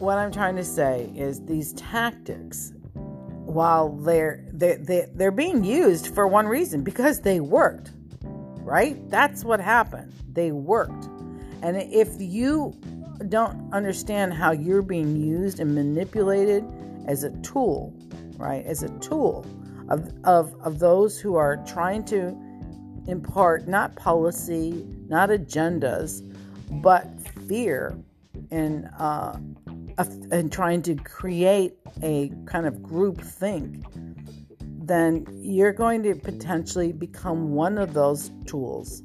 what 0.00 0.18
I'm 0.18 0.30
trying 0.30 0.56
to 0.56 0.64
say 0.64 1.10
is 1.14 1.44
these 1.44 1.72
tactics, 1.74 2.72
while 2.94 3.90
they're, 3.96 4.44
they're, 4.52 4.78
they're, 4.78 5.08
they're 5.14 5.30
being 5.30 5.64
used 5.64 6.14
for 6.14 6.28
one 6.28 6.46
reason 6.46 6.82
because 6.82 7.20
they 7.20 7.40
worked, 7.40 7.92
right? 8.22 9.08
That's 9.10 9.44
what 9.44 9.60
happened. 9.60 10.12
They 10.32 10.52
worked. 10.52 11.06
And 11.62 11.76
if 11.76 12.08
you 12.18 12.78
don't 13.28 13.72
understand 13.72 14.34
how 14.34 14.52
you're 14.52 14.82
being 14.82 15.16
used 15.16 15.58
and 15.60 15.74
manipulated 15.74 16.64
as 17.06 17.24
a 17.24 17.30
tool, 17.40 17.92
right? 18.36 18.64
As 18.64 18.82
a 18.82 18.90
tool 18.98 19.44
of, 19.88 20.12
of, 20.24 20.54
of 20.60 20.78
those 20.78 21.18
who 21.18 21.34
are 21.34 21.56
trying 21.66 22.04
to 22.04 22.36
impart 23.06 23.66
not 23.66 23.96
policy, 23.96 24.86
not 25.08 25.30
agendas, 25.30 26.22
but 26.82 27.08
fear 27.48 27.98
and, 28.50 28.88
uh, 28.98 29.38
and 29.98 30.52
trying 30.52 30.82
to 30.82 30.94
create 30.94 31.74
a 32.02 32.30
kind 32.46 32.66
of 32.66 32.82
group 32.82 33.20
think, 33.20 33.84
then 34.60 35.26
you're 35.32 35.72
going 35.72 36.02
to 36.04 36.14
potentially 36.14 36.92
become 36.92 37.52
one 37.52 37.78
of 37.78 37.94
those 37.94 38.30
tools 38.46 39.02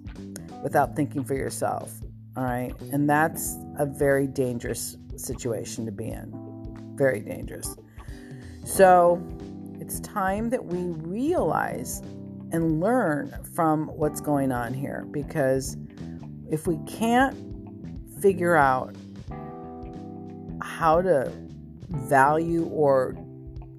without 0.63 0.95
thinking 0.95 1.23
for 1.23 1.33
yourself. 1.33 1.91
All 2.37 2.43
right. 2.43 2.73
And 2.91 3.09
that's 3.09 3.57
a 3.77 3.85
very 3.85 4.27
dangerous 4.27 4.97
situation 5.17 5.85
to 5.85 5.91
be 5.91 6.07
in. 6.07 6.31
Very 6.95 7.19
dangerous. 7.19 7.75
So, 8.65 9.21
it's 9.79 9.99
time 9.99 10.49
that 10.51 10.63
we 10.63 10.79
realize 11.05 11.99
and 12.53 12.79
learn 12.79 13.35
from 13.53 13.87
what's 13.87 14.21
going 14.21 14.51
on 14.51 14.73
here 14.73 15.05
because 15.11 15.75
if 16.49 16.67
we 16.67 16.77
can't 16.87 17.35
figure 18.21 18.55
out 18.55 18.95
how 20.77 21.01
to 21.01 21.31
value 21.89 22.65
or 22.65 23.15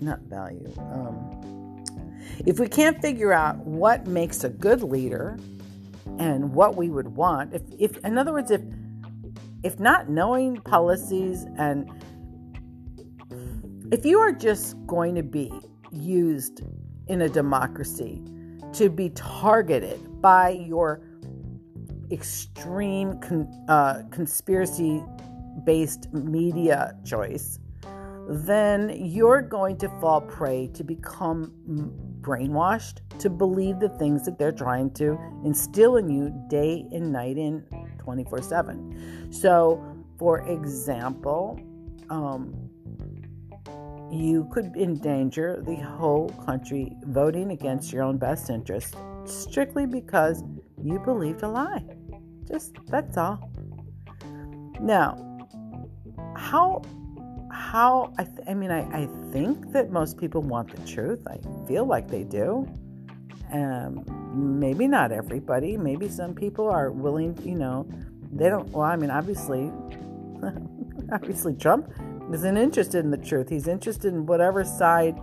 not 0.01 0.21
value, 0.21 0.73
um, 0.93 1.85
if 2.47 2.61
we 2.61 2.69
can't 2.69 3.01
figure 3.01 3.33
out 3.33 3.57
what 3.59 4.07
makes 4.07 4.45
a 4.45 4.49
good 4.49 4.83
leader 4.83 5.37
and 6.19 6.55
what 6.55 6.77
we 6.77 6.89
would 6.91 7.09
want, 7.09 7.53
if, 7.53 7.63
if 7.79 7.97
in 8.05 8.17
other 8.19 8.33
words, 8.33 8.51
if 8.51 8.63
if 9.63 9.81
not 9.81 10.11
knowing 10.11 10.57
policies 10.61 11.47
and 11.57 11.91
if 13.91 14.05
you 14.05 14.19
are 14.19 14.33
just 14.33 14.77
going 14.87 15.15
to 15.15 15.23
be 15.23 15.51
used 15.91 16.61
in 17.09 17.23
a 17.23 17.29
democracy 17.29 18.23
to 18.75 18.91
be 18.91 19.09
targeted 19.11 20.21
by 20.21 20.51
your 20.51 21.01
extreme 22.11 23.19
con- 23.21 23.49
uh, 23.69 24.03
conspiracy 24.11 25.03
based 25.65 26.13
media 26.13 26.97
choice, 27.05 27.59
then 28.29 28.91
you're 28.97 29.43
going 29.43 29.77
to 29.79 29.89
fall 30.01 30.21
prey 30.21 30.69
to 30.75 30.83
become 30.83 31.53
brainwashed 32.21 33.01
to 33.19 33.29
believe 33.29 33.79
the 33.81 33.89
things 33.91 34.25
that 34.25 34.39
they're 34.39 34.53
trying 34.53 34.91
to 34.95 35.19
instill 35.45 35.97
in 35.97 36.09
you 36.09 36.33
day 36.49 36.87
and 36.93 37.13
night 37.13 37.37
in 37.37 37.65
24 37.99 38.43
7. 38.43 39.29
So, 39.31 39.83
for 40.19 40.41
example, 40.49 41.61
um, 42.11 42.55
you 44.11 44.49
could 44.53 44.77
endanger 44.77 45.63
the 45.67 45.77
whole 45.77 46.29
country 46.47 46.97
voting 47.05 47.51
against 47.51 47.93
your 47.93 48.03
own 48.03 48.17
best 48.17 48.49
interest 48.49 48.95
strictly 49.25 49.87
because 49.87 50.43
you 50.83 50.99
believed 51.01 51.43
a 51.43 51.49
lie. 51.49 51.85
Just 52.45 52.77
that's 52.87 53.17
all. 53.17 53.51
Now, 54.81 55.34
how 56.45 56.83
how 57.51 58.13
I, 58.19 58.25
th- 58.25 58.47
I 58.49 58.55
mean 58.55 58.71
I, 58.71 58.83
I 59.03 59.09
think 59.33 59.73
that 59.73 59.91
most 59.91 60.19
people 60.19 60.43
want 60.43 60.75
the 60.75 60.87
truth. 60.87 61.27
I 61.27 61.39
feel 61.67 61.87
like 61.87 62.09
they 62.09 62.25
do. 62.25 62.69
Um, 63.53 64.05
maybe 64.59 64.87
not 64.89 65.13
everybody. 65.13 65.77
Maybe 65.77 66.09
some 66.09 66.35
people 66.35 66.69
are 66.69 66.91
willing, 66.91 67.39
you 67.45 67.55
know, 67.55 67.89
they 68.33 68.49
don't. 68.49 68.69
Well, 68.69 68.83
I 68.85 68.97
mean, 68.97 69.11
obviously, 69.11 69.71
obviously, 71.13 71.55
Trump 71.55 71.91
isn't 72.33 72.57
interested 72.57 73.05
in 73.05 73.11
the 73.11 73.19
truth. 73.19 73.49
He's 73.49 73.69
interested 73.69 74.13
in 74.13 74.27
whatever 74.27 74.65
side, 74.65 75.17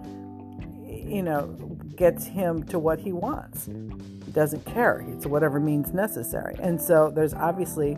you 0.86 1.24
know, 1.24 1.48
gets 1.96 2.26
him 2.26 2.64
to 2.64 2.80
what 2.80 3.00
he 3.00 3.12
wants. 3.12 3.66
He 3.66 4.32
doesn't 4.32 4.66
care. 4.66 5.04
It's 5.10 5.26
whatever 5.26 5.60
means 5.60 5.94
necessary. 5.94 6.56
And 6.62 6.82
so 6.82 7.12
there's 7.14 7.34
obviously 7.34 7.98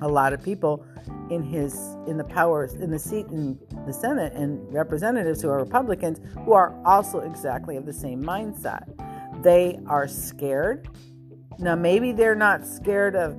a 0.00 0.08
lot 0.08 0.32
of 0.32 0.42
people 0.42 0.84
in 1.30 1.42
his 1.42 1.74
in 2.06 2.16
the 2.16 2.24
powers 2.24 2.74
in 2.74 2.90
the 2.90 2.98
seat 2.98 3.26
in 3.26 3.58
the 3.86 3.92
Senate 3.92 4.32
and 4.34 4.72
representatives 4.72 5.42
who 5.42 5.48
are 5.48 5.58
Republicans 5.58 6.20
who 6.44 6.52
are 6.52 6.74
also 6.84 7.20
exactly 7.20 7.76
of 7.76 7.86
the 7.86 7.92
same 7.92 8.22
mindset. 8.22 8.82
They 9.42 9.78
are 9.86 10.08
scared. 10.08 10.88
Now 11.58 11.74
maybe 11.74 12.12
they're 12.12 12.34
not 12.34 12.66
scared 12.66 13.16
of 13.16 13.38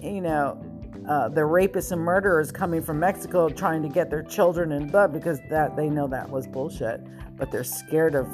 you 0.00 0.20
know 0.20 0.62
uh, 1.08 1.28
the 1.28 1.40
rapists 1.40 1.92
and 1.92 2.00
murderers 2.00 2.50
coming 2.50 2.82
from 2.82 2.98
Mexico 2.98 3.48
trying 3.48 3.82
to 3.82 3.88
get 3.88 4.10
their 4.10 4.22
children 4.22 4.72
in 4.72 4.88
blood 4.88 5.12
because 5.12 5.38
that 5.50 5.76
they 5.76 5.88
know 5.88 6.08
that 6.08 6.28
was 6.28 6.46
bullshit. 6.46 7.00
But 7.36 7.50
they're 7.50 7.64
scared 7.64 8.14
of 8.14 8.26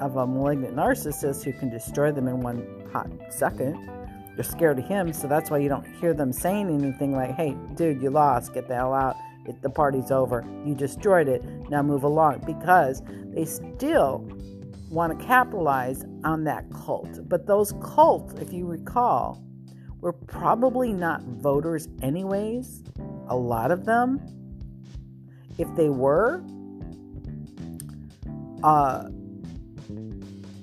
of 0.00 0.16
a 0.16 0.26
malignant 0.26 0.74
narcissist 0.74 1.44
who 1.44 1.52
can 1.52 1.68
destroy 1.68 2.10
them 2.10 2.26
in 2.26 2.40
one 2.40 2.88
hot 2.92 3.08
second. 3.28 3.90
They're 4.34 4.44
scared 4.44 4.78
of 4.78 4.86
him, 4.86 5.12
so 5.12 5.26
that's 5.26 5.50
why 5.50 5.58
you 5.58 5.68
don't 5.68 5.86
hear 5.96 6.14
them 6.14 6.32
saying 6.32 6.68
anything 6.70 7.12
like, 7.12 7.34
"Hey, 7.34 7.56
dude, 7.74 8.02
you 8.02 8.10
lost. 8.10 8.54
Get 8.54 8.68
the 8.68 8.74
hell 8.74 8.94
out. 8.94 9.16
It, 9.46 9.60
the 9.62 9.70
party's 9.70 10.10
over. 10.10 10.44
You 10.64 10.74
destroyed 10.74 11.28
it. 11.28 11.44
Now 11.68 11.82
move 11.82 12.04
along." 12.04 12.44
Because 12.46 13.02
they 13.34 13.44
still 13.44 14.26
want 14.90 15.18
to 15.18 15.26
capitalize 15.26 16.04
on 16.24 16.44
that 16.44 16.64
cult. 16.72 17.28
But 17.28 17.46
those 17.46 17.72
cults, 17.82 18.34
if 18.40 18.52
you 18.52 18.66
recall, 18.66 19.42
were 20.00 20.12
probably 20.12 20.92
not 20.92 21.22
voters, 21.22 21.88
anyways. 22.02 22.82
A 23.28 23.36
lot 23.36 23.70
of 23.70 23.84
them. 23.84 24.20
If 25.58 25.68
they 25.76 25.90
were, 25.90 26.42
uh, 28.62 29.08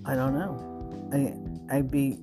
I 0.06 0.16
don't 0.16 0.34
know. 0.34 1.70
I, 1.70 1.78
I'd 1.78 1.92
be 1.92 2.20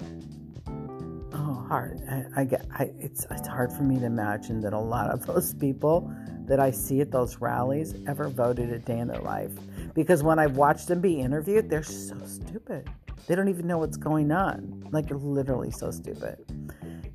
hard. 1.65 2.01
I, 2.09 2.43
I 2.43 2.45
get. 2.45 2.67
I, 2.73 2.91
it's 2.99 3.27
it's 3.31 3.49
hard 3.49 3.73
for 3.73 3.83
me 3.83 3.99
to 3.99 4.07
imagine 4.07 4.61
that 4.63 4.73
a 4.73 4.79
lot 4.79 5.11
of 5.11 5.27
those 5.27 5.55
people 5.55 6.13
that 6.47 6.61
I 6.61 6.71
see 6.71 7.01
at 7.01 7.11
those 7.11 7.39
rallies 7.39 7.95
ever 8.07 8.29
voted 8.29 8.71
a 8.71 8.79
day 8.79 8.99
in 8.99 9.09
their 9.09 9.23
life. 9.23 9.53
Because 9.95 10.23
when 10.23 10.39
I've 10.39 10.57
watched 10.57 10.89
them 10.89 11.01
be 11.01 11.21
interviewed, 11.21 11.71
they're 11.71 11.83
so 11.83 12.19
stupid. 12.27 12.89
They 13.27 13.35
don't 13.35 13.49
even 13.49 13.67
know 13.67 13.79
what's 13.79 13.97
going 13.97 14.31
on. 14.31 14.89
Like 14.91 15.07
literally 15.11 15.71
so 15.71 15.91
stupid. 15.91 16.45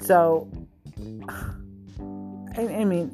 So, 0.01 0.49
I, 2.57 2.67
I 2.67 2.85
mean, 2.85 3.11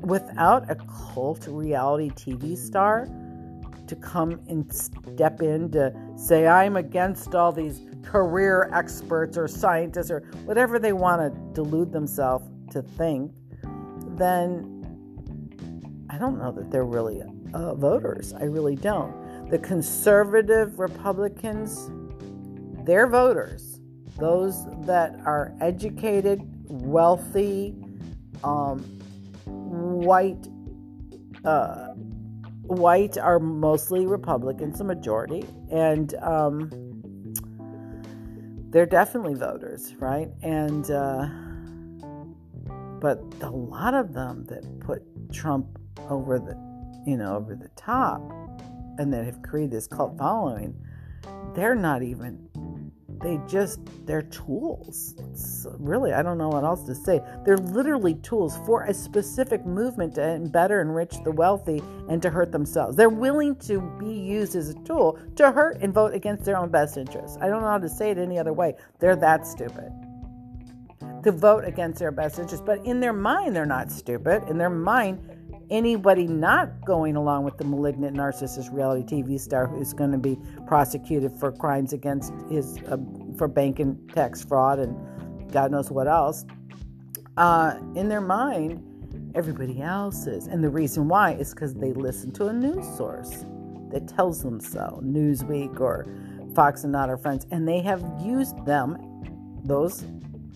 without 0.00 0.70
a 0.70 0.76
cult 0.76 1.46
reality 1.46 2.10
TV 2.10 2.56
star 2.56 3.08
to 3.86 3.96
come 3.96 4.40
and 4.48 4.72
step 4.72 5.42
in 5.42 5.70
to 5.72 5.92
say, 6.16 6.46
I'm 6.46 6.76
against 6.76 7.34
all 7.34 7.52
these 7.52 7.80
career 8.02 8.70
experts 8.72 9.36
or 9.36 9.48
scientists 9.48 10.10
or 10.10 10.20
whatever 10.44 10.78
they 10.78 10.92
want 10.92 11.20
to 11.20 11.54
delude 11.54 11.92
themselves 11.92 12.48
to 12.72 12.82
think, 12.82 13.32
then 14.16 14.68
I 16.10 16.18
don't 16.18 16.38
know 16.38 16.52
that 16.52 16.70
they're 16.70 16.84
really 16.84 17.22
uh, 17.54 17.74
voters. 17.74 18.32
I 18.34 18.44
really 18.44 18.76
don't. 18.76 19.50
The 19.50 19.58
conservative 19.58 20.78
Republicans, 20.78 21.90
they're 22.84 23.06
voters 23.06 23.72
those 24.18 24.66
that 24.86 25.18
are 25.24 25.54
educated, 25.60 26.40
wealthy, 26.68 27.74
um, 28.44 28.80
white, 29.46 30.46
uh, 31.44 31.88
white 32.62 33.18
are 33.18 33.38
mostly 33.38 34.06
Republicans, 34.06 34.78
the 34.78 34.84
majority, 34.84 35.44
and 35.70 36.14
um, 36.16 36.70
they're 38.72 38.86
definitely 38.86 39.34
voters, 39.34 39.94
right? 39.98 40.28
And 40.42 40.90
uh, 40.90 41.28
but 43.00 43.22
a 43.42 43.50
lot 43.50 43.94
of 43.94 44.14
them 44.14 44.46
that 44.46 44.80
put 44.80 45.02
Trump 45.32 45.78
over 46.08 46.38
the, 46.38 46.56
you 47.06 47.16
know, 47.16 47.36
over 47.36 47.54
the 47.54 47.68
top, 47.76 48.22
and 48.98 49.12
that 49.12 49.24
have 49.26 49.42
created 49.42 49.72
this 49.72 49.86
cult 49.86 50.16
following, 50.16 50.74
they're 51.54 51.74
not 51.74 52.02
even 52.02 52.48
they 53.22 53.38
just 53.46 53.80
they're 54.06 54.22
tools. 54.22 55.14
It's 55.30 55.66
really 55.78 56.12
i 56.12 56.22
don't 56.22 56.38
know 56.38 56.48
what 56.48 56.64
else 56.64 56.82
to 56.84 56.94
say. 56.94 57.20
They're 57.44 57.56
literally 57.56 58.14
tools 58.16 58.56
for 58.66 58.84
a 58.84 58.94
specific 58.94 59.64
movement 59.64 60.16
to 60.16 60.40
better 60.50 60.80
enrich 60.80 61.14
the 61.24 61.32
wealthy 61.32 61.82
and 62.08 62.20
to 62.22 62.30
hurt 62.30 62.52
themselves. 62.52 62.96
They're 62.96 63.08
willing 63.08 63.56
to 63.60 63.80
be 63.98 64.12
used 64.12 64.56
as 64.56 64.70
a 64.70 64.74
tool 64.84 65.18
to 65.36 65.52
hurt 65.52 65.78
and 65.80 65.94
vote 65.94 66.14
against 66.14 66.44
their 66.44 66.56
own 66.56 66.70
best 66.70 66.96
interests. 66.96 67.38
I 67.40 67.48
don't 67.48 67.62
know 67.62 67.68
how 67.68 67.78
to 67.78 67.88
say 67.88 68.10
it 68.10 68.18
any 68.18 68.38
other 68.38 68.52
way. 68.52 68.74
They're 68.98 69.16
that 69.16 69.46
stupid. 69.46 69.92
To 71.22 71.30
vote 71.30 71.64
against 71.64 72.00
their 72.00 72.10
best 72.10 72.38
interests 72.38 72.64
but 72.66 72.84
in 72.84 73.00
their 73.00 73.12
mind 73.12 73.54
they're 73.54 73.66
not 73.66 73.90
stupid. 73.92 74.42
In 74.48 74.58
their 74.58 74.70
mind 74.70 75.31
anybody 75.72 76.26
not 76.26 76.84
going 76.84 77.16
along 77.16 77.44
with 77.44 77.56
the 77.56 77.64
malignant 77.64 78.16
narcissist 78.16 78.72
reality 78.72 79.22
TV 79.22 79.40
star 79.40 79.66
who's 79.66 79.92
going 79.92 80.12
to 80.12 80.18
be 80.18 80.38
prosecuted 80.66 81.32
for 81.32 81.50
crimes 81.50 81.92
against 81.92 82.32
his 82.50 82.78
uh, 82.88 82.98
for 83.36 83.48
bank 83.48 83.80
and 83.80 84.12
tax 84.12 84.44
fraud 84.44 84.78
and 84.78 84.94
God 85.50 85.70
knows 85.70 85.90
what 85.90 86.06
else. 86.06 86.44
Uh, 87.36 87.78
in 87.94 88.08
their 88.08 88.20
mind, 88.20 88.82
everybody 89.34 89.80
else 89.80 90.26
is, 90.26 90.46
and 90.46 90.62
the 90.62 90.68
reason 90.68 91.08
why 91.08 91.32
is 91.32 91.54
because 91.54 91.74
they 91.74 91.92
listen 91.92 92.30
to 92.32 92.46
a 92.46 92.52
news 92.52 92.86
source 92.96 93.46
that 93.90 94.06
tells 94.06 94.42
them 94.42 94.60
so, 94.60 95.00
Newsweek 95.02 95.80
or 95.80 96.06
Fox 96.54 96.84
and 96.84 96.92
Not 96.92 97.08
Our 97.08 97.16
Friends, 97.16 97.46
and 97.50 97.66
they 97.66 97.80
have 97.80 98.02
used 98.20 98.64
them, 98.66 98.98
those 99.64 100.04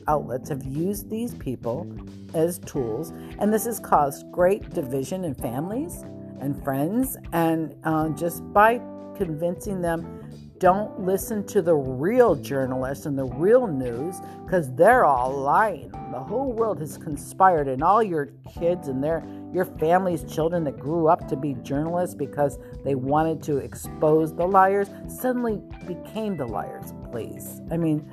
outlets 0.08 0.48
have 0.48 0.64
used 0.64 1.10
these 1.10 1.34
people 1.34 1.86
as 2.34 2.58
tools, 2.60 3.12
and 3.38 3.52
this 3.52 3.64
has 3.64 3.80
caused 3.80 4.30
great 4.30 4.70
division 4.70 5.24
in 5.24 5.34
families 5.34 6.04
and 6.40 6.62
friends. 6.62 7.16
And 7.32 7.74
uh, 7.84 8.10
just 8.10 8.42
by 8.52 8.80
convincing 9.16 9.80
them, 9.80 10.12
don't 10.58 11.00
listen 11.00 11.46
to 11.48 11.60
the 11.60 11.74
real 11.74 12.34
journalists 12.34 13.04
and 13.04 13.18
the 13.18 13.26
real 13.26 13.66
news 13.66 14.20
because 14.44 14.74
they're 14.74 15.04
all 15.04 15.32
lying. 15.32 15.90
The 16.12 16.20
whole 16.20 16.52
world 16.52 16.80
has 16.80 16.96
conspired, 16.96 17.68
and 17.68 17.82
all 17.82 18.02
your 18.02 18.30
kids 18.58 18.88
and 18.88 19.02
their 19.02 19.26
your 19.52 19.64
family's 19.64 20.24
children 20.24 20.64
that 20.64 20.78
grew 20.78 21.06
up 21.08 21.28
to 21.28 21.36
be 21.36 21.54
journalists 21.62 22.14
because 22.14 22.58
they 22.84 22.94
wanted 22.94 23.42
to 23.44 23.58
expose 23.58 24.34
the 24.34 24.46
liars 24.46 24.90
suddenly 25.08 25.62
became 25.86 26.36
the 26.36 26.46
liars. 26.46 26.92
Please, 27.10 27.60
I 27.70 27.76
mean 27.76 28.06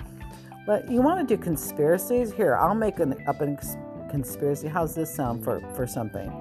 but 0.65 0.89
you 0.89 1.01
want 1.01 1.27
to 1.27 1.35
do 1.35 1.41
conspiracies? 1.41 2.31
Here, 2.31 2.55
I'll 2.55 2.75
make 2.75 2.99
an, 2.99 3.15
up 3.27 3.41
a 3.41 3.57
conspiracy. 4.09 4.67
How's 4.67 4.95
this 4.95 5.13
sound 5.13 5.43
for, 5.43 5.59
for 5.75 5.85
something? 5.85 6.31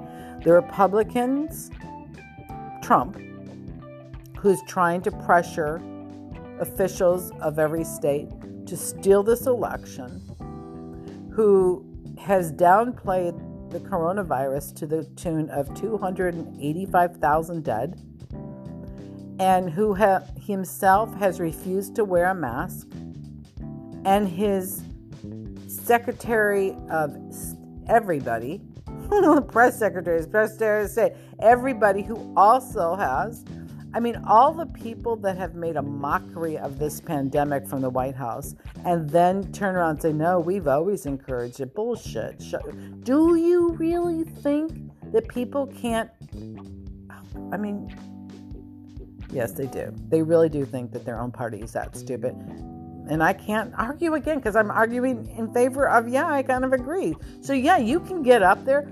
The 0.45 0.53
Republicans, 0.53 1.71
Trump, 2.83 3.19
who's 4.37 4.61
trying 4.69 5.03
to 5.03 5.11
pressure 5.11 5.81
officials 6.61 7.33
of 7.41 7.59
every 7.59 7.85
state 7.85 8.29
to 8.67 8.77
steal 8.77 9.23
this 9.23 9.47
election, 9.47 10.21
who 11.35 11.85
has 12.19 12.53
downplayed 12.53 13.71
the 13.71 13.81
coronavirus 13.81 14.75
to 14.77 14.87
the 14.87 15.05
tune 15.17 15.49
of 15.51 15.75
285,000 15.75 17.65
dead, 17.65 18.01
and 19.41 19.71
who 19.71 19.95
ha- 19.95 20.23
himself 20.41 21.13
has 21.17 21.41
refused 21.41 21.95
to 21.97 22.05
wear 22.05 22.27
a 22.31 22.35
mask 22.35 22.87
and 24.05 24.29
his 24.29 24.83
secretary 25.67 26.77
of 26.91 27.17
everybody, 27.89 28.61
press 29.49 29.79
secretary, 29.79 30.25
press 30.27 30.59
secretary, 30.59 31.15
everybody 31.41 32.03
who 32.03 32.33
also 32.37 32.95
has, 32.97 33.45
I 33.95 34.01
mean, 34.01 34.17
all 34.27 34.55
the 34.55 34.67
people 34.67 35.17
that 35.17 35.37
have 35.37 35.55
made 35.55 35.77
a 35.77 35.83
mockery 35.83 36.57
of 36.57 36.79
this 36.79 37.01
pandemic 37.01 37.67
from 37.69 37.83
the 37.83 37.91
White 37.91 38.15
House 38.15 38.55
and 38.87 39.09
then 39.11 39.53
turn 39.53 39.75
around 39.77 39.91
and 39.91 40.03
say, 40.03 40.13
no, 40.15 40.41
we've 40.41 40.67
always 40.67 41.05
encouraged 41.05 41.61
it. 41.61 41.75
Bullshit. 41.75 42.43
Do 43.05 43.37
you 43.37 43.73
really 43.73 44.25
think 44.25 44.73
that 45.13 45.29
people 45.29 45.67
can't? 45.67 46.11
I 47.53 47.59
mean, 47.59 47.95
yes, 49.31 49.53
they 49.53 49.67
do. 49.67 49.95
They 50.09 50.23
really 50.23 50.49
do 50.49 50.65
think 50.65 50.91
that 50.93 51.05
their 51.05 51.21
own 51.21 51.31
party 51.31 51.61
is 51.61 51.73
that 51.73 51.95
stupid 51.95 52.35
and 53.13 53.23
I 53.23 53.35
can't 53.35 53.75
argue 53.77 54.15
again 54.15 54.39
because 54.39 54.57
I'm 54.57 54.71
arguing 54.71 55.29
in 55.37 55.53
favor 55.53 55.87
of, 55.87 56.09
yeah, 56.09 56.33
I 56.33 56.43
kind 56.43 56.65
of 56.65 56.73
agree. 56.73 57.15
So, 57.43 57.53
yeah, 57.53 57.77
you 57.77 58.01
can 58.01 58.23
get 58.23 58.43
up 58.43 58.65
there. 58.65 58.89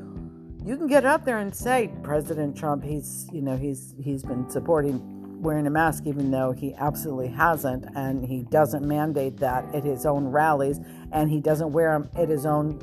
You 0.63 0.77
can 0.77 0.87
get 0.89 1.07
up 1.07 1.25
there 1.25 1.39
and 1.39 1.55
say 1.55 1.91
President 2.03 2.55
Trump, 2.55 2.85
he's, 2.85 3.29
you 3.33 3.41
know, 3.41 3.57
he's 3.57 3.95
he's 3.99 4.23
been 4.23 4.49
supporting 4.51 5.01
wearing 5.41 5.67
a 5.67 5.71
mask 5.71 6.05
even 6.07 6.31
though 6.31 6.53
he 6.53 6.75
absolutely 6.75 7.29
hasn't 7.29 7.87
and 7.95 8.23
he 8.23 8.43
doesn't 8.43 8.87
mandate 8.87 9.39
that 9.39 9.65
at 9.75 9.83
his 9.83 10.05
own 10.05 10.27
rallies 10.27 10.81
and 11.13 11.31
he 11.31 11.41
doesn't 11.41 11.73
wear 11.73 11.99
them 11.99 12.11
at 12.15 12.29
his 12.29 12.45
own 12.45 12.79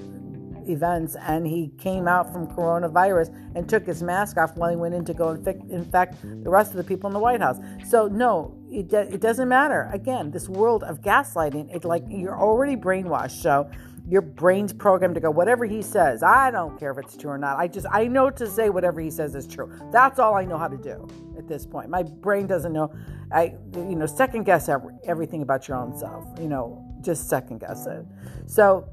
events 0.70 1.15
and 1.15 1.45
he 1.47 1.72
came 1.78 2.07
out 2.07 2.32
from 2.32 2.47
coronavirus 2.47 3.34
and 3.55 3.68
took 3.68 3.86
his 3.86 4.03
mask 4.03 4.38
off 4.38 4.55
while 4.55 4.70
he 4.70 4.76
went 4.76 4.93
in 4.93 5.05
to 5.05 5.13
go 5.13 5.32
infect, 5.70 6.22
the 6.22 6.49
rest 6.49 6.72
of 6.72 6.78
the 6.78 6.84
people 6.84 7.07
in 7.07 7.13
the 7.13 7.20
White 7.20 7.41
House. 7.41 7.57
So, 7.88 8.07
no, 8.07 8.57
it, 8.70 8.91
it 8.91 9.22
doesn't 9.22 9.47
matter. 9.47 9.89
Again, 9.93 10.32
this 10.32 10.49
world 10.49 10.84
of 10.84 11.01
gaslighting, 11.01 11.74
it's 11.74 11.86
like 11.86 12.03
you're 12.09 12.39
already 12.39 12.76
brainwashed. 12.76 13.41
So, 13.41 13.70
your 14.09 14.22
brain's 14.22 14.72
programmed 14.72 15.15
to 15.15 15.22
go 15.22 15.30
whatever 15.30 15.65
he 15.65 15.82
says 15.82 16.24
i 16.24 16.49
don't 16.49 16.80
care 16.80 16.91
if 16.91 16.97
it's 16.97 17.18
true 17.18 17.30
or 17.30 17.38
not 17.38 17.57
i 17.57 17.68
just 17.68 17.86
i 17.91 18.07
know 18.07 18.30
to 18.30 18.49
say 18.49 18.70
whatever 18.70 19.01
he 19.01 19.09
says 19.09 19.36
is 19.36 19.45
true 19.45 19.70
that's 19.91 20.18
all 20.18 20.34
i 20.34 20.45
know 20.45 20.57
how 20.57 20.68
to 20.68 20.78
do 20.78 21.07
at 21.38 21.47
this 21.47 21.65
point 21.65 21.89
my 21.89 22.03
brain 22.03 22.47
doesn't 22.47 22.72
know 22.72 22.93
i 23.32 23.53
you 23.76 23.95
know 23.95 24.05
second 24.05 24.43
guess 24.43 24.70
every, 24.70 24.93
everything 25.05 25.41
about 25.41 25.68
your 25.68 25.78
own 25.78 25.97
self 25.97 26.26
you 26.39 26.47
know 26.47 26.84
just 27.01 27.30
second 27.30 27.59
guess 27.59 27.86
it 27.86 28.05
so 28.45 28.88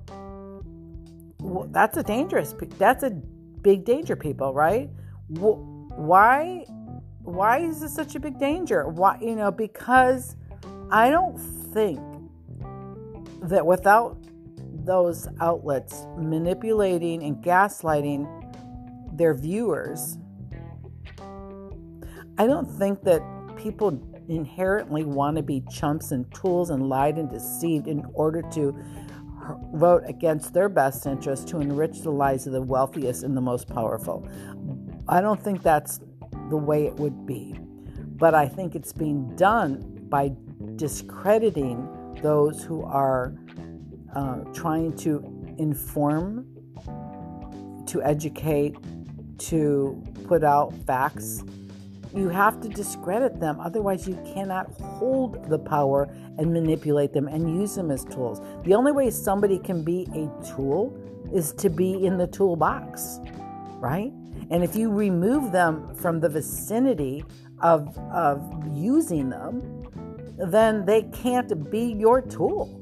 that's 1.70 1.96
a 1.96 2.02
dangerous 2.02 2.55
that's 2.78 3.02
a 3.02 3.11
big 3.11 3.84
danger 3.84 4.16
people 4.16 4.52
right? 4.52 4.90
Why 5.28 6.64
why 7.22 7.59
is 7.59 7.80
this 7.80 7.94
such 7.94 8.14
a 8.14 8.20
big 8.20 8.38
danger? 8.38 8.88
Why 8.88 9.18
you 9.20 9.36
know 9.36 9.50
because 9.50 10.36
i 10.90 11.11
don't 11.11 11.38
think 11.38 11.98
that 13.42 13.64
without 13.64 14.16
those 14.84 15.28
outlets 15.40 16.07
manipulating 16.16 17.22
and 17.22 17.42
gaslighting 17.42 18.26
their 19.16 19.34
viewers 19.34 20.18
i 22.38 22.46
don't 22.46 22.70
think 22.78 23.02
that 23.02 23.22
people 23.57 23.98
inherently 24.28 25.05
want 25.05 25.36
to 25.36 25.42
be 25.42 25.62
chumps 25.70 26.11
and 26.11 26.32
tools 26.34 26.70
and 26.70 26.88
lied 26.88 27.18
and 27.18 27.30
deceived 27.30 27.86
in 27.86 28.05
order 28.14 28.42
to 28.42 28.76
vote 29.72 30.03
against 30.07 30.55
their 30.55 30.68
best 30.68 31.07
interest 31.07 31.49
to 31.49 31.61
enrich 31.61 32.01
the 32.01 32.11
lives 32.11 32.47
of 32.47 32.53
the 32.53 32.62
wealthiest 32.62 33.22
and 33.22 33.36
the 33.36 33.40
most 33.40 33.68
powerful. 33.68 34.26
I 35.09 35.20
don't 35.20 35.42
think 35.42 35.62
that's 35.62 36.01
the 36.51 36.57
way 36.57 36.86
it 36.86 36.95
would 36.97 37.26
be. 37.26 37.55
But 38.16 38.34
I 38.34 38.47
think 38.47 38.74
it's 38.74 38.92
being 38.92 39.34
done 39.36 40.07
by 40.09 40.32
discrediting 40.76 41.88
those 42.22 42.62
who 42.62 42.84
are 42.84 43.34
uh, 44.14 44.40
trying 44.53 44.97
to 44.99 45.22
inform, 45.59 46.47
to 47.86 48.03
educate, 48.03 48.76
to 49.38 50.03
put 50.26 50.45
out 50.45 50.72
facts 50.86 51.42
you 52.14 52.28
have 52.28 52.60
to 52.60 52.68
discredit 52.68 53.40
them. 53.40 53.58
Otherwise, 53.60 54.06
you 54.06 54.16
cannot 54.34 54.70
hold 54.80 55.48
the 55.48 55.58
power 55.58 56.08
and 56.38 56.52
manipulate 56.52 57.12
them 57.12 57.28
and 57.28 57.60
use 57.60 57.74
them 57.74 57.90
as 57.90 58.04
tools. 58.04 58.40
The 58.64 58.74
only 58.74 58.92
way 58.92 59.10
somebody 59.10 59.58
can 59.58 59.82
be 59.82 60.06
a 60.14 60.30
tool 60.54 60.96
is 61.32 61.52
to 61.54 61.68
be 61.68 62.06
in 62.06 62.16
the 62.16 62.26
toolbox, 62.26 63.18
right? 63.80 64.12
And 64.50 64.62
if 64.62 64.76
you 64.76 64.90
remove 64.90 65.52
them 65.52 65.94
from 65.94 66.20
the 66.20 66.28
vicinity 66.28 67.24
of, 67.60 67.96
of 68.12 68.42
using 68.72 69.30
them, 69.30 69.84
then 70.38 70.84
they 70.84 71.02
can't 71.02 71.70
be 71.70 71.92
your 71.92 72.20
tool. 72.20 72.80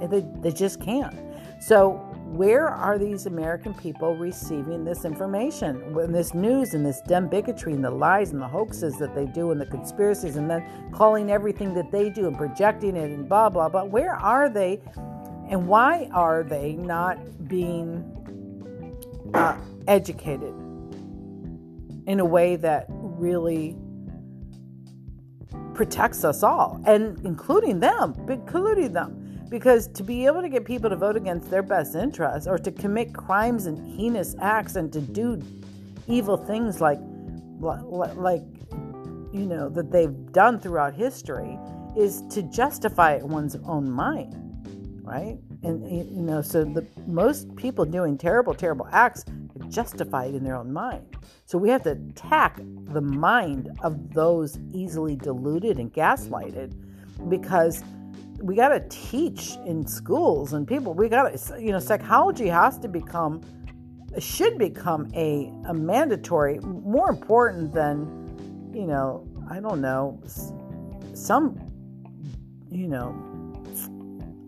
They, 0.00 0.24
they 0.40 0.50
just 0.50 0.80
can't. 0.80 1.16
So 1.62 2.13
where 2.36 2.68
are 2.68 2.98
these 2.98 3.26
American 3.26 3.72
people 3.74 4.16
receiving 4.16 4.84
this 4.84 5.04
information, 5.04 5.80
and 5.82 6.14
this 6.14 6.34
news, 6.34 6.74
and 6.74 6.84
this 6.84 7.00
dumb 7.02 7.28
bigotry, 7.28 7.72
and 7.72 7.84
the 7.84 7.90
lies 7.90 8.32
and 8.32 8.42
the 8.42 8.48
hoaxes 8.48 8.98
that 8.98 9.14
they 9.14 9.26
do, 9.26 9.52
and 9.52 9.60
the 9.60 9.66
conspiracies, 9.66 10.36
and 10.36 10.50
then 10.50 10.64
calling 10.92 11.30
everything 11.30 11.74
that 11.74 11.90
they 11.92 12.10
do 12.10 12.26
and 12.26 12.36
projecting 12.36 12.96
it, 12.96 13.10
and 13.10 13.28
blah 13.28 13.48
blah 13.48 13.68
blah? 13.68 13.84
Where 13.84 14.14
are 14.14 14.48
they, 14.48 14.80
and 15.48 15.68
why 15.68 16.08
are 16.12 16.42
they 16.42 16.72
not 16.74 17.48
being 17.48 18.02
uh, 19.32 19.56
educated 19.86 20.54
in 22.06 22.20
a 22.20 22.24
way 22.24 22.56
that 22.56 22.86
really 22.88 23.76
protects 25.72 26.24
us 26.24 26.42
all, 26.42 26.82
and 26.86 27.18
including 27.24 27.80
them, 27.80 28.14
including 28.28 28.92
them? 28.92 29.23
Because 29.54 29.86
to 29.86 30.02
be 30.02 30.26
able 30.26 30.42
to 30.42 30.48
get 30.48 30.64
people 30.64 30.90
to 30.90 30.96
vote 30.96 31.14
against 31.16 31.48
their 31.48 31.62
best 31.62 31.94
interests 31.94 32.48
or 32.48 32.58
to 32.58 32.72
commit 32.72 33.14
crimes 33.14 33.66
and 33.66 33.78
heinous 33.96 34.34
acts 34.40 34.74
and 34.74 34.92
to 34.92 35.00
do 35.00 35.40
evil 36.08 36.36
things 36.36 36.80
like, 36.80 36.98
like, 37.60 38.42
you 39.32 39.46
know, 39.46 39.68
that 39.68 39.92
they've 39.92 40.32
done 40.32 40.58
throughout 40.58 40.92
history 40.92 41.56
is 41.96 42.24
to 42.30 42.42
justify 42.42 43.18
one's 43.18 43.54
own 43.64 43.88
mind, 43.88 44.34
right? 45.04 45.38
And, 45.62 45.88
you 45.88 46.22
know, 46.22 46.42
so 46.42 46.64
the 46.64 46.84
most 47.06 47.54
people 47.54 47.84
doing 47.84 48.18
terrible, 48.18 48.54
terrible 48.54 48.88
acts 48.90 49.24
are 49.60 49.68
justified 49.68 50.34
in 50.34 50.42
their 50.42 50.56
own 50.56 50.72
mind. 50.72 51.16
So 51.46 51.58
we 51.58 51.68
have 51.68 51.84
to 51.84 51.92
attack 51.92 52.56
the 52.56 53.00
mind 53.00 53.70
of 53.84 54.14
those 54.14 54.58
easily 54.72 55.14
deluded 55.14 55.78
and 55.78 55.94
gaslighted 55.94 56.74
because 57.28 57.84
we 58.40 58.54
got 58.54 58.68
to 58.68 58.80
teach 58.88 59.56
in 59.64 59.86
schools 59.86 60.52
and 60.52 60.66
people 60.66 60.94
we 60.94 61.08
got 61.08 61.36
to 61.36 61.60
you 61.60 61.70
know 61.70 61.78
psychology 61.78 62.48
has 62.48 62.78
to 62.78 62.88
become 62.88 63.40
should 64.18 64.58
become 64.58 65.10
a, 65.14 65.52
a 65.66 65.74
mandatory 65.74 66.58
more 66.60 67.10
important 67.10 67.72
than 67.72 68.70
you 68.72 68.86
know 68.86 69.26
i 69.50 69.60
don't 69.60 69.80
know 69.80 70.20
some 71.14 71.58
you 72.70 72.88
know 72.88 73.10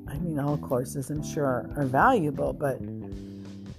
i 0.09 0.19
mean 0.19 0.39
all 0.39 0.59
courses 0.59 1.11
i'm 1.11 1.23
sure 1.23 1.45
are, 1.45 1.71
are 1.77 1.87
valuable 1.87 2.53
but 2.53 2.79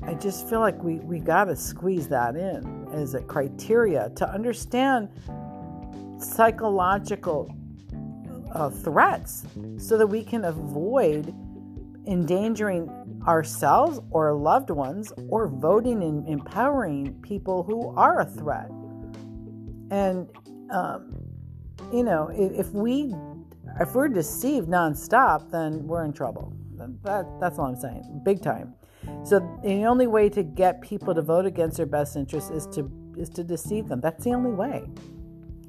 i 0.03 0.13
just 0.13 0.49
feel 0.49 0.59
like 0.59 0.81
we 0.83 0.95
we 0.99 1.19
got 1.19 1.45
to 1.45 1.55
squeeze 1.55 2.07
that 2.07 2.35
in 2.35 2.87
as 2.93 3.13
a 3.13 3.21
criteria 3.21 4.09
to 4.15 4.27
understand 4.29 5.09
psychological 6.19 7.53
uh, 8.53 8.69
threats 8.69 9.45
so 9.77 9.97
that 9.97 10.07
we 10.07 10.23
can 10.23 10.45
avoid 10.45 11.33
endangering 12.07 12.89
ourselves 13.27 13.99
or 14.11 14.33
loved 14.33 14.69
ones 14.69 15.11
or 15.29 15.47
voting 15.47 16.01
and 16.03 16.27
empowering 16.27 17.13
people 17.21 17.63
who 17.63 17.95
are 17.97 18.21
a 18.21 18.25
threat. 18.25 18.69
And, 19.91 20.29
um, 20.71 21.13
you 21.93 22.03
know, 22.03 22.29
if, 22.33 22.67
if, 22.67 22.73
we 22.73 23.13
if 23.79 23.93
we're 23.93 24.07
deceived 24.07 24.67
nonstop, 24.67 25.51
then 25.51 25.85
we're 25.85 26.05
in 26.05 26.13
trouble. 26.13 26.53
That, 27.03 27.25
that's 27.39 27.59
all 27.59 27.65
I'm 27.65 27.75
saying, 27.75 28.21
big 28.23 28.41
time. 28.41 28.73
So 29.23 29.39
the 29.63 29.85
only 29.85 30.07
way 30.07 30.29
to 30.29 30.43
get 30.43 30.81
people 30.81 31.13
to 31.13 31.21
vote 31.21 31.45
against 31.45 31.77
their 31.77 31.85
best 31.85 32.15
interests 32.15 32.49
is 32.49 32.67
to 32.67 32.91
is 33.17 33.29
to 33.31 33.43
deceive 33.43 33.87
them. 33.87 33.99
That's 33.99 34.23
the 34.23 34.31
only 34.31 34.51
way. 34.51 34.83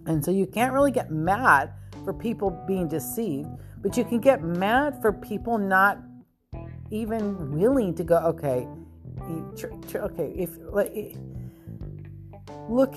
And 0.07 0.25
so 0.25 0.31
you 0.31 0.47
can't 0.47 0.73
really 0.73 0.91
get 0.91 1.11
mad 1.11 1.73
for 2.09 2.15
people 2.15 2.49
being 2.67 2.89
deceived, 2.89 3.51
but 3.83 3.95
you 3.99 4.03
can 4.03 4.19
get 4.19 4.43
mad 4.43 4.99
for 5.03 5.13
people 5.13 5.59
not 5.59 5.99
even 6.91 7.53
willing 7.53 7.95
to 7.95 8.03
go, 8.03 8.17
okay, 8.17 8.67
okay, 9.95 10.33
if 10.35 10.57
look 12.67 12.95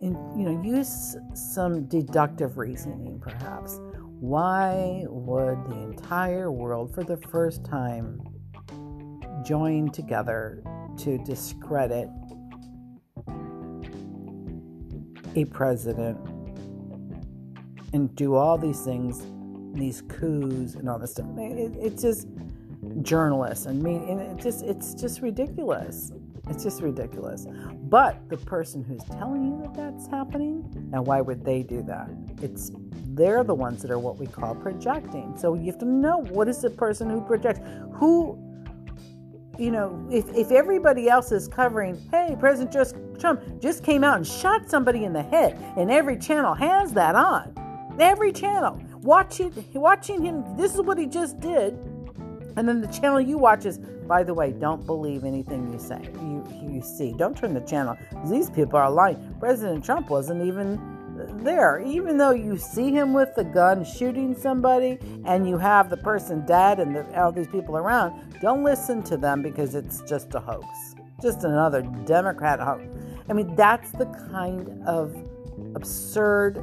and 0.00 0.14
you 0.38 0.48
know 0.48 0.62
use 0.62 1.16
some 1.34 1.86
deductive 1.86 2.58
reasoning 2.58 3.18
perhaps. 3.18 3.80
Why 4.20 5.02
would 5.08 5.66
the 5.66 5.76
entire 5.76 6.52
world 6.52 6.94
for 6.94 7.02
the 7.02 7.16
first 7.16 7.64
time 7.64 8.20
join 9.44 9.90
together 9.90 10.62
to 10.98 11.18
discredit 11.24 12.08
a 15.34 15.44
president 15.46 16.18
and 17.94 18.14
do 18.16 18.34
all 18.34 18.58
these 18.58 18.80
things, 18.82 19.22
these 19.72 20.02
coups 20.08 20.74
and 20.74 20.88
all 20.90 20.98
this 20.98 21.12
stuff. 21.12 21.26
It, 21.38 21.72
it's 21.80 22.02
just 22.02 22.26
journalists 23.02 23.66
and 23.66 23.82
me, 23.82 23.94
and 23.94 24.20
it 24.20 24.36
just 24.42 24.62
it's 24.64 24.94
just 24.94 25.22
ridiculous. 25.22 26.12
It's 26.48 26.62
just 26.62 26.82
ridiculous. 26.82 27.46
But 27.84 28.28
the 28.28 28.36
person 28.36 28.82
who's 28.84 29.02
telling 29.04 29.46
you 29.46 29.62
that 29.62 29.74
that's 29.74 30.06
happening, 30.08 30.68
now 30.90 31.02
why 31.02 31.20
would 31.20 31.44
they 31.44 31.62
do 31.62 31.82
that? 31.84 32.10
It's 32.42 32.72
they're 33.14 33.44
the 33.44 33.54
ones 33.54 33.80
that 33.82 33.92
are 33.92 33.98
what 33.98 34.18
we 34.18 34.26
call 34.26 34.56
projecting. 34.56 35.38
So 35.38 35.54
you 35.54 35.66
have 35.66 35.78
to 35.78 35.86
know 35.86 36.18
what 36.18 36.48
is 36.48 36.60
the 36.60 36.70
person 36.70 37.08
who 37.08 37.20
projects. 37.22 37.60
Who 37.94 38.38
you 39.56 39.70
know, 39.70 40.04
if, 40.10 40.28
if 40.34 40.50
everybody 40.50 41.08
else 41.08 41.30
is 41.30 41.46
covering, 41.46 41.96
hey, 42.10 42.34
President 42.40 42.72
Trump 43.20 43.40
just 43.60 43.84
came 43.84 44.02
out 44.02 44.16
and 44.16 44.26
shot 44.26 44.68
somebody 44.68 45.04
in 45.04 45.12
the 45.12 45.22
head, 45.22 45.56
and 45.76 45.92
every 45.92 46.18
channel 46.18 46.54
has 46.54 46.92
that 46.94 47.14
on. 47.14 47.54
Every 47.98 48.32
channel. 48.32 48.80
Watching 49.02 49.52
watching 49.74 50.22
him, 50.22 50.56
this 50.56 50.74
is 50.74 50.80
what 50.80 50.98
he 50.98 51.06
just 51.06 51.38
did. 51.40 51.74
And 52.56 52.68
then 52.68 52.80
the 52.80 52.88
channel 52.88 53.20
you 53.20 53.36
watch 53.36 53.66
is, 53.66 53.78
by 53.78 54.22
the 54.22 54.32
way, 54.32 54.52
don't 54.52 54.86
believe 54.86 55.24
anything 55.24 55.72
you 55.72 55.78
say, 55.78 56.00
you 56.14 56.46
you 56.62 56.82
see. 56.82 57.12
Don't 57.12 57.36
turn 57.36 57.54
the 57.54 57.60
channel. 57.60 57.96
These 58.30 58.50
people 58.50 58.78
are 58.78 58.90
lying. 58.90 59.34
President 59.38 59.84
Trump 59.84 60.10
wasn't 60.10 60.44
even 60.44 60.80
there. 61.44 61.80
Even 61.80 62.16
though 62.16 62.32
you 62.32 62.56
see 62.56 62.90
him 62.90 63.12
with 63.12 63.34
the 63.34 63.44
gun 63.44 63.84
shooting 63.84 64.34
somebody 64.34 64.98
and 65.24 65.48
you 65.48 65.58
have 65.58 65.90
the 65.90 65.96
person 65.96 66.44
dead 66.46 66.80
and 66.80 66.96
the, 66.96 67.20
all 67.20 67.32
these 67.32 67.48
people 67.48 67.76
around, 67.76 68.38
don't 68.40 68.64
listen 68.64 69.02
to 69.04 69.16
them 69.16 69.42
because 69.42 69.74
it's 69.74 70.00
just 70.02 70.34
a 70.34 70.40
hoax. 70.40 70.66
Just 71.22 71.44
another 71.44 71.82
Democrat 72.04 72.60
hoax. 72.60 72.84
I 73.28 73.32
mean, 73.32 73.54
that's 73.54 73.90
the 73.92 74.06
kind 74.30 74.86
of 74.86 75.14
absurd 75.74 76.62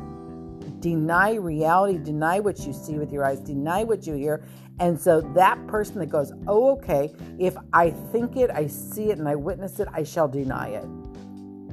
deny 0.81 1.35
reality, 1.35 1.97
deny 1.97 2.39
what 2.39 2.59
you 2.59 2.73
see 2.73 2.97
with 2.97 3.11
your 3.11 3.23
eyes, 3.23 3.39
deny 3.39 3.83
what 3.83 4.05
you 4.05 4.15
hear. 4.15 4.43
And 4.79 4.99
so 4.99 5.21
that 5.35 5.65
person 5.67 5.99
that 5.99 6.07
goes, 6.07 6.33
oh, 6.47 6.71
okay, 6.71 7.13
if 7.39 7.55
I 7.71 7.91
think 8.11 8.35
it, 8.35 8.49
I 8.49 8.67
see 8.67 9.11
it, 9.11 9.19
and 9.19 9.29
I 9.29 9.35
witness 9.35 9.79
it, 9.79 9.87
I 9.93 10.03
shall 10.03 10.27
deny 10.27 10.69
it 10.69 10.85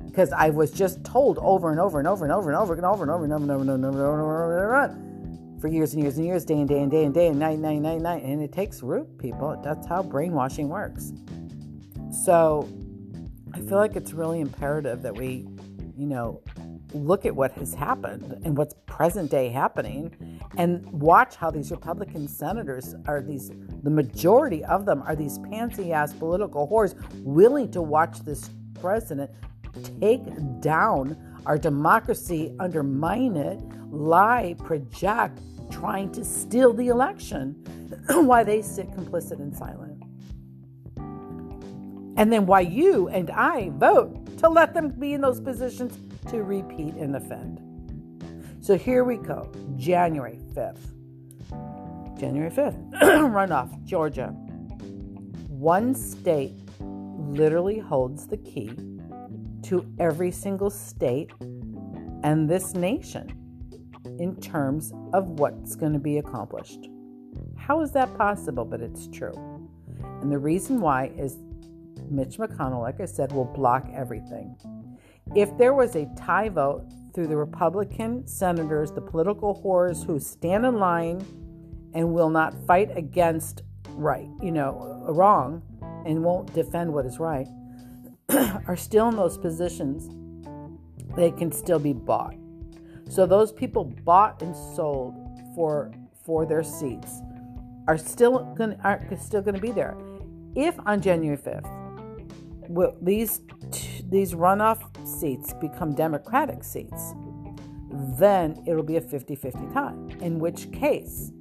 because 0.07 0.33
I 0.33 0.51
was 0.51 0.73
just 0.73 1.05
told 1.05 1.39
over 1.39 1.71
and 1.71 1.79
over 1.79 1.99
and 1.99 2.09
over 2.09 2.25
and 2.25 2.33
over 2.33 2.49
and 2.49 2.57
over 2.57 2.75
and 2.75 2.81
over 2.85 3.05
and 3.05 3.11
over 3.11 3.25
and 3.25 3.33
over 3.33 3.53
and 3.53 3.53
over 3.53 3.63
and 3.63 3.71
over 3.71 3.71
and 3.71 3.71
over 3.71 3.75
and 3.75 3.97
over 3.97 4.85
and 4.85 4.95
over 4.95 5.09
for 5.61 5.69
years 5.69 5.95
and 5.95 6.03
years 6.03 6.17
and 6.17 6.27
years, 6.27 6.45
day 6.45 6.59
and 6.59 6.69
day 6.69 6.81
and 6.81 6.91
day 6.91 7.05
and 7.05 7.15
day 7.15 7.27
and 7.29 7.39
night, 7.39 7.59
night, 7.59 7.81
night, 7.81 8.01
night. 8.01 8.23
And 8.23 8.43
it 8.43 8.53
takes 8.53 8.83
root, 8.83 9.19
people. 9.19 9.61
That's 9.63 9.87
how 9.87 10.03
brainwashing 10.03 10.69
works. 10.69 11.13
So 12.25 12.69
I 13.55 13.61
feel 13.61 13.79
like 13.79 13.97
it's 13.97 14.13
really 14.13 14.41
imperative 14.41 15.03
that 15.03 15.15
we, 15.15 15.47
you 15.97 16.07
know, 16.07 16.43
look 16.95 17.27
at 17.27 17.35
what 17.35 17.53
has 17.53 17.75
happened 17.75 18.41
and 18.45 18.57
what's 18.57 18.75
present 18.99 19.31
day 19.31 19.49
happening 19.49 20.41
and 20.57 20.85
watch 20.91 21.37
how 21.37 21.53
these 21.53 21.71
Republican 21.71 22.27
senators 22.27 22.97
are 23.07 23.23
these, 23.23 23.53
the 23.85 23.91
majority 23.91 24.65
of 24.65 24.87
them 24.87 25.05
are 25.07 25.15
these 25.15 25.39
pantsy 25.39 25.93
ass 25.93 26.13
political 26.13 26.67
whores 26.67 26.97
willing 27.23 27.71
to 27.71 27.81
watch 27.81 28.19
this 28.25 28.51
president 28.75 29.31
take 30.01 30.25
down 30.61 31.17
our 31.47 31.57
democracy, 31.57 32.53
undermine 32.59 33.37
it, 33.37 33.61
lie, 33.93 34.57
project, 34.59 35.39
trying 35.71 36.11
to 36.11 36.25
steal 36.25 36.73
the 36.73 36.89
election 36.89 37.55
why 38.09 38.43
they 38.43 38.61
sit 38.61 38.91
complicit 38.91 39.39
and 39.39 39.57
silent. 39.57 40.03
And 42.17 42.33
then 42.33 42.47
why 42.47 42.63
you 42.63 43.07
and 43.11 43.31
I 43.31 43.71
vote 43.75 44.37
to 44.39 44.49
let 44.49 44.75
them 44.75 44.89
be 44.89 45.13
in 45.13 45.21
those 45.21 45.41
positions 45.41 45.97
to 46.33 46.43
repeat 46.43 46.95
and 46.95 47.15
offend. 47.15 47.68
So 48.69 48.77
here 48.77 49.03
we 49.03 49.17
go, 49.17 49.51
January 49.77 50.39
5th. 50.53 50.93
January 52.21 52.51
5th, 52.51 52.93
runoff, 53.01 53.83
Georgia. 53.87 54.27
One 55.49 55.95
state 55.95 56.53
literally 56.79 57.79
holds 57.79 58.27
the 58.27 58.37
key 58.37 58.71
to 59.63 59.91
every 59.99 60.31
single 60.31 60.69
state 60.69 61.31
and 62.23 62.47
this 62.47 62.75
nation 62.75 63.33
in 64.19 64.37
terms 64.37 64.93
of 65.15 65.41
what's 65.41 65.75
going 65.75 65.95
to 65.95 65.99
be 65.99 66.19
accomplished. 66.19 66.91
How 67.57 67.81
is 67.81 67.93
that 67.93 68.15
possible? 68.19 68.67
But 68.67 68.83
it's 68.83 69.09
true. 69.09 69.33
And 70.21 70.31
the 70.31 70.39
reason 70.39 70.83
why 70.83 71.07
is 71.17 71.39
Mitch 72.11 72.37
McConnell, 72.37 72.83
like 72.83 73.01
I 73.01 73.07
said, 73.07 73.33
will 73.33 73.47
block 73.47 73.89
everything. 73.95 74.55
If 75.35 75.57
there 75.57 75.73
was 75.73 75.97
a 75.97 76.05
tie 76.19 76.51
vote 76.51 76.85
through 77.15 77.27
the 77.27 77.37
Republican 77.37 78.27
senators, 78.27 78.93
the 78.93 79.01
political 79.01 79.61
whores 79.63 80.05
who 80.07 80.19
stand 80.19 80.65
in 80.65 80.79
line 80.79 81.25
and 81.95 82.13
will 82.13 82.31
not 82.31 82.55
fight 82.67 82.97
against 82.97 83.63
right, 83.91 84.29
you 84.43 84.53
know, 84.53 85.05
wrong, 85.09 85.63
and 86.07 86.23
won't 86.23 86.53
defend 86.55 86.93
what 86.93 87.07
is 87.07 87.19
right, 87.19 87.49
are 88.67 88.77
still 88.77 89.09
in 89.09 89.17
those 89.17 89.37
positions, 89.39 90.09
they 91.17 91.31
can 91.31 91.51
still 91.51 91.79
be 91.79 91.93
bought. 91.93 92.35
So 93.09 93.27
those 93.27 93.53
people 93.53 93.85
bought 93.85 94.43
and 94.43 94.55
sold 94.55 95.15
for 95.55 95.93
for 96.25 96.45
their 96.45 96.63
seats 96.63 97.23
are 97.89 97.97
still 97.97 98.45
going 98.55 98.79
are 98.85 99.03
still 99.19 99.41
going 99.41 99.55
to 99.55 99.61
be 99.61 99.73
there. 99.73 99.97
If 100.55 100.79
on 100.87 101.01
January 101.01 101.39
5th 101.39 101.78
will 102.69 102.97
these 103.01 103.41
these 104.09 104.35
runoff 104.35 104.81
seats 105.07 105.53
become 105.55 105.95
Democratic 105.95 106.65
seats, 106.65 107.15
then 108.19 108.63
it'll 108.67 108.83
be 108.83 108.97
a 108.97 109.01
50-50 109.01 109.73
tie. 109.73 110.25
In 110.25 110.39
which 110.39 110.71
case, 110.73 111.33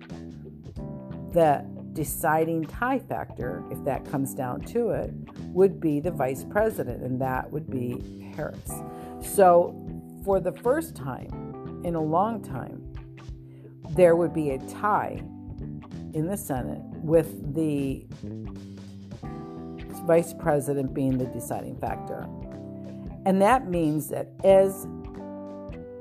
the 1.32 1.65
deciding 1.93 2.65
tie 2.65 2.99
factor, 2.99 3.63
if 3.71 3.84
that 3.86 4.05
comes 4.05 4.34
down 4.34 4.61
to 4.61 4.89
it, 4.89 5.11
would 5.53 5.80
be 5.80 5.99
the 5.99 6.11
vice 6.11 6.43
president, 6.43 7.03
and 7.03 7.19
that 7.21 7.49
would 7.51 7.69
be 7.69 8.32
Harris. 8.36 8.71
So, 9.21 9.75
for 10.23 10.39
the 10.39 10.51
first 10.51 10.95
time 10.95 11.82
in 11.84 11.95
a 11.95 12.01
long 12.01 12.43
time, 12.43 12.84
there 13.91 14.15
would 14.15 14.34
be 14.34 14.51
a 14.51 14.59
tie 14.67 15.21
in 16.13 16.28
the 16.28 16.38
Senate 16.38 16.82
with 17.01 17.55
the 17.55 18.05
vice 20.07 20.33
president 20.33 20.93
being 20.93 21.17
the 21.17 21.25
deciding 21.25 21.75
factor. 21.77 22.25
And 23.25 23.41
that 23.41 23.69
means 23.69 24.07
that 24.07 24.29
as 24.43 24.87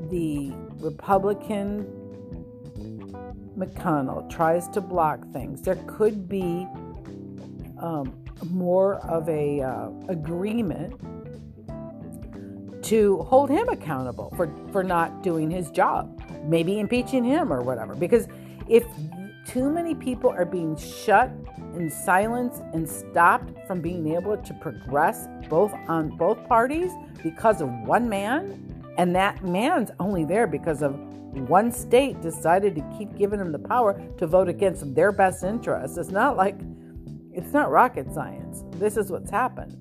the 0.09 0.52
Republican 0.78 1.84
McConnell 3.59 4.30
tries 4.30 4.68
to 4.68 4.80
block 4.80 5.30
things, 5.32 5.62
there 5.62 5.82
could 5.88 6.28
be 6.28 6.68
um, 7.78 8.24
more 8.50 8.96
of 9.07 9.28
a 9.28 9.61
uh, 9.61 9.90
agreement 10.09 10.94
to 12.84 13.18
hold 13.22 13.50
him 13.50 13.68
accountable 13.68 14.32
for, 14.36 14.54
for 14.70 14.84
not 14.84 15.24
doing 15.24 15.50
his 15.50 15.70
job, 15.70 16.22
maybe 16.44 16.78
impeaching 16.78 17.24
him 17.24 17.52
or 17.52 17.61
whatever. 17.62 17.96
Because 17.96 18.28
if 18.68 18.84
too 19.48 19.70
many 19.70 19.94
people 19.94 20.30
are 20.30 20.44
being 20.44 20.76
shut 20.76 21.32
and 21.77 21.93
silence 21.93 22.61
and 22.72 22.89
stopped 22.89 23.53
from 23.66 23.81
being 23.81 24.14
able 24.14 24.37
to 24.37 24.55
progress 24.55 25.29
both 25.49 25.72
on 25.89 26.16
both 26.16 26.47
parties 26.49 26.91
because 27.22 27.61
of 27.61 27.68
one 27.87 28.09
man, 28.09 28.85
and 28.99 29.14
that 29.14 29.45
man's 29.45 29.91
only 30.01 30.24
there 30.24 30.47
because 30.47 30.83
of 30.83 30.95
one 31.49 31.70
state 31.70 32.20
decided 32.22 32.74
to 32.74 32.95
keep 32.97 33.14
giving 33.16 33.41
him 33.41 33.53
the 33.53 33.59
power 33.59 34.01
to 34.16 34.27
vote 34.27 34.49
against 34.49 34.95
their 34.95 35.12
best 35.12 35.45
interests. 35.45 35.99
It's 35.99 36.11
not 36.11 36.37
like 36.37 36.57
it's 37.33 37.53
not 37.53 37.70
rocket 37.70 38.12
science. 38.12 38.64
This 38.79 38.97
is 38.97 39.11
what's 39.11 39.31
happened. 39.31 39.77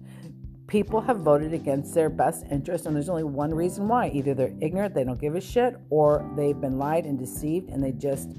People 0.68 1.00
have 1.00 1.20
voted 1.20 1.54
against 1.54 1.94
their 1.94 2.10
best 2.10 2.46
interest, 2.52 2.86
and 2.86 2.96
there's 2.96 3.08
only 3.08 3.24
one 3.24 3.54
reason 3.54 3.88
why. 3.88 4.10
Either 4.10 4.34
they're 4.34 4.54
ignorant, 4.62 4.94
they 4.94 5.04
don't 5.04 5.22
give 5.22 5.36
a 5.36 5.42
shit, 5.42 5.78
or 5.90 6.30
they've 6.36 6.60
been 6.60 6.78
lied 6.78 7.06
and 7.06 7.18
deceived 7.18 7.70
and 7.70 7.84
they 7.84 7.92
just 7.92 8.30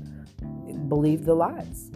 believe 0.89 1.25
the 1.25 1.35
lies. 1.35 1.91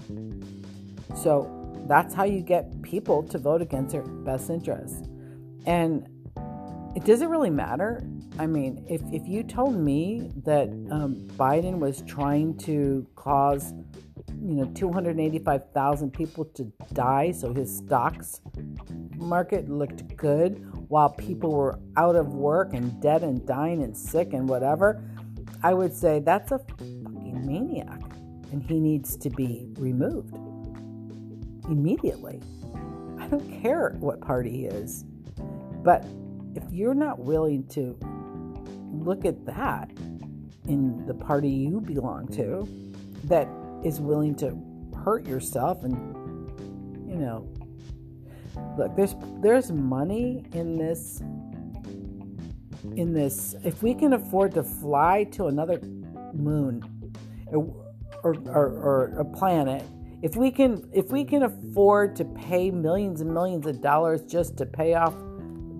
So 1.16 1.56
that's 1.86 2.14
how 2.14 2.24
you 2.24 2.40
get 2.40 2.82
people 2.82 3.22
to 3.24 3.38
vote 3.38 3.62
against 3.62 3.92
their 3.92 4.02
best 4.02 4.50
interests. 4.50 5.08
And 5.66 6.06
it 6.96 7.04
doesn't 7.04 7.28
really 7.28 7.50
matter. 7.50 8.02
I 8.38 8.46
mean, 8.46 8.84
if, 8.88 9.02
if 9.12 9.26
you 9.26 9.42
told 9.42 9.76
me 9.76 10.30
that 10.44 10.68
um, 10.90 11.16
Biden 11.36 11.78
was 11.78 12.02
trying 12.02 12.56
to 12.58 13.06
cause 13.16 13.74
you 14.42 14.54
know 14.54 14.64
285,000 14.74 16.12
people 16.12 16.46
to 16.46 16.64
die 16.94 17.30
so 17.30 17.52
his 17.52 17.76
stocks 17.76 18.40
market 19.16 19.68
looked 19.68 20.16
good 20.16 20.66
while 20.88 21.10
people 21.10 21.52
were 21.52 21.78
out 21.96 22.16
of 22.16 22.34
work 22.34 22.72
and 22.72 23.00
dead 23.02 23.22
and 23.22 23.46
dying 23.46 23.82
and 23.82 23.94
sick 23.94 24.32
and 24.32 24.48
whatever 24.48 25.02
I 25.62 25.74
would 25.74 25.92
say 25.92 26.20
that's 26.20 26.52
a 26.52 26.58
fucking 26.58 27.46
maniac 27.46 28.00
and 28.50 28.62
he 28.62 28.80
needs 28.80 29.16
to 29.18 29.30
be 29.30 29.68
removed 29.76 30.34
immediately. 31.70 32.40
I 33.18 33.26
don't 33.26 33.62
care 33.62 33.96
what 34.00 34.20
party 34.20 34.66
is. 34.66 35.04
But 35.82 36.04
if 36.54 36.64
you're 36.70 36.94
not 36.94 37.18
willing 37.18 37.66
to 37.68 37.96
look 38.92 39.24
at 39.24 39.46
that 39.46 39.90
in 40.66 41.04
the 41.06 41.14
party 41.14 41.48
you 41.48 41.80
belong 41.80 42.28
to 42.28 42.68
that 43.24 43.48
is 43.84 44.00
willing 44.00 44.34
to 44.34 44.56
hurt 45.04 45.26
yourself 45.26 45.84
and 45.84 45.94
you 47.08 47.16
know 47.16 47.48
look 48.76 48.94
there's 48.96 49.14
there's 49.40 49.72
money 49.72 50.44
in 50.52 50.76
this 50.76 51.20
in 52.96 53.12
this 53.14 53.54
if 53.64 53.82
we 53.82 53.94
can 53.94 54.12
afford 54.12 54.52
to 54.52 54.62
fly 54.62 55.24
to 55.24 55.46
another 55.46 55.80
moon 56.34 56.82
or 57.46 57.74
or, 58.22 58.34
or, 58.48 58.66
or 58.66 59.14
a 59.18 59.24
planet 59.24 59.82
if 60.22 60.36
we 60.36 60.50
can 60.50 60.88
if 60.92 61.10
we 61.10 61.24
can 61.24 61.42
afford 61.44 62.14
to 62.16 62.24
pay 62.24 62.70
millions 62.70 63.20
and 63.20 63.32
millions 63.32 63.66
of 63.66 63.80
dollars 63.80 64.24
just 64.24 64.56
to 64.58 64.66
pay 64.66 64.94
off 64.94 65.14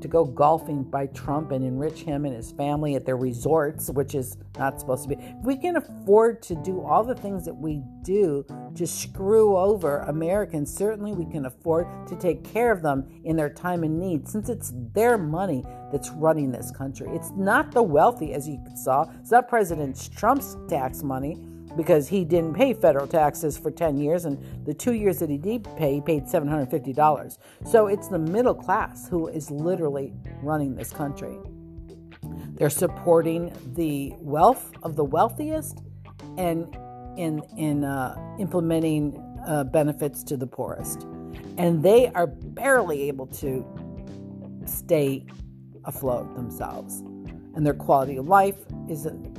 to 0.00 0.08
go 0.08 0.24
golfing 0.24 0.82
by 0.82 1.06
Trump 1.08 1.50
and 1.52 1.64
enrich 1.64 2.00
him 2.00 2.24
and 2.24 2.34
his 2.34 2.52
family 2.52 2.94
at 2.94 3.04
their 3.04 3.16
resorts, 3.16 3.90
which 3.90 4.14
is 4.14 4.36
not 4.58 4.80
supposed 4.80 5.02
to 5.02 5.08
be. 5.10 5.22
If 5.22 5.44
we 5.44 5.56
can 5.56 5.76
afford 5.76 6.42
to 6.44 6.54
do 6.54 6.80
all 6.80 7.04
the 7.04 7.14
things 7.14 7.44
that 7.44 7.54
we 7.54 7.82
do 8.02 8.44
to 8.74 8.86
screw 8.86 9.56
over 9.56 10.00
Americans, 10.00 10.74
certainly 10.74 11.12
we 11.12 11.30
can 11.30 11.46
afford 11.46 11.86
to 12.08 12.16
take 12.16 12.44
care 12.44 12.72
of 12.72 12.82
them 12.82 13.06
in 13.24 13.36
their 13.36 13.50
time 13.50 13.84
and 13.84 13.98
need 13.98 14.26
since 14.26 14.48
it's 14.48 14.72
their 14.94 15.18
money 15.18 15.64
that's 15.92 16.10
running 16.10 16.50
this 16.50 16.70
country. 16.70 17.08
It's 17.10 17.30
not 17.36 17.72
the 17.72 17.82
wealthy, 17.82 18.32
as 18.32 18.48
you 18.48 18.58
saw. 18.76 19.04
It's 19.20 19.30
not 19.30 19.48
President 19.48 20.10
Trump's 20.16 20.56
tax 20.68 21.02
money 21.02 21.36
because 21.76 22.08
he 22.08 22.24
didn't 22.24 22.54
pay 22.54 22.74
federal 22.74 23.06
taxes 23.06 23.56
for 23.58 23.70
10 23.70 23.98
years, 23.98 24.24
and 24.24 24.38
the 24.66 24.74
two 24.74 24.94
years 24.94 25.18
that 25.18 25.30
he 25.30 25.38
did 25.38 25.66
pay, 25.76 25.94
he 25.94 26.00
paid 26.00 26.24
$750. 26.24 27.38
So 27.66 27.86
it's 27.86 28.08
the 28.08 28.18
middle 28.18 28.54
class 28.54 29.08
who 29.08 29.28
is 29.28 29.50
literally 29.50 30.12
running 30.42 30.74
this 30.74 30.92
country. 30.92 31.38
They're 32.54 32.70
supporting 32.70 33.52
the 33.74 34.12
wealth 34.18 34.72
of 34.82 34.96
the 34.96 35.04
wealthiest 35.04 35.82
and 36.36 36.76
in, 37.16 37.42
in 37.56 37.84
uh, 37.84 38.16
implementing 38.38 39.16
uh, 39.46 39.64
benefits 39.64 40.22
to 40.24 40.36
the 40.36 40.46
poorest. 40.46 41.06
And 41.56 41.82
they 41.82 42.08
are 42.08 42.26
barely 42.26 43.08
able 43.08 43.26
to 43.26 43.66
stay 44.66 45.26
afloat 45.84 46.34
themselves. 46.34 47.00
And 47.54 47.66
their 47.66 47.74
quality 47.74 48.16
of 48.16 48.28
life 48.28 48.56
is 48.88 49.06
an 49.06 49.34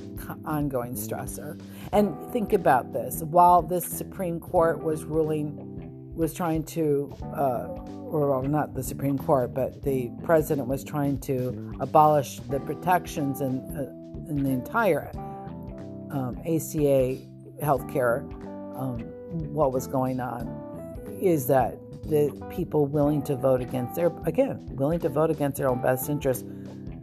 ongoing 0.46 0.94
stressor. 0.94 1.60
And 1.94 2.16
think 2.32 2.54
about 2.54 2.94
this 2.94 3.22
while 3.22 3.62
this 3.62 3.86
Supreme 3.86 4.40
Court 4.40 4.82
was 4.82 5.04
ruling, 5.04 6.14
was 6.16 6.34
trying 6.34 6.64
to, 6.64 7.14
uh, 7.36 7.68
or 8.10 8.30
well, 8.30 8.44
not 8.44 8.74
the 8.74 8.84
Supreme 8.84 9.18
Court, 9.18 9.54
but 9.54 9.82
the 9.84 10.10
president 10.24 10.68
was 10.68 10.84
trying 10.84 11.20
to 11.22 11.74
abolish 11.82 12.40
the 12.40 12.60
protections 12.62 13.42
in, 13.42 13.60
uh, 13.76 14.30
in 14.30 14.42
the 14.44 14.50
entire 14.50 15.12
um, 16.12 16.38
ACA 16.46 17.18
healthcare. 17.62 18.22
Um, 18.78 19.02
what 19.54 19.74
was 19.74 19.88
going 19.88 20.20
on 20.20 20.48
is 21.22 21.46
that 21.48 21.78
the 22.04 22.32
people 22.50 22.86
willing 22.86 23.22
to 23.24 23.36
vote 23.36 23.62
against 23.62 23.96
their, 23.96 24.12
again, 24.26 24.66
willing 24.76 25.00
to 25.00 25.10
vote 25.10 25.30
against 25.30 25.58
their 25.58 25.70
own 25.70 25.82
best 25.82 26.10
interest 26.10 26.46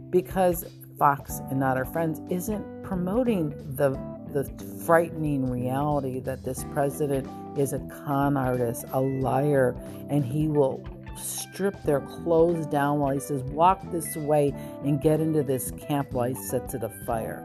because 0.09 0.65
Fox 0.97 1.39
and 1.49 1.59
not 1.59 1.77
our 1.77 1.85
friends 1.85 2.19
isn't 2.29 2.83
promoting 2.83 3.49
the 3.75 3.91
the 4.33 4.43
frightening 4.85 5.49
reality 5.49 6.19
that 6.21 6.43
this 6.43 6.63
president 6.73 7.27
is 7.57 7.73
a 7.73 7.79
con 8.05 8.37
artist, 8.37 8.85
a 8.93 8.99
liar, 8.99 9.75
and 10.09 10.23
he 10.23 10.47
will 10.47 10.83
strip 11.17 11.81
their 11.83 12.01
clothes 12.01 12.65
down 12.67 12.99
while 12.99 13.13
he 13.13 13.19
says, 13.19 13.43
Walk 13.43 13.79
this 13.91 14.15
way 14.15 14.53
and 14.83 15.01
get 15.01 15.19
into 15.19 15.43
this 15.43 15.71
camp 15.71 16.11
while 16.11 16.29
he 16.29 16.35
sets 16.35 16.73
it 16.73 16.83
afire. 16.83 17.43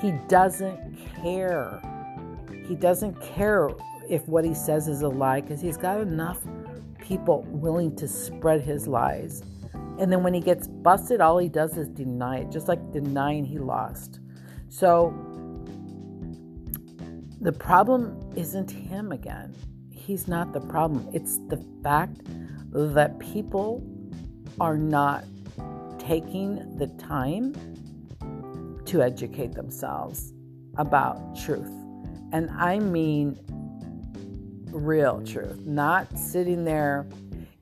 He 0.00 0.12
doesn't 0.28 0.78
care. 1.22 1.80
He 2.66 2.74
doesn't 2.74 3.20
care 3.20 3.70
if 4.08 4.26
what 4.28 4.44
he 4.44 4.54
says 4.54 4.88
is 4.88 5.02
a 5.02 5.08
lie 5.08 5.40
because 5.40 5.60
he's 5.60 5.76
got 5.76 6.00
enough 6.00 6.38
people 7.00 7.42
willing 7.48 7.94
to 7.96 8.08
spread 8.08 8.60
his 8.60 8.86
lies. 8.86 9.42
And 9.98 10.12
then 10.12 10.22
when 10.22 10.34
he 10.34 10.40
gets 10.40 10.68
busted, 10.68 11.20
all 11.20 11.38
he 11.38 11.48
does 11.48 11.76
is 11.76 11.88
deny 11.88 12.38
it, 12.38 12.50
just 12.50 12.68
like 12.68 12.92
denying 12.92 13.44
he 13.44 13.58
lost. 13.58 14.20
So 14.68 15.14
the 17.40 17.52
problem 17.52 18.32
isn't 18.36 18.70
him 18.70 19.12
again. 19.12 19.54
He's 19.90 20.28
not 20.28 20.52
the 20.52 20.60
problem. 20.60 21.08
It's 21.12 21.38
the 21.48 21.62
fact 21.82 22.22
that 22.72 23.18
people 23.18 23.84
are 24.60 24.76
not 24.78 25.24
taking 25.98 26.76
the 26.76 26.86
time 26.98 27.54
to 28.86 29.02
educate 29.02 29.52
themselves 29.52 30.32
about 30.76 31.36
truth. 31.36 31.72
And 32.32 32.50
I 32.50 32.78
mean 32.78 33.38
real 34.70 35.22
truth, 35.24 35.66
not 35.66 36.18
sitting 36.18 36.64
there 36.64 37.06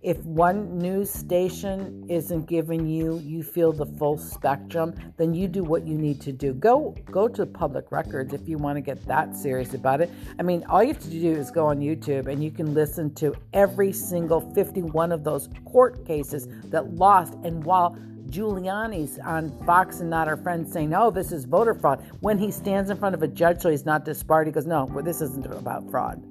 if 0.04 0.18
one 0.24 0.76
news 0.76 1.10
station 1.10 2.04
isn't 2.10 2.46
giving 2.46 2.86
you 2.86 3.18
you 3.24 3.42
feel 3.42 3.72
the 3.72 3.86
full 3.86 4.18
spectrum 4.18 4.94
then 5.16 5.32
you 5.32 5.48
do 5.48 5.64
what 5.64 5.86
you 5.86 5.96
need 5.96 6.20
to 6.20 6.30
do 6.30 6.52
go 6.52 6.94
go 7.10 7.26
to 7.26 7.46
public 7.46 7.90
records 7.90 8.34
if 8.34 8.46
you 8.46 8.58
want 8.58 8.76
to 8.76 8.82
get 8.82 9.02
that 9.06 9.34
serious 9.34 9.72
about 9.72 10.02
it 10.02 10.10
i 10.38 10.42
mean 10.42 10.62
all 10.68 10.82
you 10.82 10.92
have 10.92 11.02
to 11.02 11.08
do 11.08 11.32
is 11.32 11.50
go 11.50 11.66
on 11.66 11.80
youtube 11.80 12.26
and 12.26 12.44
you 12.44 12.50
can 12.50 12.74
listen 12.74 13.12
to 13.14 13.34
every 13.54 13.92
single 13.92 14.40
51 14.54 15.10
of 15.10 15.24
those 15.24 15.48
court 15.64 16.04
cases 16.06 16.46
that 16.64 16.94
lost 16.94 17.32
and 17.42 17.64
while 17.64 17.96
Giuliani's 18.28 19.18
on 19.20 19.56
Fox 19.64 20.00
and 20.00 20.10
Not 20.10 20.26
Our 20.26 20.36
Friends 20.36 20.72
saying, 20.72 20.92
oh, 20.94 21.10
this 21.10 21.30
is 21.30 21.44
voter 21.44 21.74
fraud. 21.74 22.04
When 22.20 22.36
he 22.36 22.50
stands 22.50 22.90
in 22.90 22.96
front 22.96 23.14
of 23.14 23.22
a 23.22 23.28
judge 23.28 23.60
so 23.60 23.70
he's 23.70 23.84
not 23.84 24.04
disbarred, 24.04 24.46
he 24.46 24.52
goes, 24.52 24.66
no, 24.66 24.86
well, 24.86 25.04
this 25.04 25.20
isn't 25.20 25.46
about 25.46 25.88
fraud. 25.88 26.24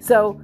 So 0.00 0.38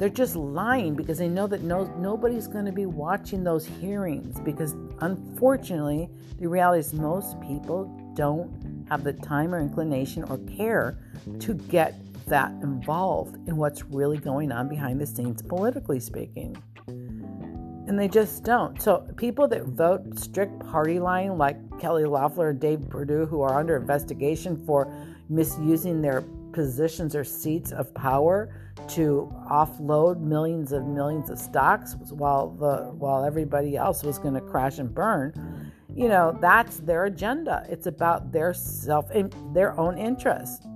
they're 0.00 0.08
just 0.08 0.34
lying 0.34 0.94
because 0.94 1.18
they 1.18 1.28
know 1.28 1.46
that 1.46 1.60
no, 1.60 1.84
nobody's 1.98 2.48
going 2.48 2.64
to 2.64 2.72
be 2.72 2.86
watching 2.86 3.44
those 3.44 3.66
hearings 3.66 4.40
because 4.40 4.74
unfortunately, 5.02 6.08
the 6.38 6.48
reality 6.48 6.80
is 6.80 6.94
most 6.94 7.38
people 7.42 7.84
don't 8.14 8.86
have 8.88 9.04
the 9.04 9.12
time 9.12 9.54
or 9.54 9.60
inclination 9.60 10.24
or 10.24 10.38
care 10.56 10.98
to 11.38 11.52
get 11.52 11.94
that 12.28 12.50
involved 12.62 13.46
in 13.46 13.58
what's 13.58 13.84
really 13.84 14.16
going 14.16 14.50
on 14.50 14.70
behind 14.70 14.98
the 14.98 15.06
scenes, 15.06 15.42
politically 15.42 16.00
speaking. 16.00 16.56
And 16.88 17.98
they 17.98 18.08
just 18.08 18.42
don't. 18.42 18.80
So, 18.80 19.06
people 19.18 19.48
that 19.48 19.64
vote 19.64 20.18
strict 20.18 20.60
party 20.60 20.98
line, 20.98 21.36
like 21.36 21.58
Kelly 21.78 22.06
Loeffler 22.06 22.50
and 22.50 22.60
Dave 22.60 22.88
Perdue, 22.88 23.26
who 23.26 23.42
are 23.42 23.58
under 23.60 23.76
investigation 23.76 24.64
for 24.64 24.90
misusing 25.28 26.00
their 26.00 26.24
positions 26.52 27.14
or 27.14 27.24
seats 27.24 27.72
of 27.72 27.92
power, 27.94 28.50
to 28.88 29.32
offload 29.50 30.20
millions 30.20 30.72
of 30.72 30.86
millions 30.86 31.30
of 31.30 31.38
stocks 31.38 31.94
while 32.10 32.50
the 32.50 32.90
while 32.94 33.24
everybody 33.24 33.76
else 33.76 34.02
was 34.02 34.18
going 34.18 34.34
to 34.34 34.40
crash 34.40 34.78
and 34.78 34.92
burn 34.92 35.70
you 35.94 36.08
know 36.08 36.36
that's 36.40 36.78
their 36.78 37.04
agenda 37.04 37.64
it's 37.68 37.86
about 37.86 38.32
their 38.32 38.52
self 38.52 39.08
and 39.10 39.32
their 39.54 39.78
own 39.78 39.96
interests 39.96 40.66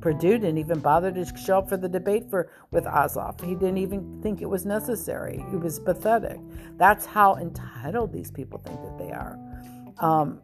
Perdue 0.00 0.38
didn't 0.38 0.56
even 0.56 0.80
bother 0.80 1.12
to 1.12 1.36
show 1.36 1.58
up 1.58 1.68
for 1.68 1.76
the 1.76 1.88
debate 1.88 2.30
for 2.30 2.50
with 2.70 2.84
Ossoff. 2.84 3.38
He 3.44 3.54
didn't 3.54 3.76
even 3.76 4.22
think 4.22 4.40
it 4.40 4.46
was 4.46 4.64
necessary. 4.64 5.44
It 5.52 5.60
was 5.60 5.78
pathetic. 5.78 6.40
That's 6.78 7.04
how 7.04 7.36
entitled 7.36 8.10
these 8.10 8.30
people 8.30 8.60
think 8.60 8.80
that 8.80 8.96
they 8.96 9.12
are. 9.12 9.38
Um, 9.98 10.40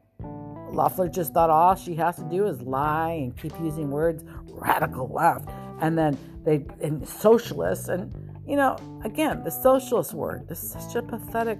Loeffler 0.73 1.09
just 1.09 1.33
thought 1.33 1.51
all 1.51 1.75
she 1.75 1.95
has 1.97 2.17
to 2.17 2.25
do 2.25 2.47
is 2.47 2.61
lie 2.63 3.13
and 3.13 3.37
keep 3.37 3.53
using 3.61 3.91
words 3.91 4.25
radical 4.51 5.09
left. 5.09 5.49
And 5.81 5.97
then 5.97 6.19
they 6.45 6.65
and 6.81 7.07
socialists 7.07 7.89
and 7.89 8.15
you 8.47 8.57
know 8.57 8.77
again 9.05 9.43
the 9.43 9.51
socialist 9.51 10.15
word 10.15 10.49
this 10.49 10.63
is 10.63 10.71
such 10.73 10.95
a 10.95 11.03
pathetic 11.03 11.59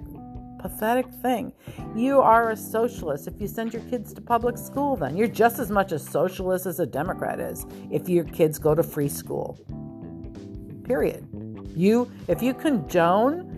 pathetic 0.59 1.05
thing. 1.21 1.53
You 1.95 2.19
are 2.19 2.49
a 2.49 2.57
socialist. 2.57 3.27
If 3.27 3.39
you 3.39 3.47
send 3.47 3.73
your 3.73 3.83
kids 3.83 4.11
to 4.13 4.21
public 4.21 4.57
school 4.57 4.95
then 4.95 5.15
you're 5.15 5.27
just 5.27 5.59
as 5.59 5.69
much 5.69 5.91
a 5.91 5.99
socialist 5.99 6.65
as 6.65 6.79
a 6.79 6.85
democrat 6.85 7.39
is 7.39 7.65
if 7.91 8.09
your 8.09 8.23
kids 8.23 8.57
go 8.57 8.73
to 8.73 8.81
free 8.83 9.09
school. 9.09 9.59
Period. 10.83 11.27
You 11.75 12.09
if 12.27 12.41
you 12.41 12.53
condone 12.53 13.56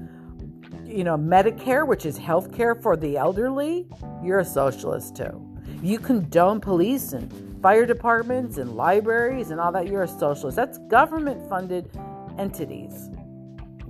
you 0.89 1.03
know 1.03 1.17
medicare 1.17 1.87
which 1.87 2.05
is 2.05 2.17
health 2.17 2.51
care 2.53 2.75
for 2.75 2.97
the 2.97 3.15
elderly 3.15 3.87
you're 4.23 4.39
a 4.39 4.45
socialist 4.45 5.15
too 5.15 5.45
you 5.81 5.99
condone 5.99 6.59
police 6.59 7.13
and 7.13 7.31
fire 7.61 7.85
departments 7.85 8.57
and 8.57 8.75
libraries 8.75 9.51
and 9.51 9.59
all 9.59 9.71
that, 9.71 9.87
you're 9.87 10.03
a 10.03 10.07
socialist. 10.07 10.55
That's 10.55 10.77
government 10.77 11.47
funded 11.49 11.89
entities. 12.37 13.09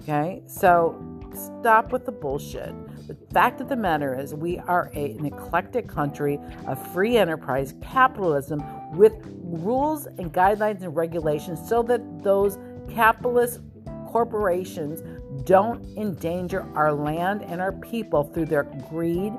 Okay? 0.01 0.41
So 0.47 1.03
stop 1.33 1.91
with 1.91 2.05
the 2.05 2.11
bullshit. 2.11 2.73
The 3.07 3.15
fact 3.31 3.61
of 3.61 3.69
the 3.69 3.75
matter 3.75 4.19
is, 4.19 4.33
we 4.33 4.59
are 4.59 4.91
a, 4.93 5.11
an 5.11 5.25
eclectic 5.25 5.87
country 5.87 6.39
of 6.67 6.93
free 6.93 7.17
enterprise 7.17 7.73
capitalism 7.81 8.63
with 8.95 9.13
rules 9.43 10.05
and 10.05 10.31
guidelines 10.31 10.81
and 10.83 10.95
regulations 10.95 11.67
so 11.67 11.81
that 11.83 12.23
those 12.23 12.57
capitalist 12.89 13.61
corporations 14.07 15.01
don't 15.45 15.83
endanger 15.97 16.65
our 16.75 16.93
land 16.93 17.43
and 17.43 17.61
our 17.61 17.71
people 17.71 18.23
through 18.23 18.45
their 18.45 18.63
greed 18.89 19.33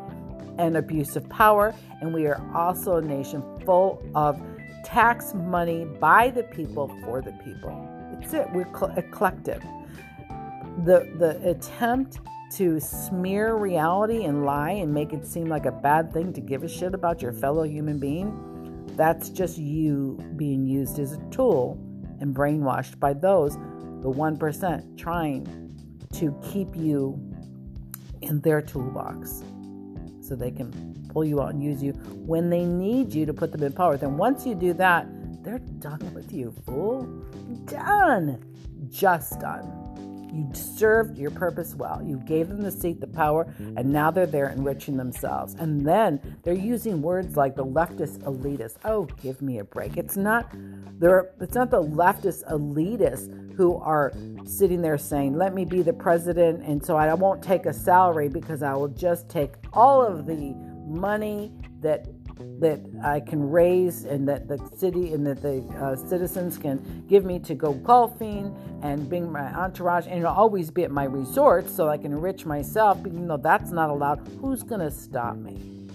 and 0.59 0.76
abuse 0.76 1.16
of 1.16 1.28
power. 1.28 1.74
And 2.01 2.12
we 2.12 2.26
are 2.26 2.40
also 2.55 2.96
a 2.96 3.03
nation 3.03 3.42
full 3.64 4.03
of 4.14 4.40
tax 4.84 5.34
money 5.34 5.84
by 5.84 6.30
the 6.30 6.42
people 6.44 6.88
for 7.05 7.20
the 7.20 7.32
people. 7.44 7.88
It's 8.20 8.32
it. 8.32 8.48
We're 8.53 8.64
collective. 8.64 9.62
The 10.84 11.12
the 11.18 11.40
attempt 11.48 12.20
to 12.53 12.80
smear 12.80 13.55
reality 13.55 14.24
and 14.24 14.44
lie 14.44 14.72
and 14.72 14.92
make 14.92 15.12
it 15.12 15.24
seem 15.26 15.46
like 15.46 15.66
a 15.66 15.72
bad 15.72 16.12
thing 16.12 16.32
to 16.32 16.40
give 16.40 16.64
a 16.64 16.68
shit 16.68 16.94
about 16.94 17.22
your 17.22 17.32
fellow 17.32 17.62
human 17.62 17.98
being, 17.98 18.86
that's 18.96 19.28
just 19.28 19.57
you 19.57 20.18
being 20.36 20.66
used 20.66 20.98
as 20.98 21.12
a 21.12 21.18
tool 21.30 21.78
and 22.20 22.34
brainwashed 22.34 22.98
by 22.98 23.12
those, 23.12 23.55
the 23.55 24.11
1%, 24.11 24.98
trying 24.98 25.70
to 26.14 26.38
keep 26.52 26.74
you 26.76 27.18
in 28.22 28.40
their 28.40 28.61
toolbox 28.61 29.42
so 30.20 30.34
they 30.34 30.50
can 30.50 30.70
pull 31.08 31.24
you 31.24 31.40
out 31.40 31.54
and 31.54 31.62
use 31.62 31.82
you 31.82 31.92
when 31.92 32.50
they 32.50 32.64
need 32.64 33.12
you 33.12 33.26
to 33.26 33.34
put 33.34 33.52
them 33.52 33.62
in 33.62 33.72
power. 33.72 33.96
Then 33.96 34.16
once 34.16 34.46
you 34.46 34.54
do 34.54 34.72
that, 34.74 35.06
they're 35.42 35.58
done 35.58 36.12
with 36.14 36.32
you, 36.32 36.54
fool. 36.66 37.02
Done. 37.64 38.42
Just 38.88 39.40
done. 39.40 39.89
You 40.33 40.49
served 40.55 41.18
your 41.18 41.31
purpose 41.31 41.74
well. 41.74 42.03
You 42.03 42.16
gave 42.18 42.49
them 42.49 42.62
the 42.62 42.70
seat, 42.70 43.01
the 43.01 43.07
power, 43.07 43.53
and 43.59 43.93
now 43.93 44.11
they're 44.11 44.26
there 44.26 44.49
enriching 44.49 44.97
themselves. 44.97 45.55
And 45.59 45.85
then 45.85 46.39
they're 46.43 46.55
using 46.55 47.03
words 47.03 47.37
like 47.37 47.57
the 47.57 47.64
leftist 47.64 48.18
elitist. 48.20 48.76
Oh, 48.85 49.05
give 49.22 49.43
me 49.43 49.59
a 49.59 49.64
break. 49.64 49.97
It's 49.97 50.16
not 50.16 50.53
there. 50.99 51.33
It's 51.41 51.55
not 51.55 51.70
the 51.70 51.83
leftist 51.83 52.45
elitists 52.51 53.55
who 53.55 53.76
are 53.76 54.12
sitting 54.45 54.83
there 54.83 54.99
saying, 54.99 55.37
"Let 55.37 55.55
me 55.55 55.64
be 55.64 55.83
the 55.83 55.93
president," 55.93 56.62
and 56.64 56.85
so 56.85 56.97
I 56.97 57.12
won't 57.14 57.43
take 57.43 57.66
a 57.66 57.72
salary 57.72 58.28
because 58.28 58.62
I 58.62 58.74
will 58.74 58.89
just 58.89 59.28
take 59.28 59.55
all 59.72 60.03
of 60.03 60.26
the 60.26 60.55
money 60.87 61.53
that 61.81 62.20
that 62.61 62.80
I 63.03 63.20
can 63.20 63.51
raise 63.51 64.05
and 64.05 64.28
that 64.28 64.49
the 64.49 64.59
city 64.76 65.14
and 65.14 65.26
that 65.26 65.41
the 65.43 65.62
uh, 65.80 65.97
citizens 65.97 66.59
can 66.59 67.05
give 67.09 67.24
me 67.24 67.38
to 67.41 67.55
go 67.55 67.72
golfing 67.72 68.55
and 68.82 69.09
bring 69.09 69.30
my 69.30 69.53
entourage 69.55 70.07
and 70.07 70.18
it'll 70.18 70.34
always 70.34 70.70
be 70.70 70.84
at 70.84 70.91
my 70.91 71.05
resort 71.05 71.68
so 71.68 71.88
I 71.88 71.97
can 71.97 72.12
enrich 72.12 72.45
myself, 72.45 72.99
even 73.01 73.26
though 73.26 73.38
that's 73.38 73.70
not 73.70 73.88
allowed. 73.91 74.26
Who's 74.41 74.62
going 74.62 74.80
to 74.80 74.91
stop 74.91 75.36
me? 75.36 75.88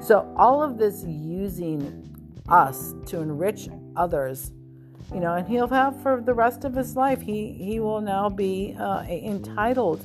So, 0.00 0.32
all 0.36 0.62
of 0.62 0.78
this 0.78 1.04
using 1.04 2.06
us 2.48 2.94
to 3.06 3.20
enrich 3.20 3.68
others, 3.96 4.52
you 5.12 5.20
know, 5.20 5.34
and 5.34 5.48
he'll 5.48 5.68
have 5.68 6.00
for 6.02 6.20
the 6.20 6.34
rest 6.34 6.64
of 6.64 6.74
his 6.74 6.96
life, 6.96 7.20
he, 7.20 7.52
he 7.52 7.80
will 7.80 8.00
now 8.00 8.28
be 8.28 8.76
uh, 8.78 9.02
entitled 9.02 10.04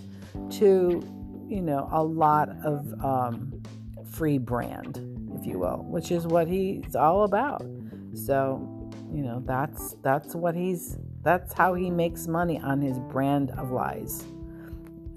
to, 0.52 1.02
you 1.48 1.62
know, 1.62 1.90
a 1.92 2.04
lot 2.04 2.50
of 2.64 2.94
um, 3.04 3.62
free 4.10 4.38
brand 4.38 5.15
you 5.46 5.60
will, 5.60 5.86
which 5.88 6.12
is 6.12 6.26
what 6.26 6.48
he's 6.48 6.96
all 6.96 7.24
about. 7.24 7.66
So, 8.14 8.92
you 9.12 9.24
know, 9.24 9.42
that's 9.46 9.96
that's 10.02 10.36
what 10.36 10.56
he's 10.56 10.98
that's 11.22 11.54
how 11.54 11.74
he 11.74 11.90
makes 11.90 12.28
money 12.28 12.60
on 12.60 12.82
his 12.82 13.00
brand 13.00 13.52
of 13.52 13.72
lies. 13.72 14.26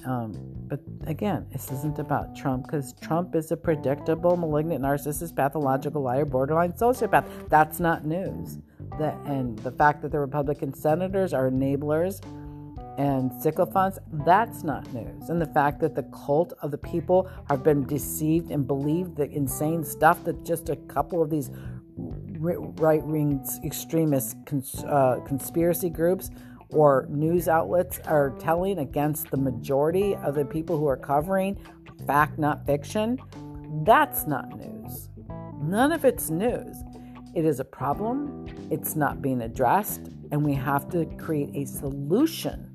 Um, 0.07 0.33
but 0.69 0.81
again, 1.07 1.47
this 1.51 1.71
isn't 1.73 1.99
about 1.99 2.37
Trump 2.37 2.65
because 2.65 2.95
Trump 3.01 3.35
is 3.35 3.51
a 3.51 3.57
predictable, 3.57 4.37
malignant, 4.37 4.83
narcissist, 4.83 5.35
pathological 5.35 6.03
liar, 6.03 6.25
borderline 6.25 6.73
sociopath. 6.73 7.27
That's 7.49 7.81
not 7.81 8.05
news. 8.05 8.59
That 8.99 9.17
and 9.27 9.59
the 9.61 9.73
fact 9.73 10.03
that 10.03 10.13
the 10.13 10.19
Republican 10.19 10.75
senators 10.75 11.33
are 11.33 11.51
enablers 11.51 12.21
and 12.99 13.33
sycophants, 13.41 13.99
that's 14.25 14.65
not 14.65 14.93
news. 14.93 15.31
And 15.31 15.41
the 15.41 15.47
fact 15.47 15.81
that 15.81 15.95
the 15.95 16.03
cult 16.03 16.53
of 16.63 16.73
the 16.73 16.79
people 16.79 17.31
have 17.49 17.63
been 17.63 17.87
deceived 17.87 18.51
and 18.51 18.67
believed 18.67 19.17
the 19.17 19.31
insane 19.31 19.85
stuff 19.85 20.25
that 20.25 20.45
just 20.45 20.69
a 20.69 20.77
couple 20.77 21.23
of 21.23 21.31
these 21.31 21.51
right 21.97 23.03
wing 23.03 23.45
extremist 23.65 24.37
cons- 24.47 24.85
uh, 24.85 25.21
conspiracy 25.27 25.89
groups 25.89 26.31
or 26.71 27.07
news 27.09 27.49
outlets 27.49 27.99
are 28.01 28.31
telling 28.39 28.79
against 28.79 29.31
the 29.31 29.37
majority 29.37 30.15
of 30.17 30.35
the 30.35 30.45
people 30.45 30.77
who 30.77 30.87
are 30.87 30.97
covering 30.97 31.59
fact, 32.07 32.39
not 32.39 32.65
fiction, 32.67 33.19
that's 33.85 34.27
not 34.27 34.57
news. 34.57 35.09
None 35.61 35.93
of 35.93 36.05
it's 36.05 36.31
news. 36.31 36.77
It 37.35 37.45
is 37.45 37.61
a 37.61 37.65
problem, 37.65 38.47
it's 38.71 38.97
not 38.97 39.21
being 39.21 39.43
addressed, 39.43 40.01
and 40.31 40.45
we 40.45 40.55
have 40.55 40.89
to 40.91 41.05
create 41.19 41.51
a 41.55 41.67
solution 41.67 42.68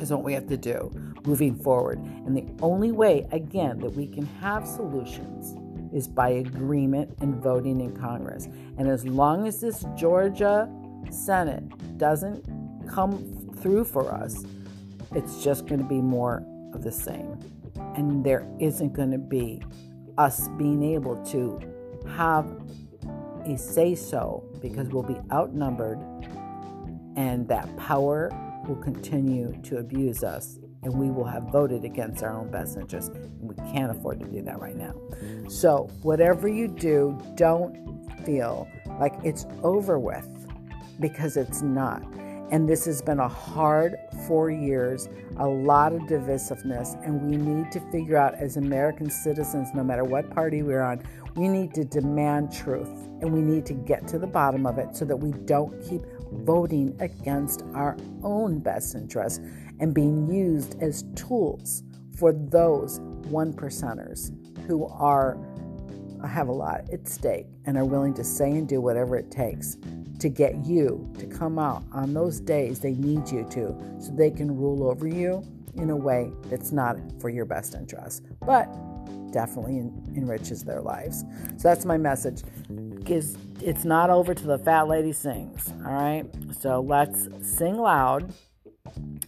is 0.00 0.10
what 0.10 0.22
we 0.22 0.32
have 0.32 0.46
to 0.48 0.56
do 0.56 0.90
moving 1.24 1.54
forward. 1.54 1.98
And 1.98 2.36
the 2.36 2.46
only 2.62 2.92
way, 2.92 3.26
again, 3.32 3.78
that 3.80 3.94
we 3.94 4.06
can 4.06 4.26
have 4.40 4.66
solutions 4.66 5.56
is 5.92 6.06
by 6.06 6.30
agreement 6.30 7.16
and 7.20 7.42
voting 7.42 7.80
in 7.80 7.96
Congress. 7.96 8.46
And 8.76 8.88
as 8.88 9.06
long 9.06 9.46
as 9.46 9.60
this 9.60 9.84
Georgia 9.96 10.70
Senate 11.10 11.98
doesn't 11.98 12.44
come 12.88 13.50
through 13.60 13.84
for 13.84 14.12
us, 14.12 14.44
it's 15.14 15.42
just 15.42 15.66
going 15.66 15.80
to 15.80 15.88
be 15.88 16.00
more 16.00 16.44
of 16.74 16.82
the 16.82 16.92
same. 16.92 17.38
And 17.96 18.24
there 18.24 18.46
isn't 18.60 18.92
going 18.92 19.10
to 19.10 19.18
be 19.18 19.62
us 20.18 20.48
being 20.58 20.82
able 20.82 21.24
to 21.26 21.60
have 22.16 22.46
a 23.46 23.56
say 23.56 23.94
so 23.94 24.44
because 24.60 24.88
we'll 24.88 25.02
be 25.02 25.18
outnumbered 25.32 25.98
and 27.16 27.48
that 27.48 27.74
power 27.76 28.30
will 28.68 28.76
continue 28.76 29.58
to 29.62 29.78
abuse 29.78 30.22
us 30.22 30.58
and 30.82 30.94
we 30.94 31.10
will 31.10 31.24
have 31.24 31.44
voted 31.44 31.84
against 31.84 32.22
our 32.22 32.32
own 32.32 32.50
best 32.50 32.76
interests. 32.76 33.10
We 33.40 33.54
can't 33.72 33.90
afford 33.90 34.20
to 34.20 34.26
do 34.26 34.42
that 34.42 34.60
right 34.60 34.76
now. 34.76 34.94
So, 35.48 35.90
whatever 36.02 36.48
you 36.48 36.68
do, 36.68 37.18
don't 37.34 38.06
feel 38.24 38.68
like 39.00 39.14
it's 39.24 39.46
over 39.62 39.98
with 39.98 40.28
because 41.00 41.36
it's 41.36 41.62
not. 41.62 42.02
And 42.50 42.68
this 42.68 42.86
has 42.86 43.02
been 43.02 43.18
a 43.18 43.28
hard 43.28 43.96
four 44.26 44.50
years, 44.50 45.08
a 45.38 45.46
lot 45.46 45.92
of 45.92 46.02
divisiveness, 46.02 46.94
and 47.04 47.22
we 47.22 47.36
need 47.36 47.70
to 47.72 47.80
figure 47.90 48.16
out 48.16 48.34
as 48.34 48.56
American 48.56 49.10
citizens, 49.10 49.68
no 49.74 49.84
matter 49.84 50.04
what 50.04 50.30
party 50.30 50.62
we're 50.62 50.80
on, 50.80 51.02
we 51.34 51.48
need 51.48 51.74
to 51.74 51.84
demand 51.84 52.52
truth 52.52 52.88
and 53.20 53.32
we 53.32 53.40
need 53.40 53.66
to 53.66 53.74
get 53.74 54.06
to 54.08 54.18
the 54.18 54.26
bottom 54.26 54.66
of 54.66 54.78
it 54.78 54.96
so 54.96 55.04
that 55.04 55.16
we 55.16 55.32
don't 55.44 55.78
keep 55.86 56.02
voting 56.32 56.96
against 57.00 57.62
our 57.74 57.96
own 58.22 58.58
best 58.58 58.94
interests 58.94 59.40
and 59.80 59.94
being 59.94 60.32
used 60.32 60.80
as 60.82 61.04
tools 61.14 61.82
for 62.16 62.32
those 62.32 63.00
one 63.28 63.52
percenters 63.52 64.32
who 64.66 64.86
are 64.86 65.38
have 66.26 66.48
a 66.48 66.52
lot 66.52 66.80
at 66.92 67.06
stake 67.06 67.46
and 67.64 67.76
are 67.76 67.84
willing 67.84 68.12
to 68.12 68.24
say 68.24 68.50
and 68.50 68.68
do 68.68 68.80
whatever 68.80 69.16
it 69.16 69.30
takes 69.30 69.76
to 70.18 70.28
get 70.28 70.56
you 70.66 71.08
to 71.16 71.26
come 71.26 71.58
out 71.58 71.84
on 71.92 72.12
those 72.12 72.40
days 72.40 72.80
they 72.80 72.94
need 72.94 73.28
you 73.30 73.44
to 73.44 73.76
so 74.00 74.10
they 74.12 74.30
can 74.30 74.56
rule 74.56 74.88
over 74.88 75.06
you 75.06 75.44
in 75.76 75.90
a 75.90 75.96
way 75.96 76.30
that's 76.46 76.72
not 76.72 76.96
for 77.20 77.28
your 77.28 77.44
best 77.44 77.74
interest 77.74 78.24
but 78.44 78.68
definitely 79.32 79.78
enriches 80.16 80.64
their 80.64 80.80
lives 80.80 81.24
so 81.56 81.68
that's 81.68 81.84
my 81.84 81.96
message 81.96 82.42
is 83.10 83.36
it's 83.62 83.84
not 83.84 84.10
over 84.10 84.34
till 84.34 84.48
the 84.48 84.58
fat 84.58 84.88
lady 84.88 85.12
sings. 85.12 85.72
All 85.84 85.92
right, 85.92 86.24
so 86.60 86.80
let's 86.80 87.28
sing 87.42 87.76
loud 87.76 88.32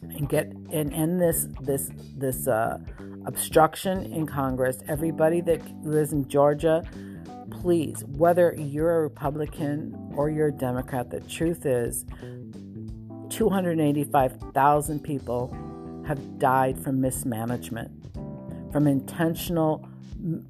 and 0.03 0.29
get 0.29 0.47
and 0.73 0.93
end 0.93 1.21
this 1.21 1.47
this 1.63 1.91
this 2.17 2.47
uh, 2.47 2.79
obstruction 3.27 4.13
in 4.13 4.27
Congress. 4.27 4.79
Everybody 4.89 5.41
that 5.43 5.61
lives 5.85 6.13
in 6.13 6.29
Georgia, 6.29 6.85
please, 7.51 8.05
whether 8.07 8.55
you're 8.57 8.99
a 8.99 9.03
Republican 9.03 10.13
or 10.15 10.31
you're 10.31 10.49
a 10.49 10.53
Democrat, 10.53 11.11
the 11.11 11.21
truth 11.21 11.67
is, 11.67 12.05
285,000 13.31 15.01
people 15.01 15.57
have 16.07 16.39
died 16.39 16.79
from 16.83 17.01
mismanagement, 17.01 17.91
from 18.73 18.87
intentional 18.87 19.87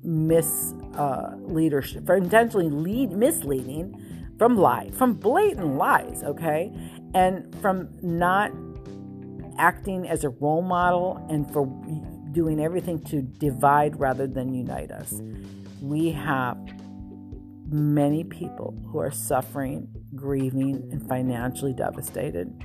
mis 0.02 0.74
uh, 0.96 1.34
leadership, 1.42 2.06
for 2.06 2.16
intentionally 2.16 2.70
lead 2.70 3.12
misleading, 3.12 3.94
from 4.38 4.56
lie, 4.56 4.90
from 4.92 5.14
blatant 5.14 5.76
lies, 5.76 6.22
okay, 6.24 6.72
and 7.14 7.54
from 7.60 7.88
not 8.02 8.50
acting 9.58 10.08
as 10.08 10.24
a 10.24 10.30
role 10.30 10.62
model 10.62 11.24
and 11.28 11.50
for 11.52 11.66
doing 12.32 12.60
everything 12.60 13.02
to 13.04 13.22
divide 13.22 13.98
rather 13.98 14.26
than 14.26 14.54
unite 14.54 14.90
us. 14.90 15.20
We 15.82 16.12
have 16.12 16.56
many 17.66 18.24
people 18.24 18.76
who 18.90 18.98
are 18.98 19.10
suffering, 19.10 19.88
grieving, 20.14 20.88
and 20.90 21.06
financially 21.08 21.72
devastated. 21.72 22.64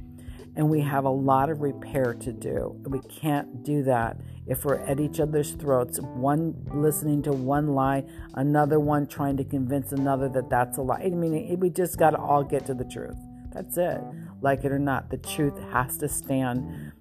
And 0.56 0.70
we 0.70 0.82
have 0.82 1.04
a 1.04 1.10
lot 1.10 1.50
of 1.50 1.62
repair 1.62 2.14
to 2.14 2.32
do. 2.32 2.82
We 2.88 3.00
can't 3.00 3.64
do 3.64 3.84
that 3.84 4.18
if 4.48 4.64
we're 4.64 4.76
at 4.76 5.00
each 5.00 5.20
other's 5.20 5.52
throats, 5.54 6.00
one 6.00 6.56
listening 6.74 7.22
to 7.24 7.32
one 7.32 7.68
lie, 7.70 8.04
another 8.36 8.80
one 8.80 9.08
trying 9.08 9.38
to 9.38 9.44
convince 9.44 9.92
another 9.92 10.30
that 10.30 10.50
that's 10.50 10.78
a 10.78 10.82
lie. 10.82 11.02
I 11.04 11.10
mean, 11.10 11.34
it, 11.34 11.60
we 11.60 11.70
just 11.70 11.98
got 11.98 12.12
to 12.12 12.18
all 12.18 12.44
get 12.44 12.66
to 12.68 12.74
the 12.74 12.86
truth. 12.86 13.18
That's 13.54 13.78
it. 13.78 14.02
Like 14.42 14.64
it 14.66 14.72
or 14.72 14.80
not, 14.80 15.10
the 15.10 15.18
truth 15.18 15.58
has 15.72 15.98
to 15.98 16.10
stand 16.10 16.92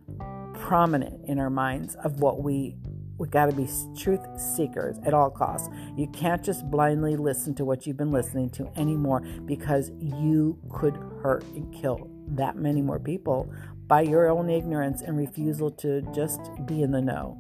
prominent 0.55 1.28
in 1.28 1.38
our 1.38 1.51
minds 1.51 1.97
of 1.97 2.20
what 2.20 2.42
we 2.42 2.76
we 3.16 3.28
got 3.28 3.47
to 3.47 3.53
be 3.53 3.68
truth 3.97 4.20
seekers 4.40 4.97
at 5.07 5.14
all 5.14 5.30
costs. 5.30 5.68
You 5.97 6.09
can't 6.09 6.42
just 6.42 6.68
blindly 6.68 7.14
listen 7.14 7.55
to 7.57 7.64
what 7.64 7.86
you've 7.86 7.97
been 7.97 8.11
listening 8.11 8.51
to 8.51 8.72
anymore 8.76 9.20
because 9.45 9.92
you 10.01 10.59
could 10.68 10.97
hurt 11.22 11.45
and 11.55 11.72
kill 11.72 12.11
that 12.28 12.57
many 12.57 12.82
more 12.82 12.99
people 12.99 13.53
by 13.87 14.03
your 14.03 14.28
own 14.28 14.49
ignorance 14.49 15.03
and 15.03 15.16
refusal 15.16 15.70
to 15.70 16.03
just 16.14 16.41
be 16.66 16.82
in 16.82 16.91
the 16.91 17.01
know. 17.01 17.39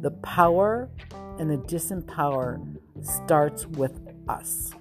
The 0.00 0.10
power 0.10 0.90
and 1.38 1.50
the 1.50 1.58
disempower 1.58 2.78
starts 3.02 3.66
with 3.66 3.98
us. 4.28 4.72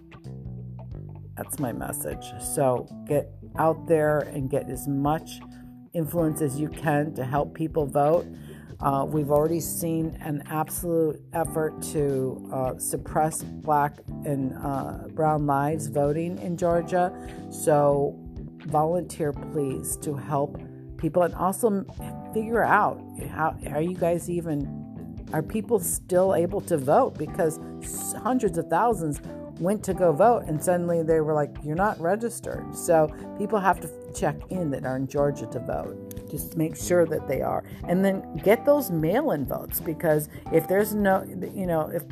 That's 1.37 1.59
my 1.59 1.71
message. 1.71 2.25
So 2.39 2.87
get 3.07 3.29
out 3.57 3.87
there 3.87 4.19
and 4.19 4.49
get 4.49 4.69
as 4.69 4.87
much 4.87 5.39
influence 5.93 6.41
as 6.41 6.59
you 6.59 6.69
can 6.69 7.13
to 7.15 7.25
help 7.25 7.53
people 7.53 7.85
vote. 7.85 8.25
Uh, 8.79 9.05
we've 9.07 9.29
already 9.29 9.59
seen 9.59 10.17
an 10.21 10.43
absolute 10.47 11.21
effort 11.33 11.79
to 11.83 12.49
uh, 12.51 12.77
suppress 12.79 13.43
black 13.43 13.97
and 14.25 14.57
uh, 14.57 15.07
brown 15.09 15.45
lives 15.45 15.87
voting 15.87 16.39
in 16.39 16.57
Georgia. 16.57 17.13
So, 17.51 18.15
volunteer, 18.65 19.33
please, 19.33 19.97
to 19.97 20.15
help 20.15 20.59
people 21.01 21.23
and 21.23 21.33
also 21.35 21.83
figure 22.33 22.63
out 22.63 23.01
how 23.29 23.55
are 23.71 23.81
you 23.81 23.95
guys 23.95 24.29
even 24.29 24.77
are 25.33 25.41
people 25.41 25.79
still 25.79 26.35
able 26.35 26.61
to 26.61 26.77
vote? 26.77 27.17
Because 27.17 27.59
hundreds 28.21 28.57
of 28.57 28.67
thousands 28.67 29.21
went 29.59 29.83
to 29.83 29.93
go 29.93 30.11
vote 30.11 30.43
and 30.47 30.61
suddenly 30.63 31.03
they 31.03 31.19
were 31.21 31.33
like 31.33 31.55
you're 31.63 31.75
not 31.75 31.99
registered. 31.99 32.75
So 32.75 33.13
people 33.37 33.59
have 33.59 33.79
to 33.81 33.89
check 34.13 34.35
in 34.49 34.69
that 34.71 34.85
are 34.85 34.97
in 34.97 35.07
georgia 35.07 35.45
to 35.47 35.59
vote 35.59 36.11
just 36.29 36.57
make 36.57 36.75
sure 36.75 37.05
that 37.05 37.27
they 37.27 37.41
are. 37.41 37.63
And 37.87 38.03
then 38.03 38.37
get 38.37 38.65
those 38.65 38.89
mail-in 38.89 39.45
votes 39.45 39.79
because 39.79 40.29
if 40.51 40.67
there's 40.67 40.95
no 40.95 41.23
you 41.53 41.67
know 41.67 41.89
if 41.93 42.03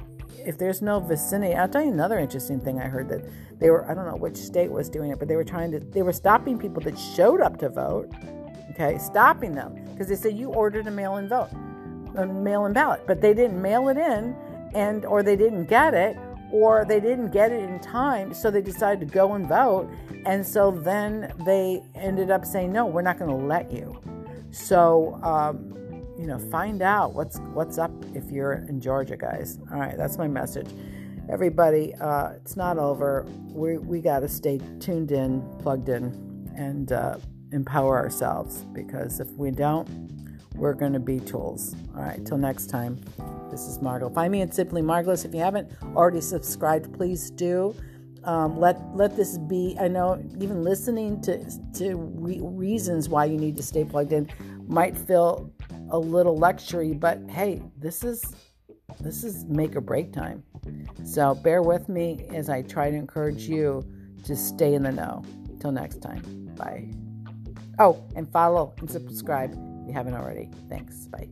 if 0.45 0.57
there's 0.57 0.81
no 0.81 1.01
vicinity 1.01 1.53
i'll 1.53 1.67
tell 1.67 1.83
you 1.83 1.91
another 1.91 2.17
interesting 2.17 2.61
thing 2.61 2.79
i 2.79 2.85
heard 2.85 3.09
that 3.09 3.21
they 3.59 3.69
were 3.69 3.89
i 3.91 3.93
don't 3.93 4.05
know 4.05 4.15
which 4.15 4.37
state 4.37 4.71
was 4.71 4.89
doing 4.89 5.11
it 5.11 5.19
but 5.19 5.27
they 5.27 5.35
were 5.35 5.43
trying 5.43 5.69
to 5.69 5.79
they 5.79 6.01
were 6.01 6.13
stopping 6.13 6.57
people 6.57 6.81
that 6.81 6.97
showed 6.97 7.41
up 7.41 7.57
to 7.57 7.67
vote 7.67 8.09
okay 8.79 8.97
stopping 8.97 9.53
them 9.53 9.75
because 9.91 10.07
they 10.07 10.15
said 10.15 10.37
you 10.37 10.49
ordered 10.49 10.87
a 10.87 10.91
mail-in 10.91 11.27
vote 11.27 11.49
a 12.17 12.25
mail-in 12.25 12.73
ballot 12.73 13.01
but 13.05 13.21
they 13.21 13.33
didn't 13.33 13.61
mail 13.61 13.89
it 13.89 13.97
in 13.97 14.35
and 14.73 15.05
or 15.05 15.23
they 15.23 15.35
didn't 15.35 15.65
get 15.65 15.93
it 15.93 16.17
or 16.51 16.85
they 16.85 16.99
didn't 16.99 17.29
get 17.29 17.51
it 17.51 17.63
in 17.63 17.79
time, 17.79 18.33
so 18.33 18.49
they 18.49 18.61
decided 18.61 19.07
to 19.07 19.13
go 19.13 19.33
and 19.33 19.47
vote. 19.47 19.89
And 20.25 20.45
so 20.45 20.71
then 20.71 21.33
they 21.45 21.83
ended 21.95 22.31
up 22.31 22.45
saying, 22.45 22.71
"No, 22.71 22.85
we're 22.85 23.01
not 23.01 23.19
going 23.19 23.29
to 23.29 23.45
let 23.45 23.71
you." 23.71 23.99
So, 24.51 25.19
um, 25.21 25.75
you 26.17 26.25
know, 26.25 26.39
find 26.39 26.81
out 26.81 27.13
what's 27.13 27.39
what's 27.53 27.77
up 27.77 27.91
if 28.13 28.31
you're 28.31 28.65
in 28.67 28.81
Georgia, 28.81 29.15
guys. 29.15 29.59
All 29.71 29.79
right, 29.79 29.95
that's 29.95 30.17
my 30.17 30.27
message. 30.27 30.69
Everybody, 31.29 31.93
uh, 31.95 32.31
it's 32.31 32.57
not 32.57 32.77
over. 32.77 33.25
We 33.47 33.77
we 33.77 34.01
got 34.01 34.21
to 34.21 34.27
stay 34.27 34.59
tuned 34.79 35.11
in, 35.11 35.41
plugged 35.59 35.89
in, 35.89 36.51
and 36.55 36.91
uh, 36.91 37.17
empower 37.51 37.97
ourselves 37.97 38.65
because 38.73 39.19
if 39.19 39.29
we 39.31 39.51
don't, 39.51 39.87
we're 40.55 40.73
going 40.73 40.93
to 40.93 40.99
be 40.99 41.19
tools. 41.19 41.75
All 41.95 42.03
right, 42.03 42.23
till 42.25 42.37
next 42.37 42.67
time. 42.67 42.99
This 43.49 43.61
is 43.61 43.81
Margo. 43.81 44.09
Find 44.09 44.31
me 44.31 44.41
at 44.41 44.53
Simply 44.53 44.81
Marvelous. 44.81 45.25
If 45.25 45.33
you 45.33 45.39
haven't 45.39 45.71
already 45.95 46.21
subscribed, 46.21 46.93
please 46.93 47.31
do. 47.31 47.75
Um, 48.23 48.59
let 48.59 48.79
let 48.95 49.15
this 49.15 49.37
be. 49.37 49.75
I 49.79 49.87
know 49.87 50.21
even 50.39 50.63
listening 50.63 51.21
to 51.21 51.43
to 51.75 51.95
re- 51.95 52.41
reasons 52.41 53.07
why 53.09 53.25
you 53.25 53.37
need 53.37 53.55
to 53.57 53.63
stay 53.63 53.85
plugged 53.85 54.11
in 54.11 54.29
might 54.67 54.95
feel 54.95 55.51
a 55.89 55.97
little 55.97 56.37
luxury, 56.37 56.93
but 56.93 57.19
hey, 57.29 57.61
this 57.77 58.03
is 58.03 58.23
this 58.99 59.23
is 59.23 59.45
make 59.45 59.75
or 59.75 59.81
break 59.81 60.11
time. 60.11 60.43
So 61.05 61.33
bear 61.33 61.61
with 61.61 61.89
me 61.89 62.27
as 62.29 62.49
I 62.49 62.61
try 62.61 62.91
to 62.91 62.95
encourage 62.95 63.43
you 63.47 63.83
to 64.25 64.35
stay 64.35 64.73
in 64.73 64.83
the 64.83 64.91
know. 64.91 65.23
Till 65.59 65.71
next 65.71 66.01
time, 66.01 66.21
bye. 66.55 67.08
Oh, 67.79 68.03
and 68.15 68.29
follow 68.31 68.73
and 68.79 68.91
subscribe 68.91 69.51
if 69.51 69.87
you 69.87 69.93
haven't 69.93 70.13
already. 70.13 70.49
Thanks. 70.69 71.07
Bye. 71.07 71.29